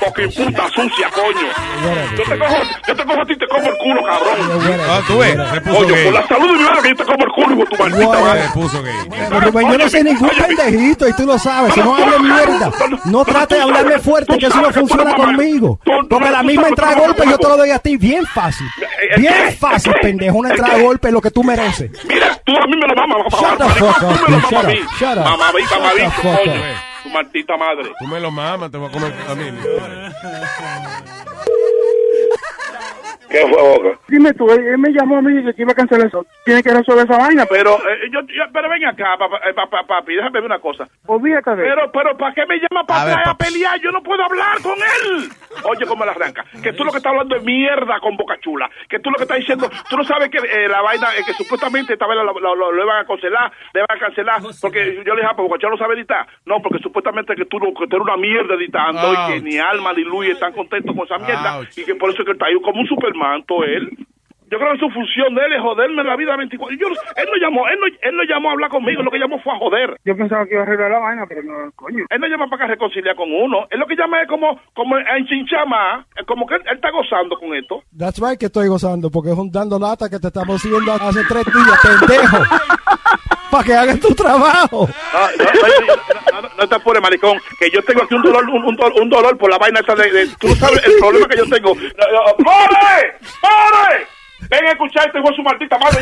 [0.00, 1.48] Porque puta sucia, coño.
[2.16, 2.56] Yo te cojo,
[2.88, 4.80] yo te cojo a ti y te como el culo, cabrón.
[4.88, 6.04] Ah, tú ves, se puso Oye, gay.
[6.04, 7.82] por la salud de mi madre que yo te como el culo, hijo de tu
[7.82, 8.42] maldita madre.
[8.42, 8.94] Se puso gay.
[9.10, 11.74] Pero, Rubén, yo no soy ningún pendejito y tú lo sabes.
[11.74, 12.70] Si no hables mierda,
[13.04, 15.78] no trate de hablarme fuerte, que eso no funciona conmigo.
[16.08, 18.66] Porque la misma entrada de golpe yo te lo doy a ti bien fácil.
[19.18, 20.38] Bien fácil, pendejo.
[20.38, 21.90] Una entrada de golpe es lo que tú mereces.
[22.08, 24.42] Mira, tú a mí me lo mamas, Shut the fuck up, dude.
[24.42, 25.24] Shut up, shut up.
[25.24, 26.62] Mamá, fuck coño.
[27.03, 27.90] Tu maldita madre.
[27.98, 29.50] Tú me lo mamas, te voy a comer a mí.
[33.33, 33.99] ¿Qué fue, Boca?
[34.09, 36.24] Dime tú, él, él me llamó a mí y que iba a cancelar eso.
[36.45, 37.78] Tiene que resolver esa vaina, pero...
[37.83, 40.87] Pero, eh, yo, yo- pero ven acá, papá, eh, papá, papi, déjame ver una cosa.
[41.07, 43.80] Olvídate de Pero, pero, ¿para qué me llama para A ver, atrás a pelear?
[43.80, 45.28] Yo no puedo hablar con él.
[45.64, 46.45] Oye, cómo la arranca.
[46.62, 48.68] Que tú lo que estás hablando es mierda con Boca Chula.
[48.89, 51.33] Que tú lo que estás diciendo, tú no sabes que eh, la vaina, eh, que
[51.35, 54.41] supuestamente esta vez lo, lo, lo- lo iban a cancelar, le van a cancelar.
[54.61, 56.26] Porque yo le dije, ah, pues Boca Chula no sabe editar.
[56.45, 59.59] No, porque supuestamente que tú, no- que tú eres una mierda editando y que ni
[59.59, 61.59] Alma ni Luis están contentos con esa mierda.
[61.59, 61.78] Ouch.
[61.78, 63.91] Y que por eso es que él está ahí como un superman, todo él.
[64.51, 66.77] Yo creo que su función de él es joderme la vida 24.
[66.77, 69.18] Yo, no- él no llamó, él no, él no llamó a hablar conmigo, lo que
[69.18, 69.97] llamó fue a joder.
[70.05, 72.05] Yo pensaba que iba a arreglar la vaina, pero no, coño.
[72.11, 73.66] Él no llama para que reconciliar con uno.
[73.70, 76.05] Él lo que llama es como, como a enchinchar más.
[76.27, 77.83] Como que él, él está gozando con esto.
[77.99, 81.20] That's right que estoy gozando, porque es un dando lata que te estamos haciendo hace
[81.27, 82.37] tres días, pendejo.
[83.53, 84.88] Para que hagas tu trabajo.
[86.32, 87.38] No, no, no, te apures, maricón.
[87.61, 89.94] Que yo tengo aquí un dolor, un, un dolor, un dolor por la vaina esa
[89.94, 91.74] de, de- Tú sabes el problema que yo tengo.
[91.74, 93.18] ¡Pare!
[93.42, 94.07] ¡Pare!
[94.48, 96.00] Ven a escuchar este su maldita madre.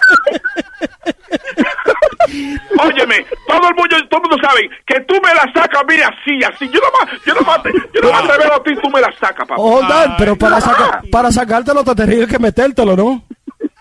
[2.78, 5.94] Óyeme, todo el mundo, todo el mundo sabe que tú me la sacas a mí
[5.96, 6.68] así, así.
[6.70, 8.88] Yo no más, yo no más, te, yo no más te veo a ti, tú
[8.90, 9.54] me la sacas, papá.
[9.58, 13.24] Oh, Dan, pero para, saca- para sacártelo te tendrías que metértelo, ¿no?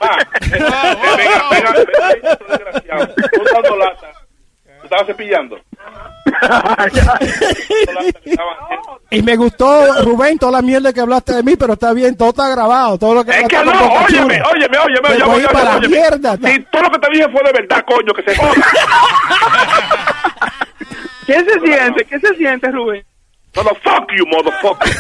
[0.02, 0.18] Ah,
[0.52, 1.72] venga, venga, venga,
[2.48, 3.08] desgraciado.
[3.16, 4.08] Tú dando lata.
[4.64, 5.60] ¿Te estabas cepillando?
[9.12, 12.30] Y me gustó, Rubén, toda la mierda que hablaste de mí, pero está bien, todo
[12.30, 15.88] está grabado, todo lo que Es que no, óyeme, óyeme, óyeme, óyeme, óyeme, para óyeme.
[15.88, 16.38] mierda.
[16.38, 18.54] Si todo lo que te dije fue de verdad, coño, que se joda.
[21.26, 22.06] ¿Qué se siente?
[22.06, 23.04] ¿Qué se siente, Rubén?
[23.56, 24.94] No, no, fuck you, motherfucker.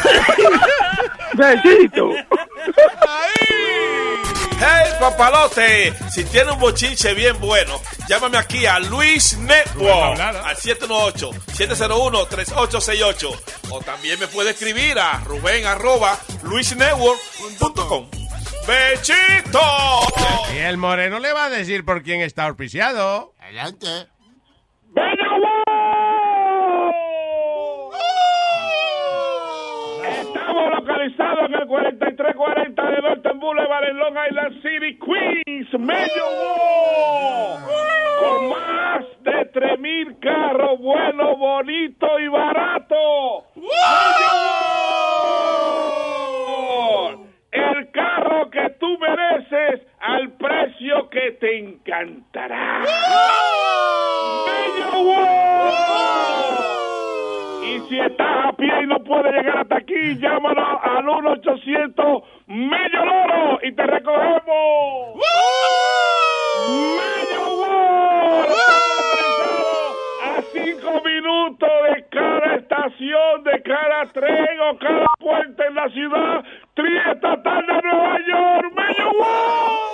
[1.34, 2.09] Besito.
[4.61, 7.80] Hey papalote, si tiene un bochinche bien bueno,
[8.10, 13.40] llámame aquí a Luis Network al 718-701-3868
[13.72, 18.10] o también me puede escribir a ruben arroba luisnetwork.com.
[18.68, 19.61] ¡Bechito!
[20.53, 23.34] Y el moreno le va a decir por quién está auspiciado.
[23.40, 24.10] Adelante.
[30.49, 36.26] Estamos localizados en el 4340 de Norton Boulevard en Long Island City, Queens, medio.
[38.19, 42.49] Con más de 3.000 carros buenos, bonitos y Wall.
[47.51, 52.80] El carro que tú mereces al precio que te encantará.
[54.47, 56.78] Medio Wall.
[57.70, 63.06] Y si estás a pie y no puedes llegar hasta aquí, llámanos al 1-800 Medio
[63.06, 65.16] Loro y te recogemos.
[66.98, 68.56] Medio Loro.
[70.24, 76.44] A cinco minutos de cada estación, de cada tren o cada puente en la ciudad
[76.74, 78.74] triestatal de Nueva York.
[78.98, 79.89] Loro.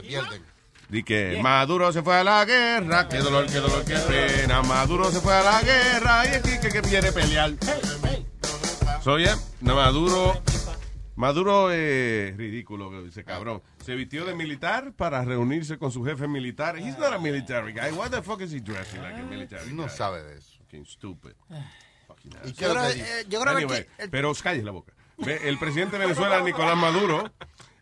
[0.08, 0.42] Pierden.
[0.90, 4.62] Di que Maduro se fue a la guerra, qué dolor, qué dolor, qué pena.
[4.62, 7.54] Maduro se fue a la guerra y aquí que, que quiere pelear.
[9.04, 9.26] Soy
[9.62, 10.42] no, Maduro.
[11.16, 13.62] Maduro es ridículo, ese cabrón.
[13.84, 16.78] Se vistió de militar para reunirse con su jefe militar.
[16.78, 17.92] He's not a military guy.
[17.92, 19.90] Why the fuck is he dressing like a military No guy?
[19.90, 20.58] sabe de eso.
[20.60, 21.32] Fucking stupid.
[22.08, 23.22] Fucking ¿Y qué es que dice?
[23.22, 24.94] eh, yo creo que Anyway, el- pero calles la boca.
[25.26, 27.32] El presidente de Venezuela, Nicolás Maduro,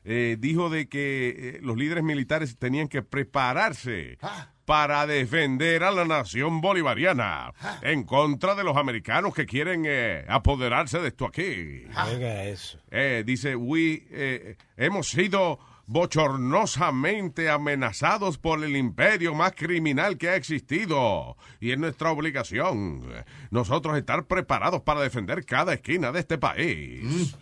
[0.06, 4.18] eh, dijo de que eh, los líderes militares tenían que prepararse
[4.66, 11.00] para defender a la nación bolivariana en contra de los americanos que quieren eh, apoderarse
[11.00, 11.84] de esto aquí.
[12.08, 12.80] Oiga eso.
[12.92, 20.36] Eh, dice, we, eh, hemos sido bochornosamente amenazados por el imperio más criminal que ha
[20.38, 21.36] existido.
[21.60, 23.04] Y es nuestra obligación
[23.52, 27.36] nosotros estar preparados para defender cada esquina de este país.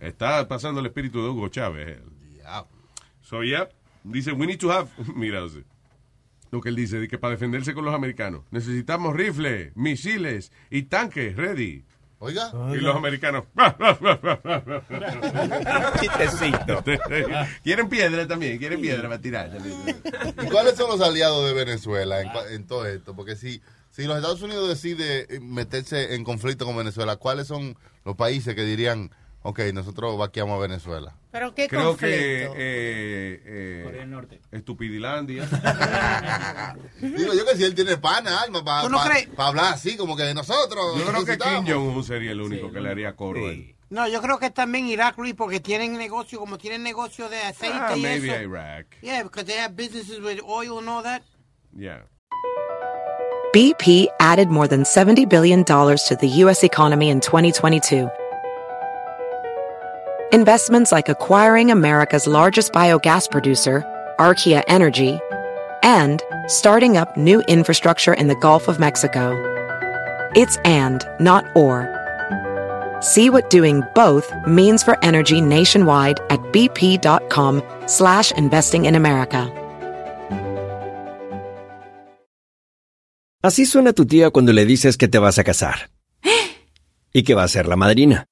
[0.00, 1.98] Está pasando el espíritu de Hugo Chávez.
[3.22, 3.68] So, yeah,
[4.04, 5.40] dice, we need to have, mira,
[6.50, 10.82] lo que él dice, de que para defenderse con los americanos necesitamos rifles, misiles y
[10.82, 11.84] tanques ready.
[12.18, 12.52] Oiga.
[12.72, 13.44] Y los americanos.
[16.00, 16.84] Chistecito.
[17.64, 19.58] quieren piedra también, quieren piedra para tirar.
[20.40, 23.16] ¿Y cuáles son los aliados de Venezuela en, en todo esto?
[23.16, 23.60] Porque si,
[23.90, 28.64] si los Estados Unidos decide meterse en conflicto con Venezuela, ¿cuáles son los países que
[28.64, 29.10] dirían,
[29.42, 31.14] ok, nosotros vaqueamos a Venezuela?
[31.30, 32.16] Pero qué Creo conflicto.
[32.18, 34.40] que eh, eh, Corea del Norte.
[34.50, 35.44] Estupidilandia.
[37.00, 38.82] Digo yo que si él tiene pana, alma, para
[39.48, 40.98] hablar así, como que de nosotros.
[40.98, 41.38] Yo creo que.
[41.38, 43.48] Kim Jong-un sería el único que le haría coro.
[43.48, 43.74] él.
[43.90, 47.76] No, yo creo que también Irak, Luis, porque tienen negocio, como tienen negocio de aceite
[47.78, 48.42] Ah, y maybe eso.
[48.42, 48.86] Iraq.
[49.02, 51.22] Yeah, because they have businesses with oil and all that.
[51.76, 52.02] Yeah.
[53.54, 56.64] BP added more than $70 billion to the U.S.
[56.64, 58.08] economy in 2022.
[60.32, 63.84] Investments like acquiring America's largest biogas producer,
[64.18, 65.20] Archaea Energy,
[65.82, 69.36] and starting up new infrastructure in the Gulf of Mexico.
[70.34, 71.86] It's and, not or.
[73.02, 79.50] See what doing both means for energy nationwide at bp.com slash investing in America.
[83.42, 85.90] Así suena tu tía cuando le dices que te vas a casar.
[87.12, 88.31] Y que va a ser la madrina.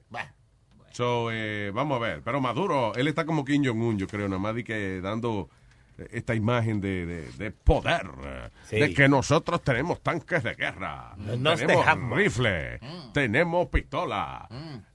[0.93, 2.21] So, eh, vamos a ver.
[2.23, 5.49] Pero Maduro, él está como Kim Jong-un, yo creo, nada más de que dando
[5.97, 8.79] eh, esta imagen de, de- de poder, eh, Sí.
[8.79, 12.17] de que nosotros tenemos tanques de guerra, Nos tenemos dejamos.
[12.17, 12.79] rifles,
[13.13, 14.47] tenemos pistola,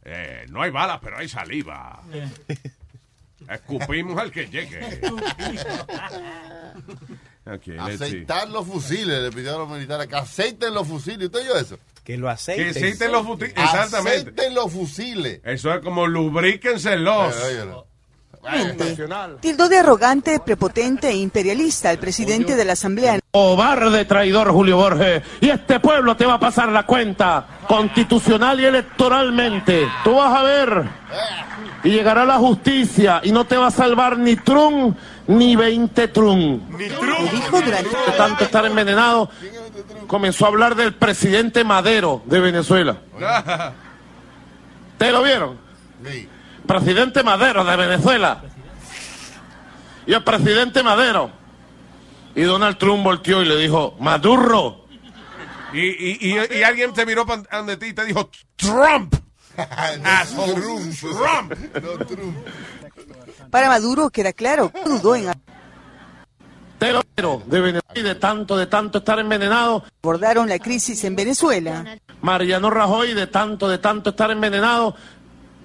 [0.04, 2.02] eh, no hay balas, pero hay saliva.
[3.48, 4.80] Escupimos al que llegue.
[7.46, 11.26] Aceitar los fusiles, le pidió a los militares que aceiten los fusiles.
[11.26, 11.78] ¿Usted oyó eso?
[12.02, 13.12] Que lo Que aceiten.
[13.12, 14.18] los fusiles, exactamente.
[14.20, 15.40] Aceiten los fusiles.
[15.44, 17.34] Eso es como lubríquenselos.
[19.40, 25.22] Tildó de arrogante, prepotente e imperialista al presidente de la Asamblea Cobarde traidor Julio Borges.
[25.40, 29.88] Y este pueblo te va a pasar la cuenta, constitucional y electoralmente.
[30.04, 30.84] Tú vas a ver.
[31.84, 34.96] Y llegará la justicia y no te va a salvar ni Trump
[35.28, 36.70] ni 20 Trump.
[36.70, 39.30] Ni dijo durante De tanto estar envenenado,
[40.06, 42.98] comenzó a hablar del presidente Madero de Venezuela.
[44.98, 45.58] ¿Te lo vieron?
[46.66, 48.42] Presidente Madero de Venezuela.
[50.06, 51.30] Y el presidente Madero.
[52.34, 54.86] Y Donald Trump volteó y le dijo, Maduro.
[55.72, 59.14] Y, y, y, y alguien te miró ante ti y te dijo, Trump.
[60.04, 60.54] Asshole.
[61.00, 61.52] Trump.
[63.56, 65.32] Para Maduro queda claro, dudó en
[66.78, 67.00] Pero
[67.46, 69.82] de y de tanto, de tanto estar envenenado.
[70.02, 71.96] abordaron la crisis en Venezuela.
[72.20, 74.94] Mariano Rajoy, de tanto, de tanto estar envenenado,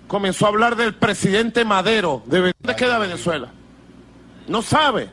[0.08, 2.24] comenzó a hablar del presidente Madero.
[2.28, 2.54] De.
[2.62, 3.50] ¿Dónde queda Venezuela?
[4.48, 5.10] No sabe.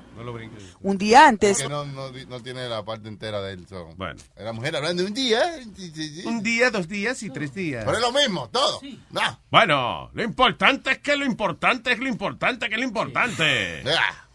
[0.81, 3.67] Un día antes, Que no, no, di- no tiene la parte entera de él.
[3.69, 3.87] so.
[3.97, 4.21] Bueno.
[4.37, 5.41] La mujer hablando de un día.
[5.59, 5.65] ¿eh?
[6.25, 7.85] Un día, dos días y tres días.
[7.85, 8.81] Pero es lo mismo, todo.
[9.11, 9.41] No.
[9.51, 13.83] Bueno, lo importante es que lo importante es lo importante que es lo importante.
[13.89, 14.28] Ah.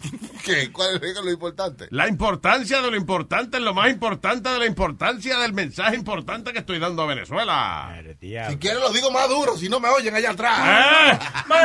[0.44, 0.70] ¿Qué?
[0.72, 1.88] ¿Cuál es lo importante?
[1.90, 6.52] La importancia de lo importante es lo más importante de la importancia del mensaje importante
[6.52, 8.00] que estoy dando a Venezuela.
[8.20, 10.60] Si quieres lo digo más duro, si no me oyen allá atrás.
[10.64, 11.18] ¡Eh!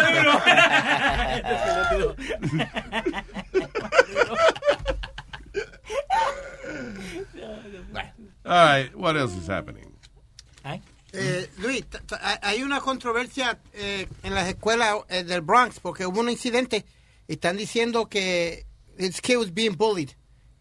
[8.46, 9.90] All right, what else is happening?
[11.16, 11.86] Eh, Luis,
[12.42, 16.86] hay una controversia eh, en las escuelas eh, del Bronx porque hubo un incidente
[17.28, 18.66] están diciendo que
[18.98, 20.10] this kid was being bullied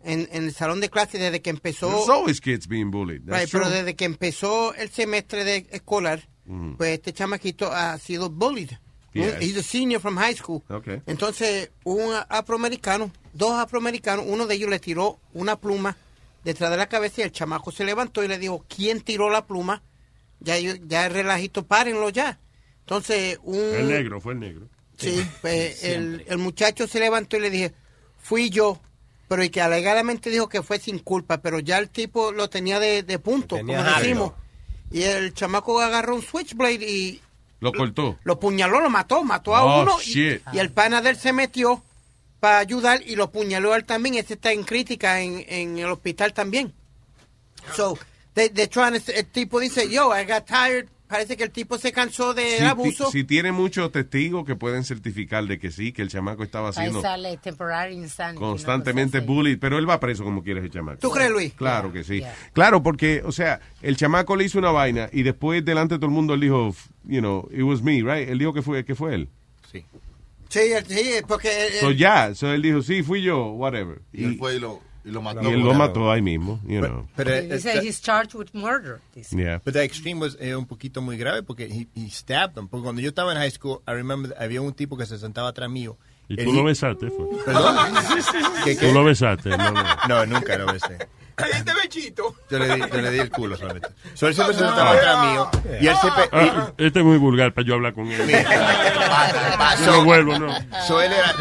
[0.04, 1.88] en, en el salón de clase desde que empezó.
[1.88, 3.22] There's always kids being bullied.
[3.26, 6.76] That's Right, pero desde que empezó el semestre de escolar, Mhm.
[6.76, 8.70] pues este chamaquito ha sido bullied.
[9.14, 9.40] Yes.
[9.40, 10.62] He's a senior from high school.
[10.68, 11.02] Okay.
[11.06, 15.96] Entonces, un afroamericano, dos afroamericanos, uno de ellos le tiró una pluma
[16.44, 19.46] detrás de la cabeza y el chamaco se levantó y le dijo, ¿quién tiró la
[19.46, 19.82] pluma?
[20.40, 22.40] Ya, yo- ya el relajito, párenlo ya.
[22.80, 23.54] Entonces, un...
[23.60, 24.68] El negro, fue el negro.
[25.10, 27.72] Sí, pues el, el muchacho se levantó y le dije,
[28.20, 28.80] fui yo,
[29.28, 32.78] pero y que alegadamente dijo que fue sin culpa, pero ya el tipo lo tenía
[32.80, 34.32] de, de punto, tenía como decimos.
[34.90, 37.20] Y el chamaco agarró un switchblade y
[37.60, 38.18] Lo cortó.
[38.24, 39.96] lo puñaló, lo mató, mató a Oh, uno.
[40.04, 41.82] Y, el pana de él se metió
[42.40, 44.16] para ayudar y lo puñaló a él también.
[44.16, 46.74] Ese está en crítica en, en el hospital también.
[47.74, 47.96] So,
[48.34, 50.88] de, de hecho, el tipo dice, yo, I got tired.
[51.12, 53.10] Parece que el tipo se cansó del Si, abuso.
[53.10, 56.74] si tiene muchos testigos que pueden certificar de que sí, que el chamaco estaba Ahí
[56.74, 58.38] haciendo sale temporary insanity.
[58.40, 61.00] constantemente bullied, pero él va preso como quiere ese chamaco.
[61.00, 61.52] ¿Tú crees, Luis?
[61.52, 62.20] Claro que sí.
[62.20, 62.34] Yeah.
[62.54, 66.06] Claro, porque, o sea, el chamaco le hizo una vaina y después delante de todo
[66.06, 66.74] el mundo él dijo,
[67.04, 68.26] you know, it was me, right?
[68.30, 69.28] Él dijo que fue, que fue él.
[70.48, 71.66] Sí, el- sí, porque...
[71.68, 74.00] el- So ya, so él dijo, sí, fui yo, whatever.
[74.12, 75.42] Y él fue y lo, y lo mató.
[75.42, 77.06] y él lo mató ahí mismo, you know.
[77.16, 77.30] Pero,
[77.82, 79.00] he's charged with murder.
[79.30, 79.60] Yeah.
[79.64, 82.68] But the extreme was eh, un poquito muy grave porque he, he stabbed them.
[82.68, 85.48] Porque cuando yo estaba en high school, I remember había un tipo que se sentaba
[85.48, 85.96] atrás mío.
[86.28, 87.26] Y tú he- lo besaste, fue.
[87.44, 87.76] ¿Perdón?
[88.64, 88.86] ¿Qué, qué?
[88.88, 89.84] Tú lo besaste, no, no.
[90.08, 90.98] No, nunca lo besé.
[91.34, 92.36] Cállate, bechito.
[92.50, 93.88] Yo le di, yo le di el culo solamente.
[94.14, 95.50] So, él siempre se sentaba atrás mío.
[95.80, 96.24] Y él siempre...
[96.30, 98.20] Ah, este es muy vulgar para yo hablar con él.
[99.84, 100.54] So- No vuelvo, no.
[100.86, 101.34] So él era,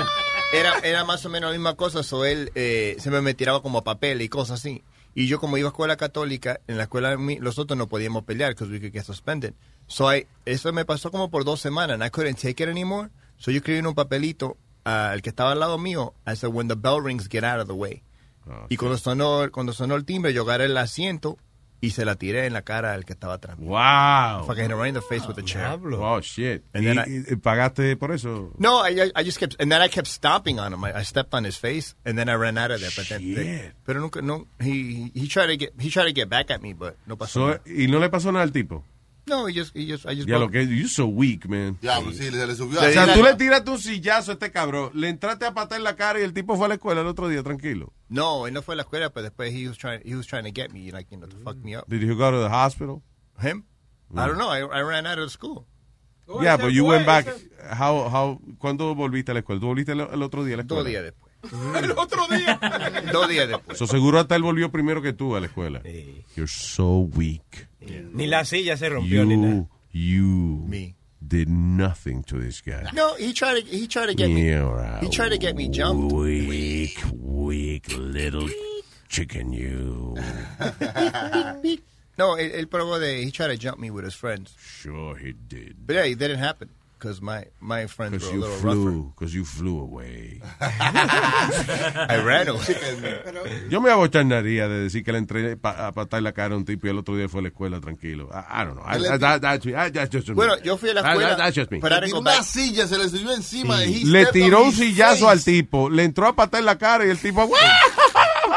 [0.53, 2.03] era, era más o menos la misma cosa.
[2.03, 4.83] So él eh, siempre me tiraba como papel y cosas así.
[5.13, 8.71] Y yo como iba a escuela católica, en la escuela nosotros no podíamos pelear because
[8.71, 9.53] we could get suspended.
[9.87, 11.95] So I, eso me pasó como por dos semanas.
[11.95, 13.09] And I couldn't take it anymore.
[13.37, 16.13] So yo escribí en un papelito al que estaba al lado mío.
[16.25, 18.03] I said, when the bell rings, get out of the way.
[18.69, 21.37] y cuando sonó, cuando sonó el timbre, yo agarré el asiento
[21.81, 23.57] y se la tiré en la cara al que estaba atrás.
[23.57, 24.45] Wow.
[24.45, 25.65] Fucking hit him right in the face with a chair.
[25.99, 26.63] Oh, shit.
[26.73, 28.53] And ¿Y, then I- y pagaste por eso?
[28.59, 30.83] No, I, I- I just kept, and then I kept stomping on him.
[30.83, 32.91] I, I stepped on his face, and then I ran out of there.
[32.95, 36.29] But then, they- pero nunca, no, he, he tried to get, he tried to get
[36.29, 37.33] back at me, but no pasó.
[37.33, 37.61] So, nada.
[37.65, 38.83] ¿Y no le pasó nada al tipo?
[39.25, 40.27] No, he just, he just, I just.
[40.27, 41.77] Ya lo que, you're so weak, man.
[41.81, 44.33] Ya, pues sí, se le subió O a sea, tú le tiraste un sillazo a
[44.33, 46.75] este cabrón, le entraste a patar en la cara y el tipo fue a la
[46.75, 47.93] escuela el otro día, tranquilo.
[48.09, 50.43] No, él no fue a la escuela, pero después he was trying, he was trying
[50.43, 51.87] to get me, like, you know, to fuck me up.
[51.87, 53.03] Did you go to the hospital?
[53.39, 53.65] Him?
[54.15, 54.49] I don't know.
[54.49, 55.65] I, I ran out of school.
[56.41, 57.27] Yeah, but you went back.
[57.69, 59.59] How, how, ¿Cuándo volviste a la escuela?
[59.59, 60.83] ¿Tú volviste el, el otro día a la escuela?
[60.83, 61.30] Dos días después.
[61.75, 62.59] El otro día.
[63.11, 63.77] Dos días después.
[63.77, 65.81] So, seguro hasta él volvió primero que tú a la escuela.
[66.35, 67.67] You're so weak.
[67.79, 69.67] Ni la silla se rompió ni nada.
[69.91, 72.89] You, you did nothing to this guy.
[72.93, 75.55] No, he tried to, he tried to get me, You're a he tried to get
[75.55, 76.13] me jumped.
[76.13, 78.47] Weak, weak little
[79.09, 80.15] chicken you.
[82.17, 84.53] No, el, el probó de, he tried to jump me with his friends.
[84.59, 85.77] Sure he did.
[85.87, 86.69] But yeah, it didn't happen
[87.01, 88.91] because my, my friends Because were a you little rougher.
[88.91, 90.39] flew, because you flew away.
[90.61, 92.75] I ran away.
[93.69, 96.63] Yo me abochornaría de decir que le entré pa- a patar la cara a un
[96.65, 98.29] tipo y el otro día fue a la escuela tranquilo.
[98.31, 98.85] I, I don't know.
[98.85, 99.71] I- I- that- that's me.
[99.73, 100.35] I- that's just me.
[100.35, 101.79] Bueno, yo fui a la escuela, that- that's just me.
[101.79, 103.83] pero Le tiró una silla, se le subió encima.
[103.83, 105.31] y he Le tiró un sillazo face.
[105.31, 107.51] al tipo, le entró a patar la cara y el tipo, no-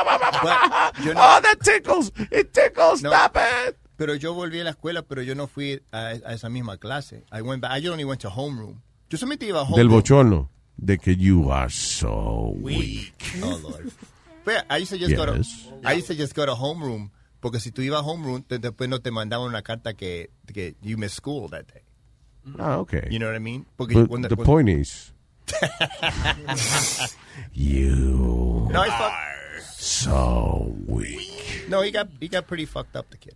[1.17, 3.11] oh, that tickles, it tickles, No.
[3.11, 3.77] stop it.
[3.97, 7.25] Pero yo volví a la escuela, pero yo no fui a, a esa misma clase.
[7.33, 8.81] I went back, I only went to homeroom.
[9.09, 9.77] Yo solamente iba a homeroom.
[9.79, 13.15] Del bochorno, de que you are so weak.
[13.43, 13.93] Oh, Lord.
[14.45, 15.69] But I used to just go to, Yes.
[15.85, 17.11] I used to just go to homeroom,
[17.41, 20.75] porque si tú ibas a homeroom, te- después no te mandaban una carta que, que
[20.83, 21.83] you missed school that day.
[22.59, 23.07] Ah, okay.
[23.11, 23.65] You know what I mean?
[23.77, 25.13] Porque But the cuando- point is,
[27.53, 29.13] you No, fuck-
[29.79, 31.67] so weak.
[31.69, 33.35] no, he got, he got pretty fucked up, the kid.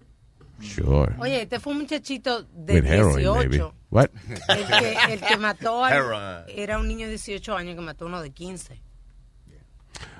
[0.60, 1.14] Sure.
[1.18, 3.34] Oye, este fue un muchachito de With heroin, 18.
[3.36, 3.64] maybe.
[3.90, 4.08] What?
[4.48, 6.44] El que, el que mató al- Heroin.
[6.48, 8.82] era un niño de 18 años que mató a uno de 15.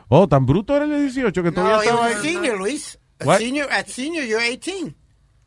[0.08, 2.14] Oh, tan bruto era el de 18 que todavía No, estaba ahí.
[2.22, 2.98] senior, Luis.
[3.24, 3.38] What?
[3.38, 4.94] senior, at senior, you're 18.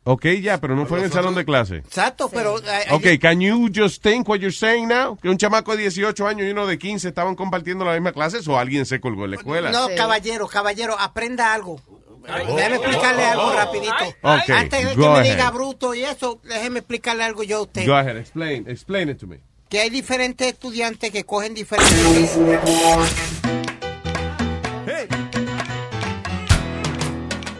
[0.04, 1.76] Ok, ya, pero no fue en el salón de clase.
[1.76, 2.58] Exacto, pero...
[2.58, 5.16] eh, Ok, can you just think what you're saying now?
[5.16, 8.38] Que un chamaco de 18 años y uno de 15 estaban compartiendo la misma clase
[8.50, 9.70] o alguien se colgó en la escuela.
[9.70, 11.80] No, caballero, caballero, aprenda algo.
[12.26, 13.52] Déjeme explicarle algo oh.
[13.52, 14.14] rapidito.
[14.22, 17.86] Antes de que me diga bruto y eso, déjeme explicarle algo yo a usted.
[17.86, 19.40] Go ahead, explain, explain it to me.
[19.68, 22.38] Que hay diferentes estudiantes que cogen diferentes...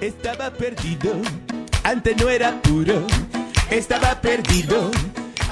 [0.01, 1.15] Estaba perdido,
[1.85, 3.07] antes no era puro.
[3.71, 4.91] Estaba perdido,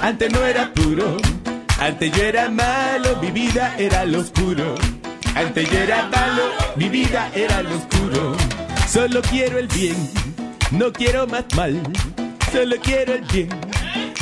[0.01, 1.17] antes no era puro.
[1.79, 4.75] Antes yo era malo, mi vida era lo oscuro.
[5.35, 6.43] Antes yo era malo,
[6.75, 8.35] mi vida era lo oscuro.
[8.91, 9.95] Solo quiero el bien,
[10.71, 11.81] no quiero más mal.
[12.51, 13.49] Solo quiero el bien,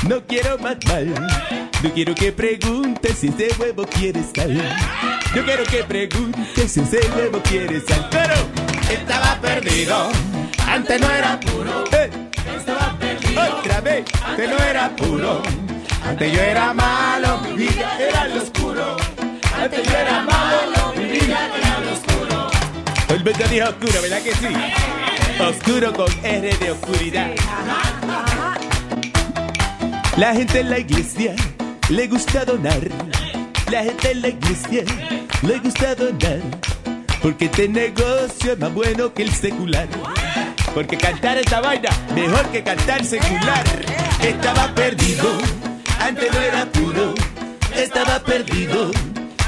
[0.08, 1.08] no quiero más mal.
[1.82, 4.54] No quiero que preguntes si ese huevo quiere sal.
[5.34, 8.08] Yo quiero que preguntes si ese huevo quiere sal.
[8.12, 8.36] Pero
[8.92, 10.12] estaba perdido,
[10.68, 11.84] antes no era puro.
[11.92, 12.10] Eh,
[12.58, 15.42] Estaba perdido, otra vez, antes no era puro.
[16.06, 18.98] Antes yo era malo, mi vida era lo oscuro.
[19.60, 22.09] Antes yo era malo, mi vida era lo oscuro.
[23.10, 24.48] El verdadero oscuro, ¿verdad que sí?
[25.40, 27.32] Oscuro con R de oscuridad.
[30.16, 31.36] La gente en la iglesia
[31.90, 32.80] le gusta donar.
[33.72, 34.84] La gente en la iglesia
[35.42, 36.40] le gusta donar.
[37.22, 39.88] Porque este negocio es más bueno que el secular.
[40.76, 43.64] Porque cantar esta vaina mejor que cantar secular.
[44.22, 45.30] Estaba perdido,
[46.00, 47.16] antes no era puro.
[47.76, 48.92] Estaba perdido,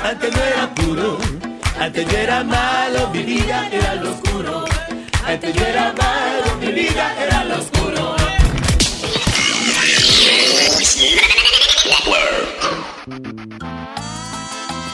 [0.04, 1.51] antes no era puro.
[1.82, 4.66] Antes yo era malo, mi vida era lo oscuro.
[5.26, 8.16] Antes yo era malo, mi vida era lo oscuro.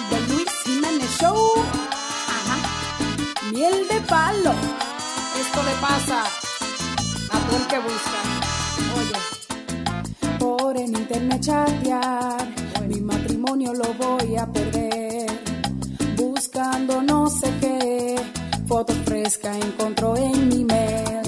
[0.09, 1.61] The Luis Jiménez Show.
[2.35, 2.55] Ajá.
[3.51, 4.53] Miel de palo.
[5.41, 8.19] Esto le pasa a todo el que busca.
[8.97, 10.39] Oye.
[10.39, 12.47] Por en internet chatear.
[12.87, 15.26] Mi matrimonio lo voy a perder.
[16.57, 18.15] Buscando no sé qué.
[18.65, 21.21] Fotos frescas encontró en mi mail.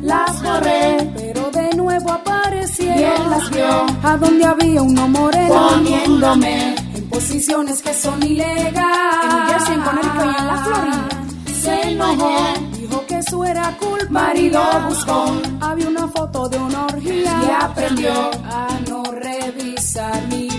[0.00, 3.00] Las borré, pero de nuevo aparecieron.
[3.00, 3.86] Y él las vio.
[4.04, 5.70] A donde había uno moreno.
[5.70, 6.76] Poniéndome.
[6.94, 8.76] En posiciones que son ilegales.
[9.24, 11.08] En Jersey, en Connecticut y en la Florida.
[11.60, 12.36] Se enojó.
[12.78, 14.06] Dijo que eso era culpa.
[14.08, 15.32] Marido buscó.
[15.62, 17.42] Había una foto de una orgía.
[17.44, 18.12] Y aprendió.
[18.44, 20.49] a no revisar mi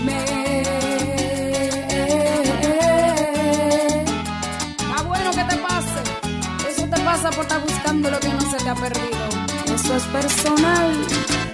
[7.42, 9.74] estar buscando lo que no se te ha perdido.
[9.74, 11.06] Eso es personal.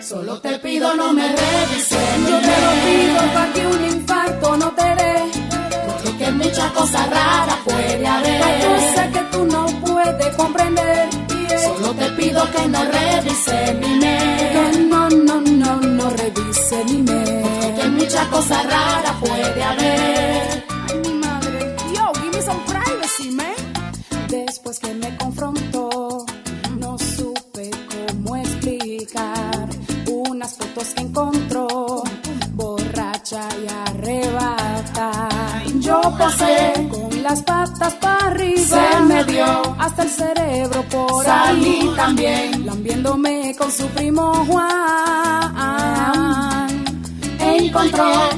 [0.03, 2.09] Solo te pido no me revises.
[2.29, 5.15] Yo te lo pido para que un infarto no te dé.
[5.87, 8.63] Porque que muchas cosas raras puede haber.
[8.63, 11.09] Yo sé que tú no puedes comprender.
[11.49, 11.59] yeah.
[11.59, 14.53] Solo te pido que no revise mi mail.
[14.55, 17.45] Que no, no, no, no revise mi mail.
[17.45, 20.65] Porque que muchas cosas raras puede haber.
[20.89, 21.77] Ay, mi madre.
[21.95, 23.58] Yo, give me some privacy, man.
[24.49, 26.25] Después que me confrontó,
[26.79, 29.69] no supe cómo explicar
[30.07, 32.03] unas fotos que encontró.
[33.31, 35.29] y arrebata.
[35.81, 38.59] Yo pasé con las patas para arriba.
[38.67, 41.93] Se me dio hasta el cerebro por Salí ahí.
[41.95, 42.65] también.
[42.65, 44.79] Lambiéndome con su primo Juan.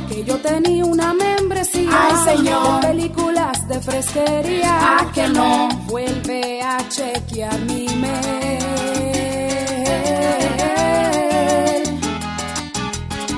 [0.08, 1.90] Que yo tenía una membresía.
[1.92, 2.80] Ay, señor.
[2.80, 4.78] De películas de fresquería.
[4.80, 5.68] Ah, que no.
[5.86, 8.58] Vuelve a chequear mi mail.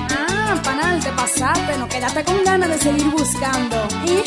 [0.09, 3.75] Ah, panal, te pasaste, no quedaste con ganas de seguir buscando.
[4.05, 4.23] Y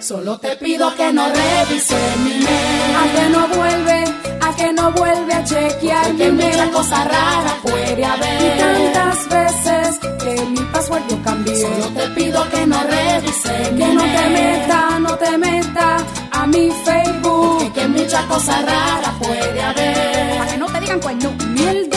[0.02, 2.96] Solo te pido que no revises mi mail.
[3.00, 4.27] a que no vuelve, a
[4.58, 8.58] que no vuelve a chequear Que mucha cosa rara puede Y haber.
[8.58, 11.56] tantas veces que mi password yo cambié.
[11.62, 15.96] Solo te pido que no revises mi Que no te meta, no te meta
[16.32, 17.72] a mi Facebook.
[17.72, 20.38] Que mucha cosa rara puede haber.
[20.38, 21.96] Para que no te digan cuerno, miel de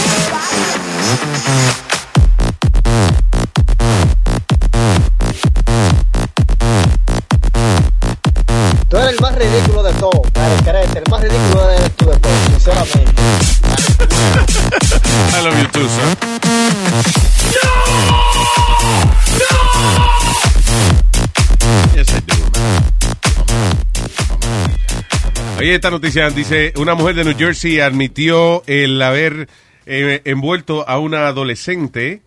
[25.71, 29.47] Oye, esta noticia dice, una mujer de New Jersey admitió el haber
[29.85, 32.21] eh, envuelto a una adolescente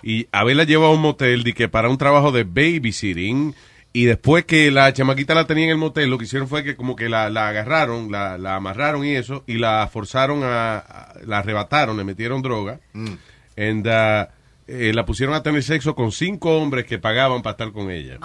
[0.00, 3.52] y haberla llevado a un motel de que para un trabajo de babysitting
[3.92, 6.76] y después que la chamaquita la tenía en el motel, lo que hicieron fue que
[6.76, 11.12] como que la, la agarraron, la, la amarraron y eso, y la forzaron a, a-
[11.26, 14.30] la arrebataron, le metieron droga, and, uh,
[14.68, 18.18] eh, la pusieron a tener sexo con cinco hombres que pagaban para estar con ella.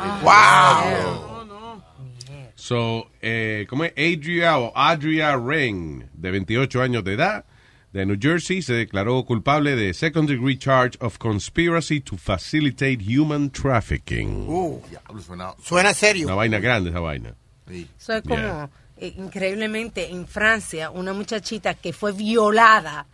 [2.72, 3.92] So, eh, ¿cómo es?
[3.98, 7.44] Adria o Adria Ring, de 28 años de edad,
[7.92, 13.50] de New Jersey, se declaró culpable de second degree charge of conspiracy to facilitate human
[13.52, 14.46] trafficking.
[14.48, 14.80] Uh,
[15.22, 16.28] suena, suena serio.
[16.28, 17.36] Una vaina grande esa vaina.
[17.70, 18.70] Eso es como, Yeah.
[18.96, 23.06] eh, increíblemente, en Francia, una muchachita que fue violada,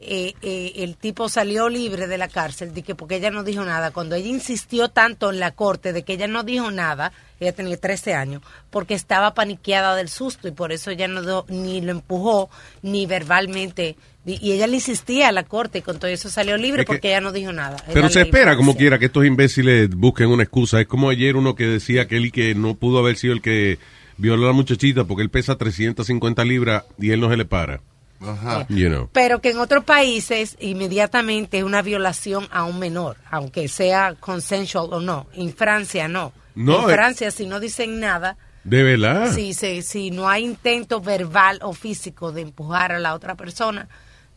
[0.00, 3.64] eh, eh, el tipo salió libre de la cárcel de que porque ella no dijo
[3.64, 3.90] nada.
[3.92, 7.76] Cuando ella insistió tanto en la corte de que ella no dijo nada, ella tenía
[7.78, 12.50] 13 años, porque estaba paniqueada del susto y por eso ella no ni lo empujó
[12.82, 13.96] ni verbalmente.
[14.26, 16.94] Y ella le insistía a la corte y con todo eso salió libre Es que-
[16.94, 17.76] porque ella no dijo nada.
[17.94, 20.80] Pero se espera como quiera que estos imbéciles busquen una excusa.
[20.80, 23.40] Es como ayer uno que decía que él y que no pudo haber sido el
[23.40, 23.78] que
[24.18, 27.80] violó a la muchachita porque él pesa 350 libras y él no se le para.
[28.20, 28.66] Ajá.
[28.68, 29.08] You know.
[29.12, 34.88] Pero que en otros países inmediatamente es una violación a un menor, aunque sea consensual
[34.92, 35.26] o no.
[35.34, 36.32] En Francia no.
[36.54, 36.94] No, en eh.
[36.94, 39.30] Francia si no dicen nada, De verdad.
[39.32, 43.88] si, se- si no hay intento verbal o físico de empujar a la otra persona,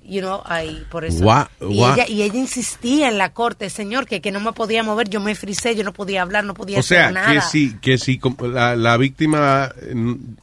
[0.09, 1.23] you know, ahí por eso.
[1.23, 4.51] Gua- y, gua- ella, y ella insistía en la corte, señor, que, que no me
[4.53, 7.33] podía mover, yo me frisé, yo no podía hablar, no podía O sea, hacer nada.
[7.33, 9.71] que si, que si la, la víctima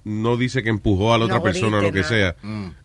[0.05, 2.37] no dice que empujó a la otra No persona o lo que grite, sea,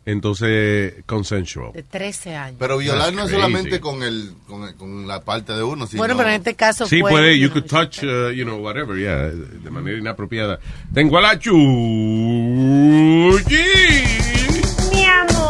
[0.06, 1.72] entonces consensual.
[1.74, 2.56] De 13 años.
[2.60, 6.00] Pero violar no solamente con el, con, el- con la parte de uno, sino...
[6.00, 7.12] Bueno, pero en este caso Sí, fue...
[7.12, 10.60] puede, you know, could touch, uh, you know, whatever, yeah, de manera inapropiada.
[10.94, 11.62] Tengo a la Chuchi.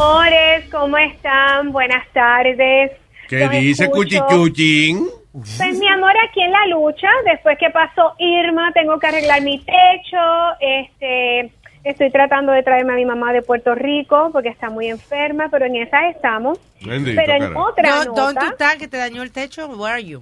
[0.05, 1.71] Amores, ¿cómo están?
[1.71, 2.91] Buenas tardes.
[3.29, 4.25] ¿Qué Los dice escucho.
[4.25, 5.07] Cuchichuchín?
[5.31, 9.59] Pues mi amor, aquí en la lucha, después que pasó Irma, tengo que arreglar mi
[9.59, 10.17] techo,
[10.59, 11.51] este,
[11.83, 15.65] estoy tratando de traerme a mi mamá de Puerto Rico porque está muy enferma, pero
[15.67, 16.59] en esa estamos.
[16.83, 18.15] Bendito, pero en otra ¿Dó- ¿Dónde tú
[18.45, 19.67] nota, estás que te dañó el techo?
[19.67, 20.21] Where are you?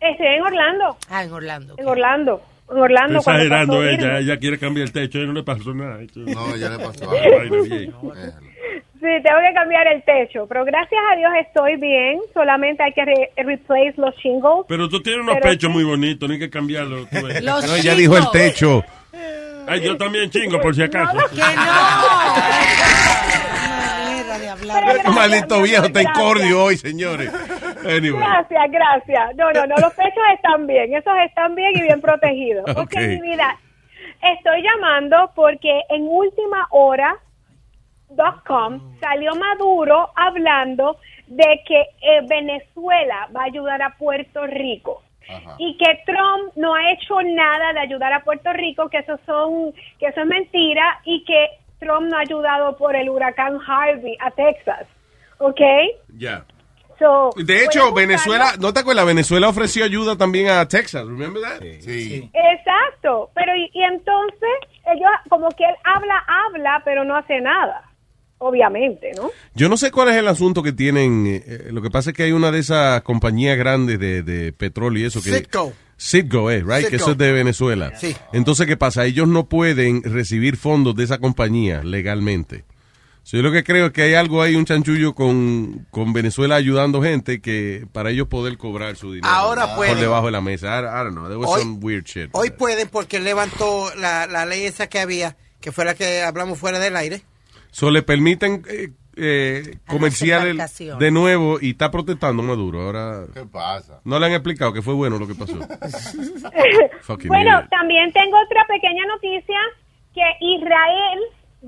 [0.00, 1.74] estoy en Orlando, Ah, en Orlando.
[1.78, 3.18] en Orlando, en Orlando.
[3.20, 5.98] Está exagerando ella, ella quiere cambiar el techo, ella no le pasó nada.
[6.14, 8.45] No, ya le pasó Ah, bien.
[9.06, 13.04] Sí, tengo que cambiar el techo, pero gracias a Dios estoy bien, solamente hay que
[13.04, 14.64] re- replace los shingles.
[14.66, 15.74] Pero tú tienes unos Pero pechos sí.
[15.74, 17.06] muy bonitos, no hay que cambiarlo.
[17.06, 17.42] tú ves.
[17.44, 18.82] Los No, ya dijo el techo.
[19.68, 21.16] Ay, yo también chingo, por si acaso.
[21.30, 21.46] ¡Que no!
[24.40, 24.84] De hablar.
[24.84, 26.18] Gracias, Maldito viejo, está gracias.
[26.18, 27.32] incordio hoy, señores.
[27.84, 28.20] Anyway.
[28.20, 29.36] Gracias, gracias.
[29.36, 32.64] No, no, no, los pechos están bien, esos están bien y bien protegidos.
[32.76, 32.78] Ok.
[32.80, 33.58] Ok, mi vida,
[34.36, 37.16] estoy llamando porque en última hora
[38.08, 45.02] .com salió Maduro hablando de que eh, Venezuela va a ayudar a Puerto Rico
[45.58, 49.72] y que Trump no ha hecho nada de ayudar a Puerto Rico, que eso son
[49.98, 51.48] que eso es mentira y que
[51.80, 54.86] Trump no ha ayudado por el huracán Harvey a Texas,
[55.38, 55.60] ¿ok?
[56.16, 56.44] Ya.
[56.98, 57.92] So, De hecho.
[57.92, 59.04] Venezuela, ¿no te acuerdas?
[59.04, 61.60] Venezuela ofreció ayuda también a Texas, ¿remember that?
[61.80, 62.30] Sí.
[62.32, 67.82] Exacto, pero y, y entonces ellos como que él habla, habla, pero no hace nada.
[68.38, 69.30] Obviamente, ¿no?
[69.54, 71.26] Yo no sé cuál es el asunto que tienen.
[71.26, 74.52] eh, eh, lo que pasa es que hay una de esas compañías grandes de, de
[74.52, 75.32] petróleo y eso que.
[75.32, 75.72] Citgo.
[75.98, 76.88] Citgo, eh, right?
[76.88, 77.92] Que eso es de Venezuela.
[77.98, 78.14] Sí.
[78.34, 79.06] Entonces, ¿qué pasa?
[79.06, 82.64] Ellos no pueden recibir fondos de esa compañía legalmente.
[83.22, 86.54] So, yo lo que creo es que hay algo ahí, un chanchullo con, con Venezuela
[86.54, 89.32] ayudando gente que para ellos poder cobrar su dinero.
[89.34, 89.98] Ahora Por pueden.
[89.98, 90.68] debajo de la mesa.
[90.78, 91.24] I, I don't know.
[91.26, 92.28] There was Hoy- some weird shit.
[92.34, 96.22] Hoy pueden porque él levantó la, la ley esa que había, que fue la que
[96.22, 97.22] hablamos fuera del aire.
[97.76, 98.88] So, le permiten eh,
[99.18, 100.78] eh, embarcaciones.
[100.98, 102.80] de nuevo y está protestando Maduro.
[102.80, 103.26] Ahora.
[103.34, 104.00] ¿Qué pasa?
[104.02, 105.58] No le han explicado que fue bueno lo que pasó.
[107.26, 107.68] Bueno, idiot.
[107.68, 109.58] también tengo otra pequeña noticia
[110.14, 111.18] que Israel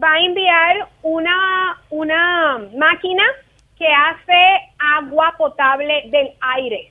[0.03, 3.25] va a enviar una una máquina
[3.77, 4.41] que hace
[4.79, 6.91] agua potable del aire.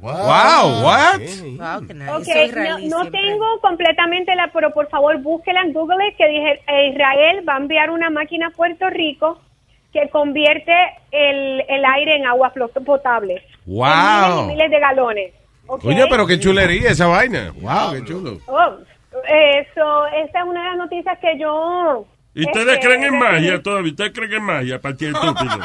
[0.00, 1.18] Wow, what?
[1.18, 2.10] Wow, qué nice.
[2.10, 6.60] Ok, Eso israelí no, tengo completamente la, pero por favor búsquela en Google que dije,
[6.68, 9.40] eh, Israel va a enviar una máquina a Puerto Rico
[9.92, 10.72] que convierte
[11.10, 13.42] el, el aire en agua flo- potable.
[13.64, 13.84] Wow.
[13.86, 15.34] Miles y miles de galones.
[15.66, 15.84] ¿ok?
[15.86, 17.52] Oye, pero qué chulería esa vaina.
[17.60, 18.38] Wow, qué chulo.
[18.46, 18.76] Oh,
[19.26, 22.06] eso, esa es una de las noticias que yo...
[22.34, 23.32] ¿Y ustedes este, creen en recibí.
[23.32, 23.90] magia todavía?
[23.92, 25.58] ¿Ustedes creen en magia, Pati estúpido?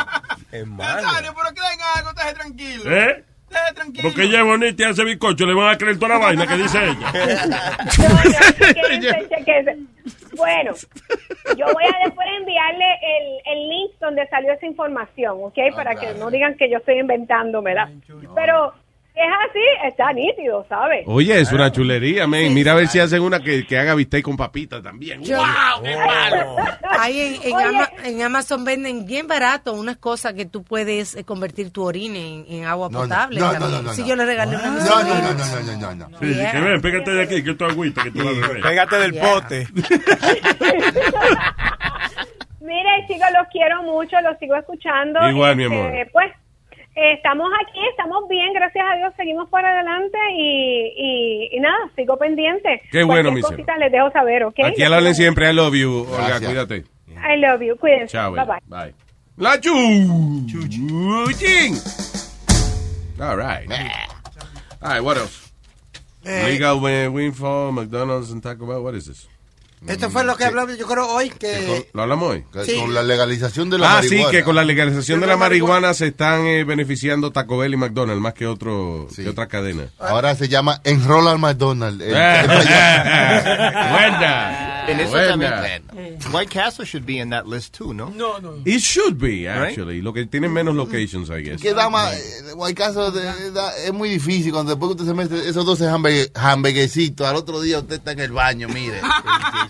[0.77, 2.11] Nazario, pero creen algo.
[2.89, 3.23] ¿Eh?
[3.75, 4.03] Tranquilo.
[4.09, 6.57] Porque ella es bonita y hace bizcocho, le van a creer toda la vaina que
[6.57, 7.77] dice ella.
[9.29, 9.77] Chequense.
[10.35, 10.71] Bueno,
[11.57, 15.57] yo voy a después enviarle el, el link donde salió esa información, ¿ok?
[15.75, 17.89] Para que no digan que yo estoy inventándomela.
[18.33, 18.73] Pero
[19.13, 21.03] es así, está nítido, ¿sabes?
[21.05, 22.53] Oye, es una chulería, man.
[22.53, 25.21] Mira a ver si hacen una que, que haga bistec con papita también.
[25.23, 26.55] Yo- Wow, qué malo.
[26.99, 27.65] Ahí en, en Oye.
[27.65, 32.17] Ama- en Amazon venden bien barato unas cosas que tú puedes eh, convertir tu orina
[32.17, 33.39] en, en agua No, no, potable.
[33.39, 33.71] no, también.
[33.71, 34.07] no, no, no, Si no.
[34.07, 36.19] yo le regalé una No, no, no, no, no, no, no, no.
[36.19, 36.51] Sí, Yeah.
[36.53, 38.61] que ven, pégate de aquí, que esto es agüita, que tú vas a beber.
[38.61, 39.23] Pégate del Yeah.
[39.33, 39.67] pote.
[42.61, 45.19] Mire, chicos, los quiero mucho, los sigo escuchando.
[45.19, 45.91] Este, Igual, mi amor.
[46.13, 46.31] Pues
[46.95, 52.17] estamos aquí, estamos bien, gracias a Dios, seguimos para adelante y, y, y nada, sigo
[52.17, 52.81] pendiente.
[52.91, 54.59] Qué bueno, Cualquier mi cosita les dejo saber, ¿ok?
[54.65, 55.49] Aquí al hablen siempre.
[55.49, 56.01] I love you.
[56.09, 56.45] Olga, Gracias.
[56.51, 56.83] cuídate.
[57.07, 58.07] I love you, cuídense.
[58.07, 58.59] Chao, bye bye.
[58.67, 58.93] bye.
[59.37, 59.71] La chu.
[60.47, 61.75] Chuchín.
[63.19, 63.69] All right.
[64.81, 65.51] All right, what else?
[66.23, 68.83] Legal Windfall, McDonald's and Taco Bell.
[68.83, 69.27] What is this?
[69.87, 71.89] Esto fue lo que hablamos, yo creo, hoy, que...
[71.93, 72.45] ¿Lo hablamos hoy?
[72.65, 72.75] Sí.
[72.79, 74.31] Con la legalización de la Ah, sí, marihuana.
[74.31, 75.73] que con la legalización de la la marihuana.
[75.75, 79.23] marihuana se están eh, beneficiando Taco Bell y McDonald's más que otro Sí.
[79.23, 79.87] que otra cadena.
[79.99, 82.03] Ahora se llama Enroll al McDonald's.
[82.05, 82.43] Eh.
[83.91, 84.85] Buena.
[84.87, 85.29] En eso Buena.
[85.29, 85.83] también.
[86.31, 88.09] White Castle should be in that list too, ¿no?
[88.15, 88.55] No, no.
[88.65, 90.01] It should be, actually.
[90.01, 91.61] Lo que tienen menos locations, I guess.
[91.61, 95.05] que da más, eh, hay casos de- da- es muy difícil cuando después que usted
[95.07, 98.99] se mete esos 12 hamburgue- hamburguesitos, al otro día usted está en el baño, mire.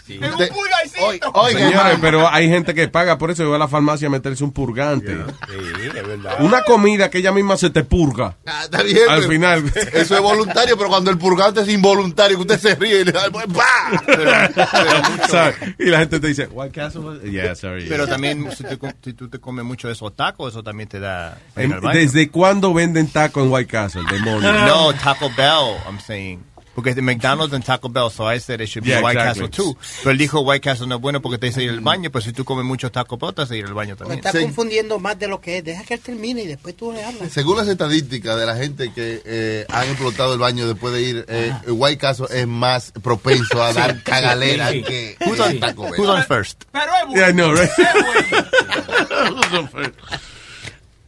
[0.07, 1.05] En un Usted- pulgarcito.
[1.05, 4.07] Oiga, oiga, Señores, pero hay gente que paga por eso y va a la farmacia
[4.07, 5.15] a meterse un purgante.
[5.49, 6.37] Sí, es verdad.
[6.41, 8.35] Una comida que ella misma se te purga.
[8.45, 9.71] Ah, está bien, Al pero final.
[9.93, 13.11] Eso es voluntario, pero cuando el purgante es involuntario, que usted se ríe y le
[13.13, 15.27] da pues, ¡pa!
[15.29, 15.55] ¿Sabes?
[15.79, 17.19] Y la gente te dice, White Castle.
[17.29, 17.87] Yeah, sorry.
[17.89, 20.99] Pero también, si, te si tú te comes mucho de esos tacos, eso también te
[20.99, 21.37] da...
[21.55, 21.99] Em, en baño.
[21.99, 24.03] ¿Desde cuándo venden taco en White Castle?
[24.09, 24.51] Demonio.
[24.53, 26.50] No, Taco Bell, I'm saying.
[26.73, 29.19] Porque es de McDonald's and Taco Bell, so I said it should be Yeah, White
[29.19, 29.47] exactly.
[29.49, 29.77] Castle too.
[29.99, 32.23] Pero él dijo White Castle no es bueno porque te hace ir al baño, pero
[32.23, 34.19] si tú comes muchos Taco Bell, te hace ir al baño Me también.
[34.19, 34.39] está Sí.
[34.41, 35.63] confundiendo más de lo que es.
[35.65, 37.31] Deja que él termine y después tú le hablas.
[37.31, 41.25] Según las estadísticas de la gente que eh, han explotado el baño después de ir,
[41.27, 44.83] eh, White Castle es más propenso a dar cagalera Sí.
[44.83, 45.93] que Who's on, Taco Bell.
[45.99, 46.63] who's on first?
[46.71, 47.15] Pero es bueno.
[47.21, 47.69] Yeah, I know, right?
[47.77, 49.91] Es bueno.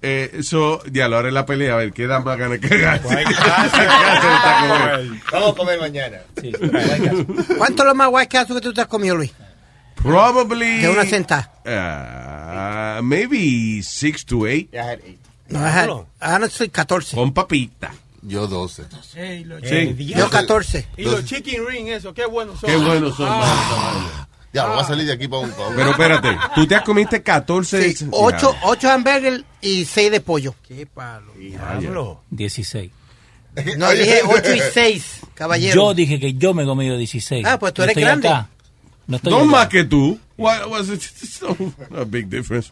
[0.05, 3.07] eh, so, ya, ahora es la pelea, a ver, ¿qué da más ganas que cagarse?
[5.31, 6.17] Vamos a comer mañana.
[6.41, 7.45] Sí, sí.
[7.57, 9.31] ¿Cuánto es lo más White Castle que tú te has comido, Luis?
[9.95, 10.81] Probably.
[10.81, 11.49] De una sentada.
[11.65, 14.73] Uh, maybe six to eight.
[14.73, 15.19] I had eight.
[15.47, 17.15] No, ah, no soy 14.
[17.15, 17.93] Con papita.
[18.21, 18.83] Yo 12.
[19.15, 19.95] Ey, los Sí.
[20.05, 20.87] Yo 14.
[20.97, 22.69] Y los chicken ring, eso, qué buenos son.
[22.69, 23.27] Qué buenos son.
[23.29, 24.27] Ah.
[24.53, 25.51] Ya, voy a salir de aquí para un...
[25.51, 27.93] pa' un- Pero espérate, tú te has comiste 14.
[27.93, 30.53] Sí, 8, ocho hamburgues y 6 de pollo.
[30.67, 31.33] Qué palo.
[31.35, 32.21] Diablo.
[32.29, 32.91] 16.
[33.77, 35.73] No, dije 8 y 6, caballero.
[35.75, 37.45] Yo dije que yo me he comido 16.
[37.45, 38.27] Ah, pues tú No eres estoy grande.
[38.27, 38.49] acá.
[39.07, 39.51] No estoy Dos acá.
[39.51, 40.19] más que tú.
[40.37, 41.01] What was it?
[41.01, 41.55] So,
[41.97, 42.71] a big difference.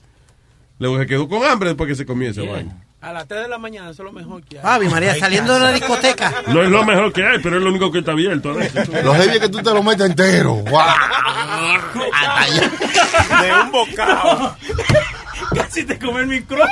[0.80, 2.52] Luego se quedó con hambre después que se comió ese Yeah.
[2.52, 2.81] vaina.
[3.02, 4.64] A las 3 de la mañana, eso es lo mejor que hay.
[4.64, 6.44] Ah, mi María, saliendo de la discoteca.
[6.48, 8.54] No es lo mejor que hay, pero es lo único que está abierto.
[8.54, 8.60] ¿no?
[8.60, 10.64] Los heavy que tú te lo metes entero.
[12.22, 12.72] Allá.
[13.42, 14.56] De un bocado.
[15.56, 16.70] Casi te come el micrófono.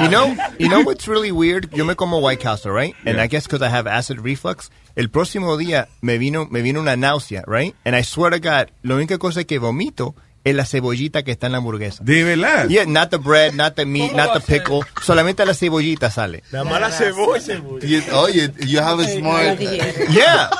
[0.00, 1.70] You know, you know what's really weird?
[1.74, 2.94] Yo me como White Castle, right?
[3.04, 4.70] And I guess because I have acid reflux.
[4.94, 7.74] El próximo día me vino, me vino una náusea, right?
[7.84, 10.14] And I swear to God, la única cosa que vomito
[10.44, 12.02] es la cebollita que está en la hamburguesa.
[12.04, 12.68] ¿De verdad?
[12.68, 14.80] Yeah, not the bread, not the meat, not the pickle.
[15.02, 16.42] Solamente la cebollita sale.
[16.50, 17.62] La cebolla.
[17.82, 19.58] Y- Oye, you have a smart...
[20.10, 20.50] Yeah.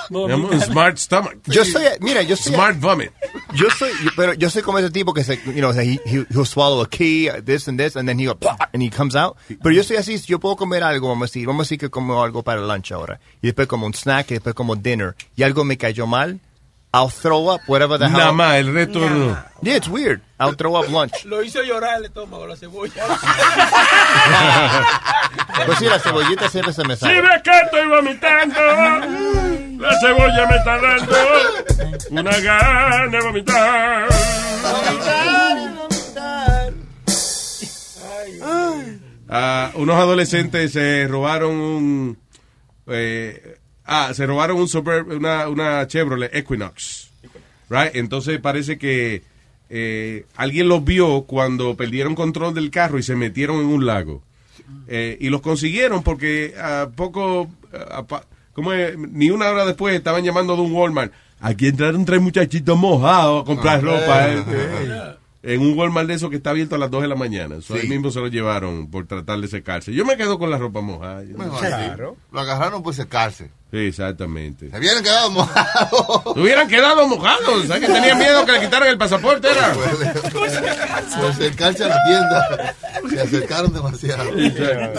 [0.67, 1.37] Smart stomach.
[1.47, 2.55] Yo soy, mira, yo soy...
[2.55, 3.11] Smart vomit.
[3.55, 6.47] Yo soy, pero yo soy como ese tipo que se, you know, he, he, he'll
[6.47, 9.37] swallow a key, this and this, and then he go, "Pah", and he comes out.
[9.63, 11.91] Pero yo soy así, yo puedo comer algo, vamos a decir, vamos a decir que
[11.91, 13.21] como algo para lunch ahora.
[13.43, 15.15] Y después como un snack, y después como dinner.
[15.37, 16.41] Y algo me cayó mal.
[16.95, 18.19] I'll throw up whatever the hell.
[18.19, 19.35] Nada más, el resto no.
[19.63, 20.21] Yeah, it's weird.
[20.39, 21.25] I'll throw up lunch.
[21.25, 23.03] Lo hizo llorar el estómago, la cebolla.
[25.67, 27.21] Pues sí, la cebollita siempre se me Si sale.
[27.23, 28.61] ves que estoy vomitando,
[29.79, 31.17] la cebolla me está dando
[32.11, 34.09] una gana de vomitar.
[39.29, 42.19] Ah, unos adolescentes se robaron un.
[42.89, 47.11] eh, ah, se robaron un Superb- una, una Chevrolet Equinox.
[47.71, 47.95] Right?
[47.95, 49.23] Entonces parece que
[49.71, 54.23] eh, alguien los vio cuando perdieron control del carro y se metieron en un lago.
[54.89, 57.49] Eh, y los consiguieron porque a poco.
[57.73, 58.05] a
[58.53, 58.97] ¿cómo es?
[58.99, 61.13] Ni una hora después estaban llamando de un Walmart.
[61.41, 64.29] Aquí entraron tres muchachitos mojados a comprar Ah, ropa.
[64.29, 65.15] eh, eh.
[65.55, 67.61] En un Walmart de esos que está abierto a las 2 de la mañana.
[67.63, 67.81] So, Sí.
[67.83, 69.93] Ahí mismo se lo llevaron por tratar de secarse.
[69.93, 71.25] Yo me quedo con la ropa mojada.
[71.25, 71.67] Yo no sí.
[72.31, 73.51] Lo agarraron por secarse.
[73.73, 74.71] Sí, exactamente.
[74.71, 76.23] Se hubieran quedado mojados.
[76.35, 77.67] Se hubieran quedado mojados.
[77.67, 79.49] ¿Sabes que tenían miedo que le quitaran el pasaporte?
[79.51, 79.73] Era?
[81.19, 82.75] Por acercarse a la tienda.
[83.09, 84.31] Se acercaron demasiado.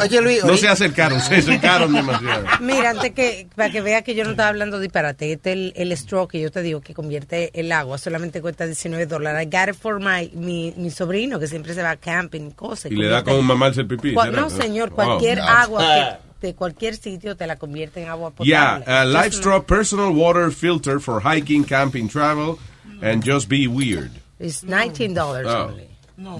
[0.02, 2.46] Oye, Luis, No se acercaron, se acercaron demasiado.
[2.62, 5.92] Mira, antes que, para que vea que yo no estaba hablando disparate, este el, el
[5.94, 9.48] straw que yo te digo que convierte el agua, solamente cuesta 19 dólares.
[9.48, 12.52] I got it for my, mi, mi sobrino que siempre se va a camping y
[12.54, 12.92] cosas.
[12.92, 14.14] Y le da con mamarse el pipí.
[14.14, 14.96] No, señor, Oh.
[14.96, 15.44] cualquier No.
[15.48, 18.50] agua que, de cualquier sitio te la convierte en agua potable.
[18.50, 22.58] Yeah, uh, Personal Water Filter for Hiking, Camping, Travel,
[23.02, 24.12] and Just Be Weird.
[24.40, 25.70] It's 19 dollars Oh.
[25.70, 25.88] only.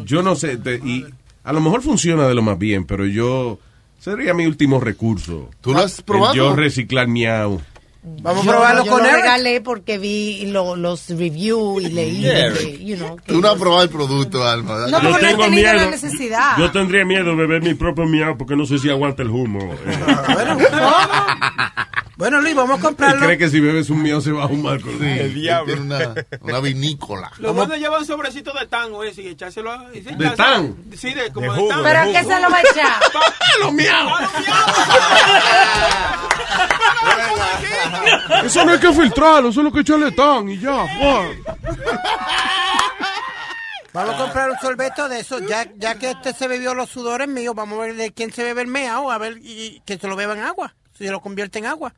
[0.06, 1.06] Yo no sé, te- y
[1.44, 3.60] a lo mejor funciona de lo más bien, pero yo
[4.00, 5.50] sería mi último recurso.
[5.62, 6.34] ¿Tú lo has El probado?
[6.36, 7.62] Yo reciclar miau.
[8.06, 9.16] Vamos Yo- a probarlo yo con lo él.
[9.16, 12.54] regalé porque vi lo- los reviews y leí, Yeah.
[12.54, 14.88] que, you know, Tú no has probado el producto, Alma.
[14.90, 15.92] No, Yo porque no tengo tenido la miedo.
[15.92, 16.58] necesidad.
[16.58, 19.74] Yo tendría miedo de beber mi propio miau porque no sé si aguanta el humo.
[19.86, 19.98] Eh,
[22.16, 23.26] Bueno, Luis, vamos a comprarlo.
[23.26, 26.14] cree que si bebes un miau se va a fumar con Sí, él tiene una,
[26.42, 27.32] una vinícola.
[27.40, 29.90] Lo bueno es llevar un sobrecito de tango ese y echárselo a...
[29.90, 30.76] ¿De echárselo- tan?
[30.96, 31.78] Sí, de, como De de, jugo, tan.
[31.80, 33.02] de ¿Pero a qué se lo va a echar?
[33.62, 34.10] ¡Los miau!
[34.10, 34.30] ¡A!
[38.46, 40.86] Eso no hay que filtrarlo, eso es lo que echarle tan y ya.
[43.94, 45.40] Vamos a comprar un sorbeto de eso.
[45.40, 48.44] Ya, ya que este se bebió los sudores míos, vamos a ver de quién se
[48.44, 50.76] bebe el meao, a ver y, que se lo beba en agua.
[50.98, 51.94] Si se lo convierte en agua.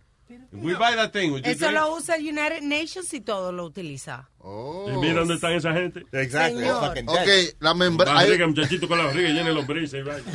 [0.51, 1.39] We buy that thing.
[1.43, 4.29] Eso lo usa United Nations y todo lo utiliza.
[4.47, 4.85] Oh.
[4.93, 6.01] Y mira dónde están esa gente.
[6.01, 8.19] Fucking Ok, la membrana.
[8.21, 10.01] Barriga, muchachito con la barriga llena lombrices.
[10.01, 10.31] y vaina.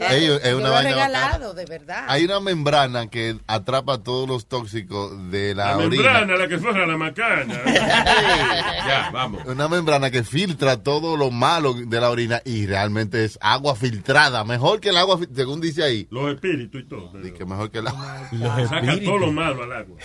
[0.10, 1.54] Ellos- es una vaina regalado, bacana.
[1.54, 2.04] de verdad.
[2.08, 6.02] Hay una membrana que atrapa todos los tóxicos de la, La orina.
[6.02, 7.60] membrana, la que fuera la macana.
[8.90, 9.42] Ya, vamos.
[9.46, 14.42] Una membrana que filtra todo lo malo de la orina y realmente es agua filtrada.
[14.44, 16.08] Mejor que el agua, según dice ahí.
[16.10, 17.12] Los espíritus y todo.
[17.22, 18.28] Y que mejor que el agua.
[18.68, 19.98] Saca todo lo malo al agua.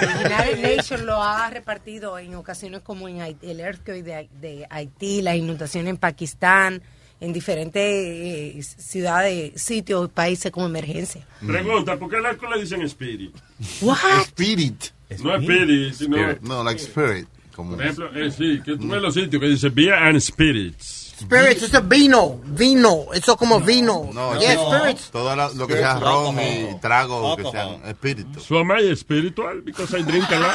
[0.00, 4.66] El United Nations lo ha repartido en ocasiones como en Haití, el earthquake de, de
[4.70, 6.82] Haití, las inundaciones en Pakistán,
[7.20, 11.26] en diferentes eh, ciudades, sitios, países como emergencia.
[11.46, 13.34] Pregunta, ¿por qué al alcohol le dicen spirit?
[13.80, 13.98] What?
[14.26, 14.86] Spirit.
[15.22, 16.16] No es spirit, sino...
[16.40, 17.28] No, like spirit.
[17.54, 21.01] Como Por ejemplo, eh, sí, que tú ves los sitios que dice beer and spirits.
[21.22, 24.08] Spirits, eso es vino, vino, eso como vino.
[24.12, 24.78] No, yeah, no.
[24.78, 25.10] spirits.
[25.10, 26.80] todo la- lo que sea ron y Alcohol.
[26.80, 28.42] trago que sean espíritus.
[28.42, 30.52] So am I spiritual because I drink a lot?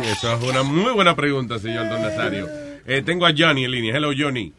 [0.04, 2.46] Eso es una muy buena pregunta, señor Don Nazario.
[2.86, 3.96] Eh, tengo a Johnny en línea.
[3.96, 4.52] Hello, Johnny.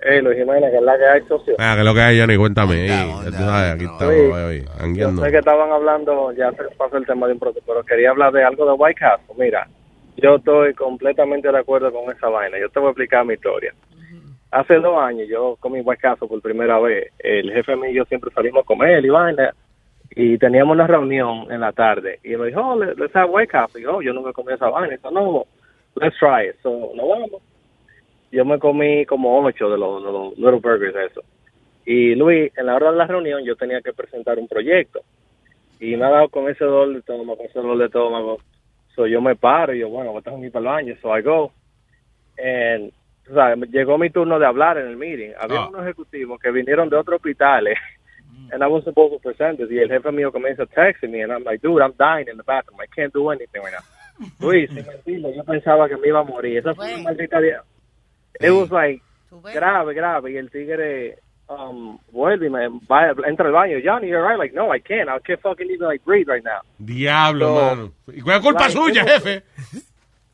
[0.00, 1.54] Eh, Luis Jiménez, que es la que hay, socio.
[1.58, 2.86] Ah, que lo que hay, Johnny, cuéntame.
[3.24, 3.92] Tú sabes, aquí no.
[3.92, 4.64] estamos, hoy,
[4.96, 8.10] Yo sé que estaban hablando, ya se pasó el tema de un producto, pero quería
[8.10, 9.34] hablar de algo de White Castle.
[9.38, 9.66] Mira,
[10.16, 12.58] yo estoy completamente de acuerdo con esa vaina.
[12.58, 13.74] Yo te voy a explicar mi historia.
[14.50, 17.12] Hace dos años yo comí Castle por primera vez.
[17.18, 19.52] El jefe mío y yo siempre salimos a comer y vaina.
[20.16, 22.20] Y teníamos una reunión en la tarde.
[22.22, 23.80] Y me dijo, oh, le- let's have Castle.
[23.80, 24.94] Y yo, oh, yo nunca comí esa vaina.
[24.94, 25.46] Y yo, no,
[25.96, 26.56] let's try it.
[26.62, 27.42] So, nos vamos.
[28.30, 31.22] Yo me comí como ocho de los, de los Little Burgers, eso.
[31.86, 35.00] Y Luis, en la hora de la reunión yo tenía que presentar un proyecto.
[35.80, 38.38] Y me ha dado con ese dolor de estómago, con ese dolor de estómago.
[38.94, 40.94] So yo me paro y yo, bueno, voy a ir para el baño.
[41.02, 41.52] So I go.
[42.38, 42.92] And,
[43.32, 45.32] sabes, llegó mi turno de hablar en el meeting.
[45.40, 45.68] Había Ah.
[45.68, 47.78] unos ejecutivos que vinieron de otros hospitales.
[48.52, 49.70] And I was supposed to present it.
[49.70, 51.22] Y el jefe mío comienza a text me.
[51.22, 52.78] And I'm like, dude, I'm dying in the bathroom.
[52.80, 54.26] I can't do anything right now.
[54.40, 56.58] Luis, sin mentirle, yo pensaba que me iba a morir.
[56.58, 57.62] Esa fue una maldita día.
[58.40, 59.02] It was like
[59.52, 60.30] grave, grave.
[60.32, 61.18] Y el tigre
[61.48, 63.76] um, vuelve y me va, entra al baño.
[63.84, 64.38] Johnny, you're right.
[64.38, 65.08] Like, no, I can't.
[65.08, 66.60] I can't fucking even like breathe right now.
[66.78, 67.92] Diablo, So, mano.
[68.12, 69.42] ¿Y cuál es culpa like, suya, was- jefe?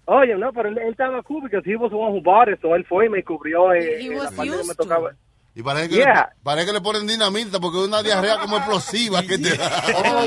[0.07, 2.61] Oye, no, pero él, él estaba cool because he was the one who bought it,
[2.61, 5.12] so él fue y me cubrió eh, en la parte que me tocaba.
[5.55, 6.31] Y parece que, Yeah.
[6.32, 9.82] le, parece que le ponen dinamita porque es una diarrea como explosiva que te da.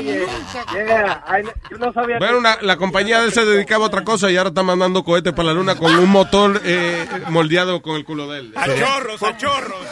[0.74, 4.04] Yeah, I- yo no sabía Bueno, una- la compañía de él se dedicaba a otra
[4.04, 7.96] cosa y ahora está mandando cohetes para la luna con un motor eh, moldeado con
[7.96, 8.52] el culo de él.
[8.56, 9.86] A chorros, a chorros.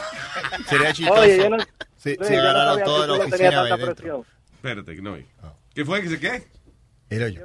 [0.68, 1.20] Sería chistoso.
[1.20, 1.58] Oye, yo no-
[1.96, 2.48] si, Luis, si yo no
[2.84, 4.24] toda que la oficina.
[4.54, 5.26] Espérate, que no oí.
[5.74, 6.02] ¿Qué fue?
[6.02, 6.42] ¿Que se qué?
[7.10, 7.42] Era yo.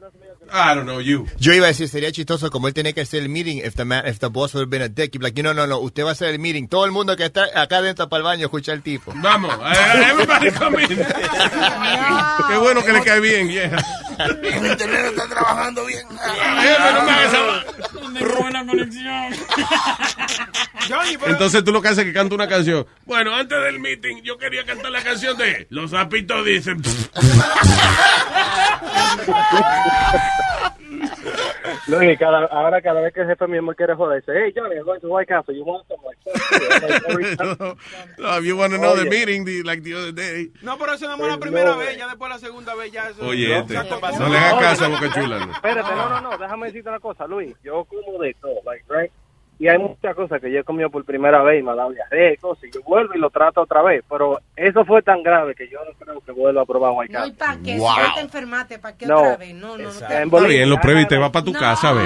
[0.52, 1.26] I don't know, you.
[1.40, 3.86] Yo iba a decir, sería chistoso como él tenía que hacer el meeting if the,
[3.86, 5.14] man, if the boss would have been a dick.
[5.14, 6.68] He'd be like, no, no, no, usted va a hacer el meeting.
[6.68, 9.12] Todo el mundo que está acá dentro para el baño escucha al tipo.
[9.16, 10.90] Vamos, eh, everybody come in.
[12.50, 13.84] Qué bueno que le cae bien, yeah.
[14.20, 16.08] El internet está trabajando bien.
[16.10, 19.34] Jefe, no me hagas esa- Me robó la conexión.
[21.28, 22.86] Entonces tú lo que haces es que canta una canción.
[23.06, 26.82] Bueno, antes del meeting yo quería cantar la canción de Los zapitos dicen.
[31.88, 34.84] Luis, cada, ahora cada vez que el jefe me quiere joder, dice, hey, Johnny, I'm
[34.86, 35.98] going to White Castle, you want some?
[36.04, 36.18] Like,
[37.16, 37.78] like, time-
[38.18, 40.52] no, if you want to know the meeting, the, like the other day.
[40.62, 41.98] No, pero eso no es la Pues primera no, vez, güey.
[41.98, 43.26] ya después la segunda vez ya eso.
[43.26, 43.74] Oye, ya este,
[44.20, 45.46] no le hagas caso a Boca Chula.
[45.46, 45.52] no.
[45.54, 47.56] Espérate, no, no, no, déjame decirte una cosa, Luis.
[47.64, 49.12] Yo como de todo, like, right?
[49.60, 51.90] Y hay muchas cosas que yo he comido por primera vez y me ha dado
[51.92, 52.66] diarrea y cosas.
[52.66, 54.04] Y yo vuelvo y lo trato otra vez.
[54.08, 57.26] Pero eso fue tan grave que yo no creo que vuelva a probar White No,
[57.26, 57.78] ¿y para qué?
[57.78, 57.90] Wow.
[57.96, 59.18] Si no te enfermaste, ¿para qué No.
[59.18, 59.56] otra vez?
[59.56, 59.90] No, no, no.
[59.90, 62.04] Está bien, lo I prueba y te para tu casa, ve.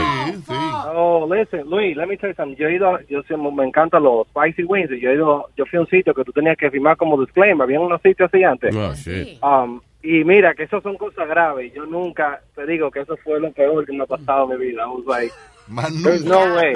[0.94, 2.56] Oh, listen, Luis, let me tell you something.
[2.56, 4.91] Yo he ido, yo sí, me encantan los spicy wings.
[4.91, 7.19] y Yo he ido, yo fui a un sitio que tú tenías que firmar como
[7.19, 7.64] disclaimer.
[7.64, 8.73] Había unos sitios así antes.
[8.76, 9.41] Oh, shit.
[9.44, 11.72] Um, y mira, que eso son cosas graves.
[11.73, 14.65] Yo nunca, te digo que eso fue lo peor que me ha pasado en mi
[14.68, 14.84] vida.
[14.84, 15.34] I was like,
[16.04, 16.74] there's no way.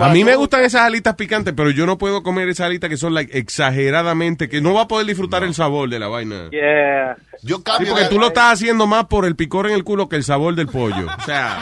[0.00, 2.96] A mí me gustan esas alitas picantes, pero yo no puedo comer esas alitas que
[2.96, 6.50] son like, exageradamente, que no va a poder disfrutar el sabor de la vaina.
[6.50, 7.16] Yeah.
[7.42, 10.16] Yo Sí, porque tú lo estás haciendo más por el picor en el culo que
[10.16, 11.06] el sabor del pollo.
[11.18, 11.58] O sea,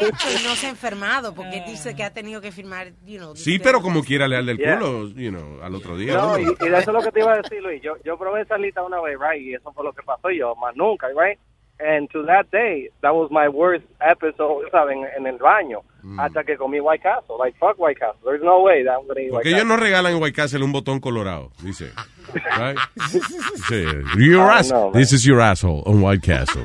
[0.00, 3.36] hecho y no se ha enfermado porque dice que ha tenido que firmar, you know,
[3.36, 4.78] sí, pero como quiera le al del Yeah.
[4.78, 6.14] culo, you know, al otro día.
[6.14, 7.82] No, y, eso es lo que te iba a decir, Luis.
[7.82, 9.42] Yo, yo probé esa lista una vez, right?
[9.42, 11.38] Y eso fue lo que pasó yo, más nunca, right?
[11.80, 14.96] And to that day, that was my worst episode, ¿sabes?
[15.16, 15.84] En, el baño.
[16.02, 16.18] Mm.
[16.18, 17.36] Hasta que comí White Castle.
[17.38, 18.20] Like, fuck White Castle.
[18.24, 20.34] There's no way that I'm going to eat Porque White ellos no regalan en White
[20.34, 21.92] Castle un botón colorado, dice.
[22.58, 22.76] Right?
[23.10, 26.64] Dice, your ass- know, this is your asshole on White Castle.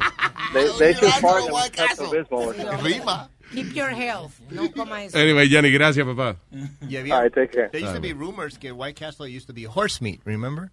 [0.53, 2.83] They, they should partner with Pepto-Bismol.
[2.83, 3.29] Rima.
[3.53, 4.41] Keep your health.
[4.49, 5.17] No coma eso.
[5.17, 6.37] Anyway, Yanni, gracias, papá.
[6.81, 7.69] Y había, All right, take care.
[7.71, 10.71] There used to be rumors que White Castle used to be horse meat, remember?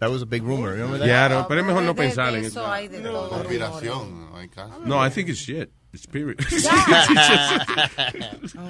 [0.00, 1.06] That was a big rumor, remember that?
[1.08, 3.28] Ya, no, pero es mejor no pensar en eso hay de todo.
[3.30, 4.28] Conspiración.
[4.84, 5.70] No, I think it's shit.
[5.92, 6.38] It's spirit.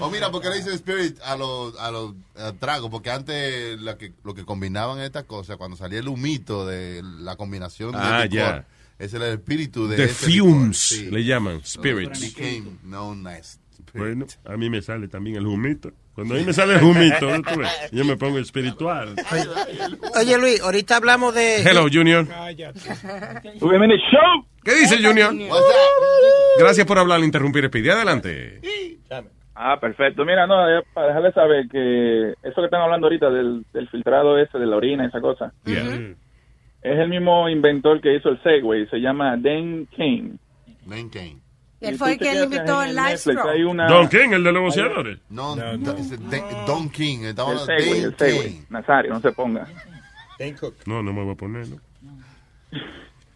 [0.01, 2.15] O mira, porque le dicen spirit a los a los
[2.61, 7.03] tragos, porque antes la que, lo que combinaban estas cosas, cuando salía el humito de
[7.03, 8.65] la combinación de Ah, licor,
[8.99, 11.11] era el espíritu de The ese fumes, licor, sí.
[11.11, 12.21] le llaman, spirits.
[12.21, 13.59] became known as.
[13.95, 15.91] Bueno, a mí me sale también el humito.
[16.15, 17.91] Cuando a mí me sale el humito, ¿no tú ves?
[17.93, 19.15] yo me pongo espiritual.
[20.21, 21.63] Oye, Luis, ahorita hablamos de...
[21.63, 22.27] Hello, Junior.
[23.57, 24.47] show.
[24.65, 25.33] ¿Qué dice Junior?
[26.59, 27.91] Gracias por hablar interrumpir, Speedy.
[27.91, 28.61] Adelante.
[29.55, 30.25] Ah, perfecto.
[30.25, 34.39] Mira, no, eh, para dejarle saber que eso que están hablando ahorita del, del filtrado
[34.39, 36.15] ese, de la orina, esa cosa, Yeah.
[36.83, 40.37] es el mismo inventor que hizo el Segway, se llama Dan King.
[40.87, 41.39] Dan Kane.
[41.81, 43.87] Él fue el que invitó en el Netflix, Live Hay una...
[43.89, 45.19] Don King, el de los boxeadores.
[45.31, 45.83] No, Dan-
[46.67, 47.19] Don King.
[47.25, 48.61] Estaba El Segway, el Segway.
[48.69, 49.67] Nazario, no se ponga.
[50.87, 51.77] No, no me voy a poner, ¿no?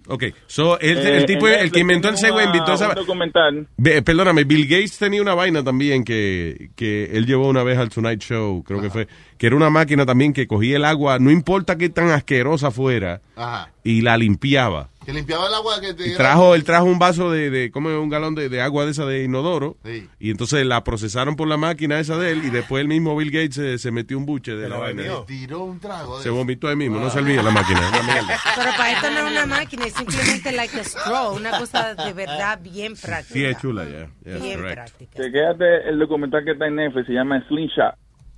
[0.09, 2.89] Ok, so, el, Eh, el tipo, el que inventó el Segway esa...
[2.89, 3.69] Un documental.
[3.77, 7.89] Ve, perdóname, Bill Gates tenía una vaina también que, que él llevó una vez al
[7.89, 9.06] Tonight Show, creo que fue,
[9.39, 13.20] que era una máquina también que cogía el agua, no importa qué tan asquerosa fuera,
[13.36, 13.70] Ajá.
[13.85, 14.89] y la limpiaba.
[15.04, 17.88] Que limpiaba el agua que te Y trajo, él trajo un vaso de, de como
[18.00, 20.08] un galón de, de agua de esa de inodoro, Sí.
[20.20, 23.30] y entonces la procesaron por la máquina esa de él, y después el mismo Bill
[23.30, 25.02] Gates se, se metió un buche de la vaina.
[25.26, 26.18] Tiró un trago.
[26.18, 26.36] de Se eso.
[26.36, 27.80] vomitó ahí mismo, no servía la máquina.
[28.56, 32.12] Pero para esto no es una máquina, es simplemente like a straw, una cosa de
[32.12, 33.34] verdad bien práctica.
[33.34, 34.08] Sí, es chula, ya.
[34.24, 34.74] Yeah, Bien correct.
[34.74, 35.22] práctica.
[35.22, 37.94] Chequéate el documental que está en Netflix, se llama Slingshot.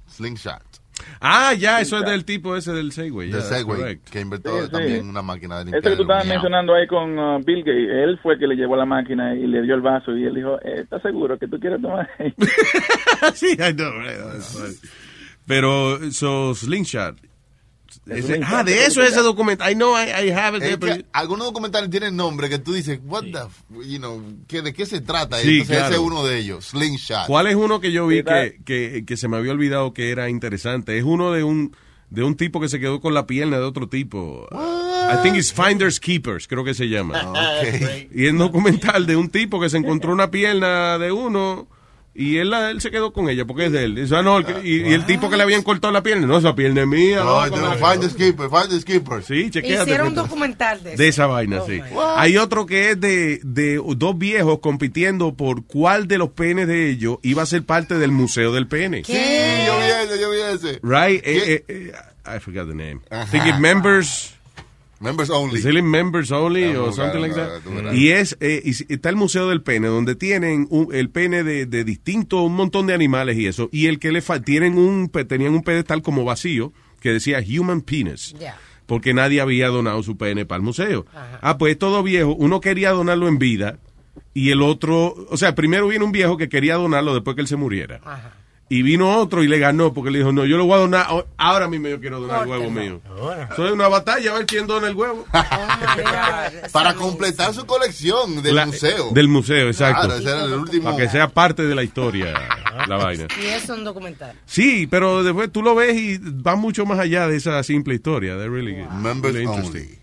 [0.07, 0.63] Slingshot.
[1.21, 3.29] Ah, ya, eso es del tipo ese del Segway.
[3.31, 4.71] De ya, Segway, que inventó Sí, sí.
[4.73, 5.93] también una máquina de Ese limpiar.
[5.93, 8.87] que tú estabas mencionando ahí con uh, Bill Gates, él fue que le llevó la
[8.87, 11.81] máquina y le dio el vaso y él dijo, eh, ¿estás seguro que tú quieres
[11.83, 12.09] tomar?
[13.35, 14.91] sí, I know, right, that's right.
[15.47, 17.17] Pero, so, Slingshot,
[18.07, 19.71] Ese- ah, de eso es ese documental.
[19.73, 22.59] I know, I, I have it there, Es que pero- algunos documentales tienen nombre que
[22.59, 23.41] tú dices, what the,
[23.89, 25.39] you know, ¿qué, ¿de qué se trata?
[25.39, 27.27] Sí, Entonces ese es uno de ellos, Slingshot.
[27.27, 30.29] ¿Cuál es uno que yo vi que, que, que se me había olvidado que era
[30.29, 30.99] interesante?
[30.99, 31.75] Es uno de un
[32.11, 34.47] de un tipo que se quedó con la pierna de otro tipo.
[34.53, 37.21] I think it's Finders Keepers, creo que se llama.
[37.31, 38.13] Ok.
[38.15, 41.67] Y es un documental de un tipo que se encontró una pierna de uno
[42.15, 43.95] y él, la- él se quedó con ella porque es de él.
[43.97, 46.27] Dice, ah, no, el que- y, y el tipo que le habían cortado la pierna,
[46.27, 47.19] no, esa pierna es mía.
[47.25, 47.73] No, no, no.
[47.75, 49.27] Finders Keepers, Finders Keepers.
[49.27, 49.83] Sí, chequéate.
[49.85, 51.81] Hicieron un documental de esa vaina, sí.
[52.17, 56.91] Hay otro que es de, de dos viejos compitiendo por cuál de los penes de
[56.91, 59.03] ellos iba a ser parte del Museo del Pene.
[59.05, 60.81] Sí, yo vi ese, yo vi ese.
[60.83, 61.21] Right?
[61.27, 61.93] Eh, eh, eh,
[62.27, 63.01] I forgot the name.
[63.11, 64.34] I think it members.
[65.01, 65.59] Members only.
[65.59, 67.95] Is it in members only o buscar, something like no, that?
[67.95, 71.67] Y es eh, y está el Museo del Pene donde tienen un- el pene de,
[71.67, 75.53] de distintos un montón de animales y eso y el que le tienen un tenían
[75.55, 78.35] un pedestal como vacío que decía human penis.
[78.87, 81.07] Porque nadie había donado su pene para el museo.
[81.41, 83.79] Ah, pues todo viejo, uno quería donarlo en vida
[84.33, 87.49] y el otro, o sea, primero vino un viejo que quería donarlo después que él
[87.49, 88.01] se muriera.
[88.77, 91.07] Y vino otro y le ganó porque le dijo, no, yo lo voy a donar,
[91.11, 93.01] o- ahora mismo yo quiero donar el huevo mío.
[93.53, 95.25] Eso es una batalla, a ver quién dona el huevo.
[96.73, 99.11] Para completar su colección del La- museo.
[99.13, 100.07] Del museo, exacto.
[100.07, 100.85] Claro, ese era el último.
[100.85, 102.35] Para que sea parte de la historia,
[102.89, 103.27] la vaina.
[103.41, 104.33] Y eso es un documental.
[104.45, 108.37] Sí, pero después tú lo ves y va mucho más allá de esa simple historia.
[108.37, 109.61] They're really, Members really only.
[109.67, 110.01] interesting.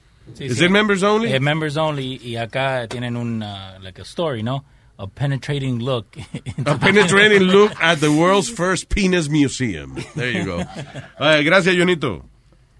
[0.56, 1.34] Sí, members only?
[1.34, 4.64] Es members only y acá tienen un uh, like a story, ¿no?
[5.02, 6.16] A penetrating look.
[6.66, 9.96] A penetrating look at the world's first penis museum.
[10.16, 10.62] There you go.
[11.20, 12.24] Ay, gracias, Jonito.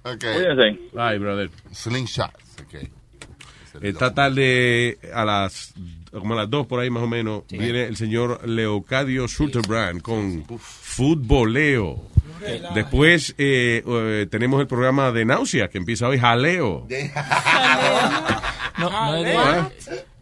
[0.06, 0.34] Okay.
[0.36, 0.80] Cuídense.
[0.98, 1.50] Ay, brother.
[1.72, 2.30] Slingshot.
[2.68, 2.90] Okay.
[3.82, 5.74] Esta tarde a las
[6.12, 10.44] como a las dos por ahí más o menos viene el señor Leocadio Schulterbrand con
[10.60, 12.04] Futboleo.
[12.76, 16.86] Después eh, eh, tenemos el programa de Náusea que empieza hoy, Jaleo.
[18.78, 19.70] No, no es de- Ah,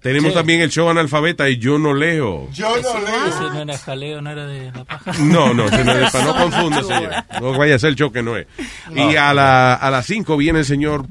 [0.02, 0.36] Tenemos Sí.
[0.36, 2.50] también el show analfabeta y yo no leo.
[2.52, 5.12] Yo Ese- Ese no era jaleo, no era de la paja.
[5.20, 7.12] No, no, ese no no confunda, señor.
[7.42, 8.48] No vaya a ser el show que no es.
[8.96, 11.06] Y a, la, a las 5 viene el señor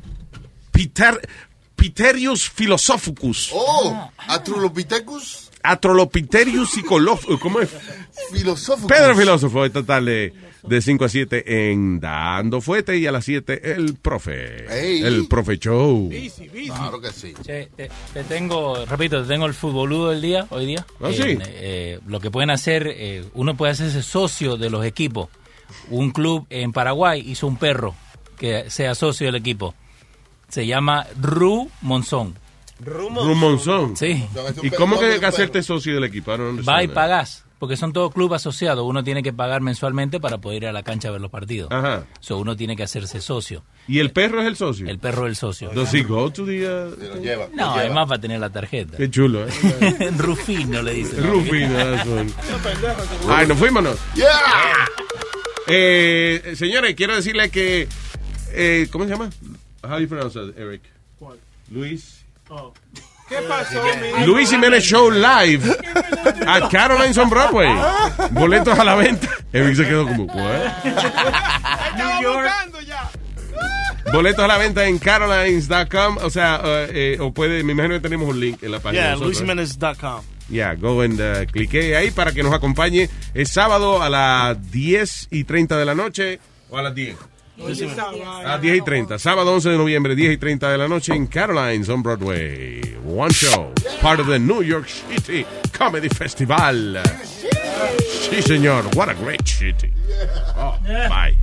[0.72, 1.20] Peter,
[1.76, 3.50] Piterius Philosophicus.
[3.52, 7.38] Oh, Atrolopithecus Atrolopiterius Psicológico.
[7.40, 7.68] ¿Cómo es?
[8.32, 8.86] Filosófico.
[8.88, 10.32] Pedro Filósofo, esta tarde
[10.68, 14.66] de 5 a 7 en Dando Fuete y a las 7 el profe.
[14.72, 15.02] Ey.
[15.02, 16.10] El profe show.
[16.66, 17.34] Claro que sí.
[17.42, 20.86] Che, te, te tengo, repito, te tengo el futboludo del día, hoy día.
[21.00, 21.38] Ah, sí.
[21.40, 25.28] Eh, lo que pueden hacer, eh, uno puede hacerse socio de los equipos.
[25.90, 27.94] Un club en Paraguay hizo un perro
[28.38, 29.74] que sea socio del equipo.
[30.48, 32.34] Se llama Ru Monzón.
[32.80, 33.96] Rumonzón.
[33.96, 34.24] Sí.
[34.62, 36.32] ¿Y cómo que hay que hacerte socio del equipo?
[36.32, 37.28] Understand Va y that.
[37.58, 38.84] Porque son todos clubes asociados.
[38.84, 41.70] Uno tiene que pagar mensualmente para poder ir a la cancha a ver los partidos.
[41.72, 42.06] Ajá.
[42.20, 43.64] So, uno tiene que hacerse socio.
[43.86, 44.88] ¿Y el perro es el socio?
[44.88, 45.70] El perro es el socio.
[45.70, 48.96] Does he go to the, uh, No, además va a tener la tarjeta.
[48.96, 50.10] Qué chulo, ¿eh?
[50.18, 51.22] Rufino le dicen.
[51.24, 51.78] Rufino.
[53.28, 53.98] Ay, nos fuimos.
[55.66, 57.88] Eh, señores, quiero decirle que.
[58.52, 59.30] Eh, ¿Cómo se llama?
[59.82, 60.82] How do you pronounce that, Eric?
[61.70, 62.24] Luis.
[63.28, 64.26] ¿Qué pasó, mi?
[64.26, 65.62] Luis Jiménez Show Live
[66.46, 67.68] at Caroline's on Broadway.
[68.30, 69.28] Boletos a la venta.
[69.52, 70.84] Eric se quedó como, ¿what?
[71.96, 72.50] New York.
[72.86, 73.10] ya.
[74.12, 76.18] Boletos a la venta en carolines.com.
[76.22, 79.02] O sea, eh, o puede, me imagino que tenemos un link en la página.
[79.02, 79.18] Yeah, ¿eh?
[79.18, 80.22] luisjimenez.com.
[80.48, 83.10] Ya, go and uh, clique ahí para que nos acompañe.
[83.34, 86.40] Es sábado a las 10 y 30 de la noche
[86.70, 87.16] o a las 10.
[87.60, 89.18] A las 10 y 30.
[89.18, 92.80] Sábado 11 de noviembre, 10 y 30 de la noche en Carolines on Broadway.
[93.04, 93.72] One show.
[94.00, 95.44] Part of the New York City
[95.76, 97.02] Comedy Festival.
[98.30, 98.84] Sí, señor.
[98.94, 99.92] What a great city.
[100.56, 101.36] Oh, bye.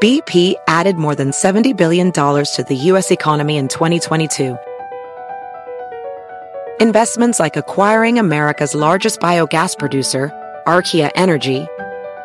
[0.00, 3.10] BP added more than $70 billion to the U.S.
[3.12, 4.56] economy in 2022.
[6.80, 10.32] Investments like acquiring America's largest biogas producer,
[10.66, 11.68] Archaea Energy,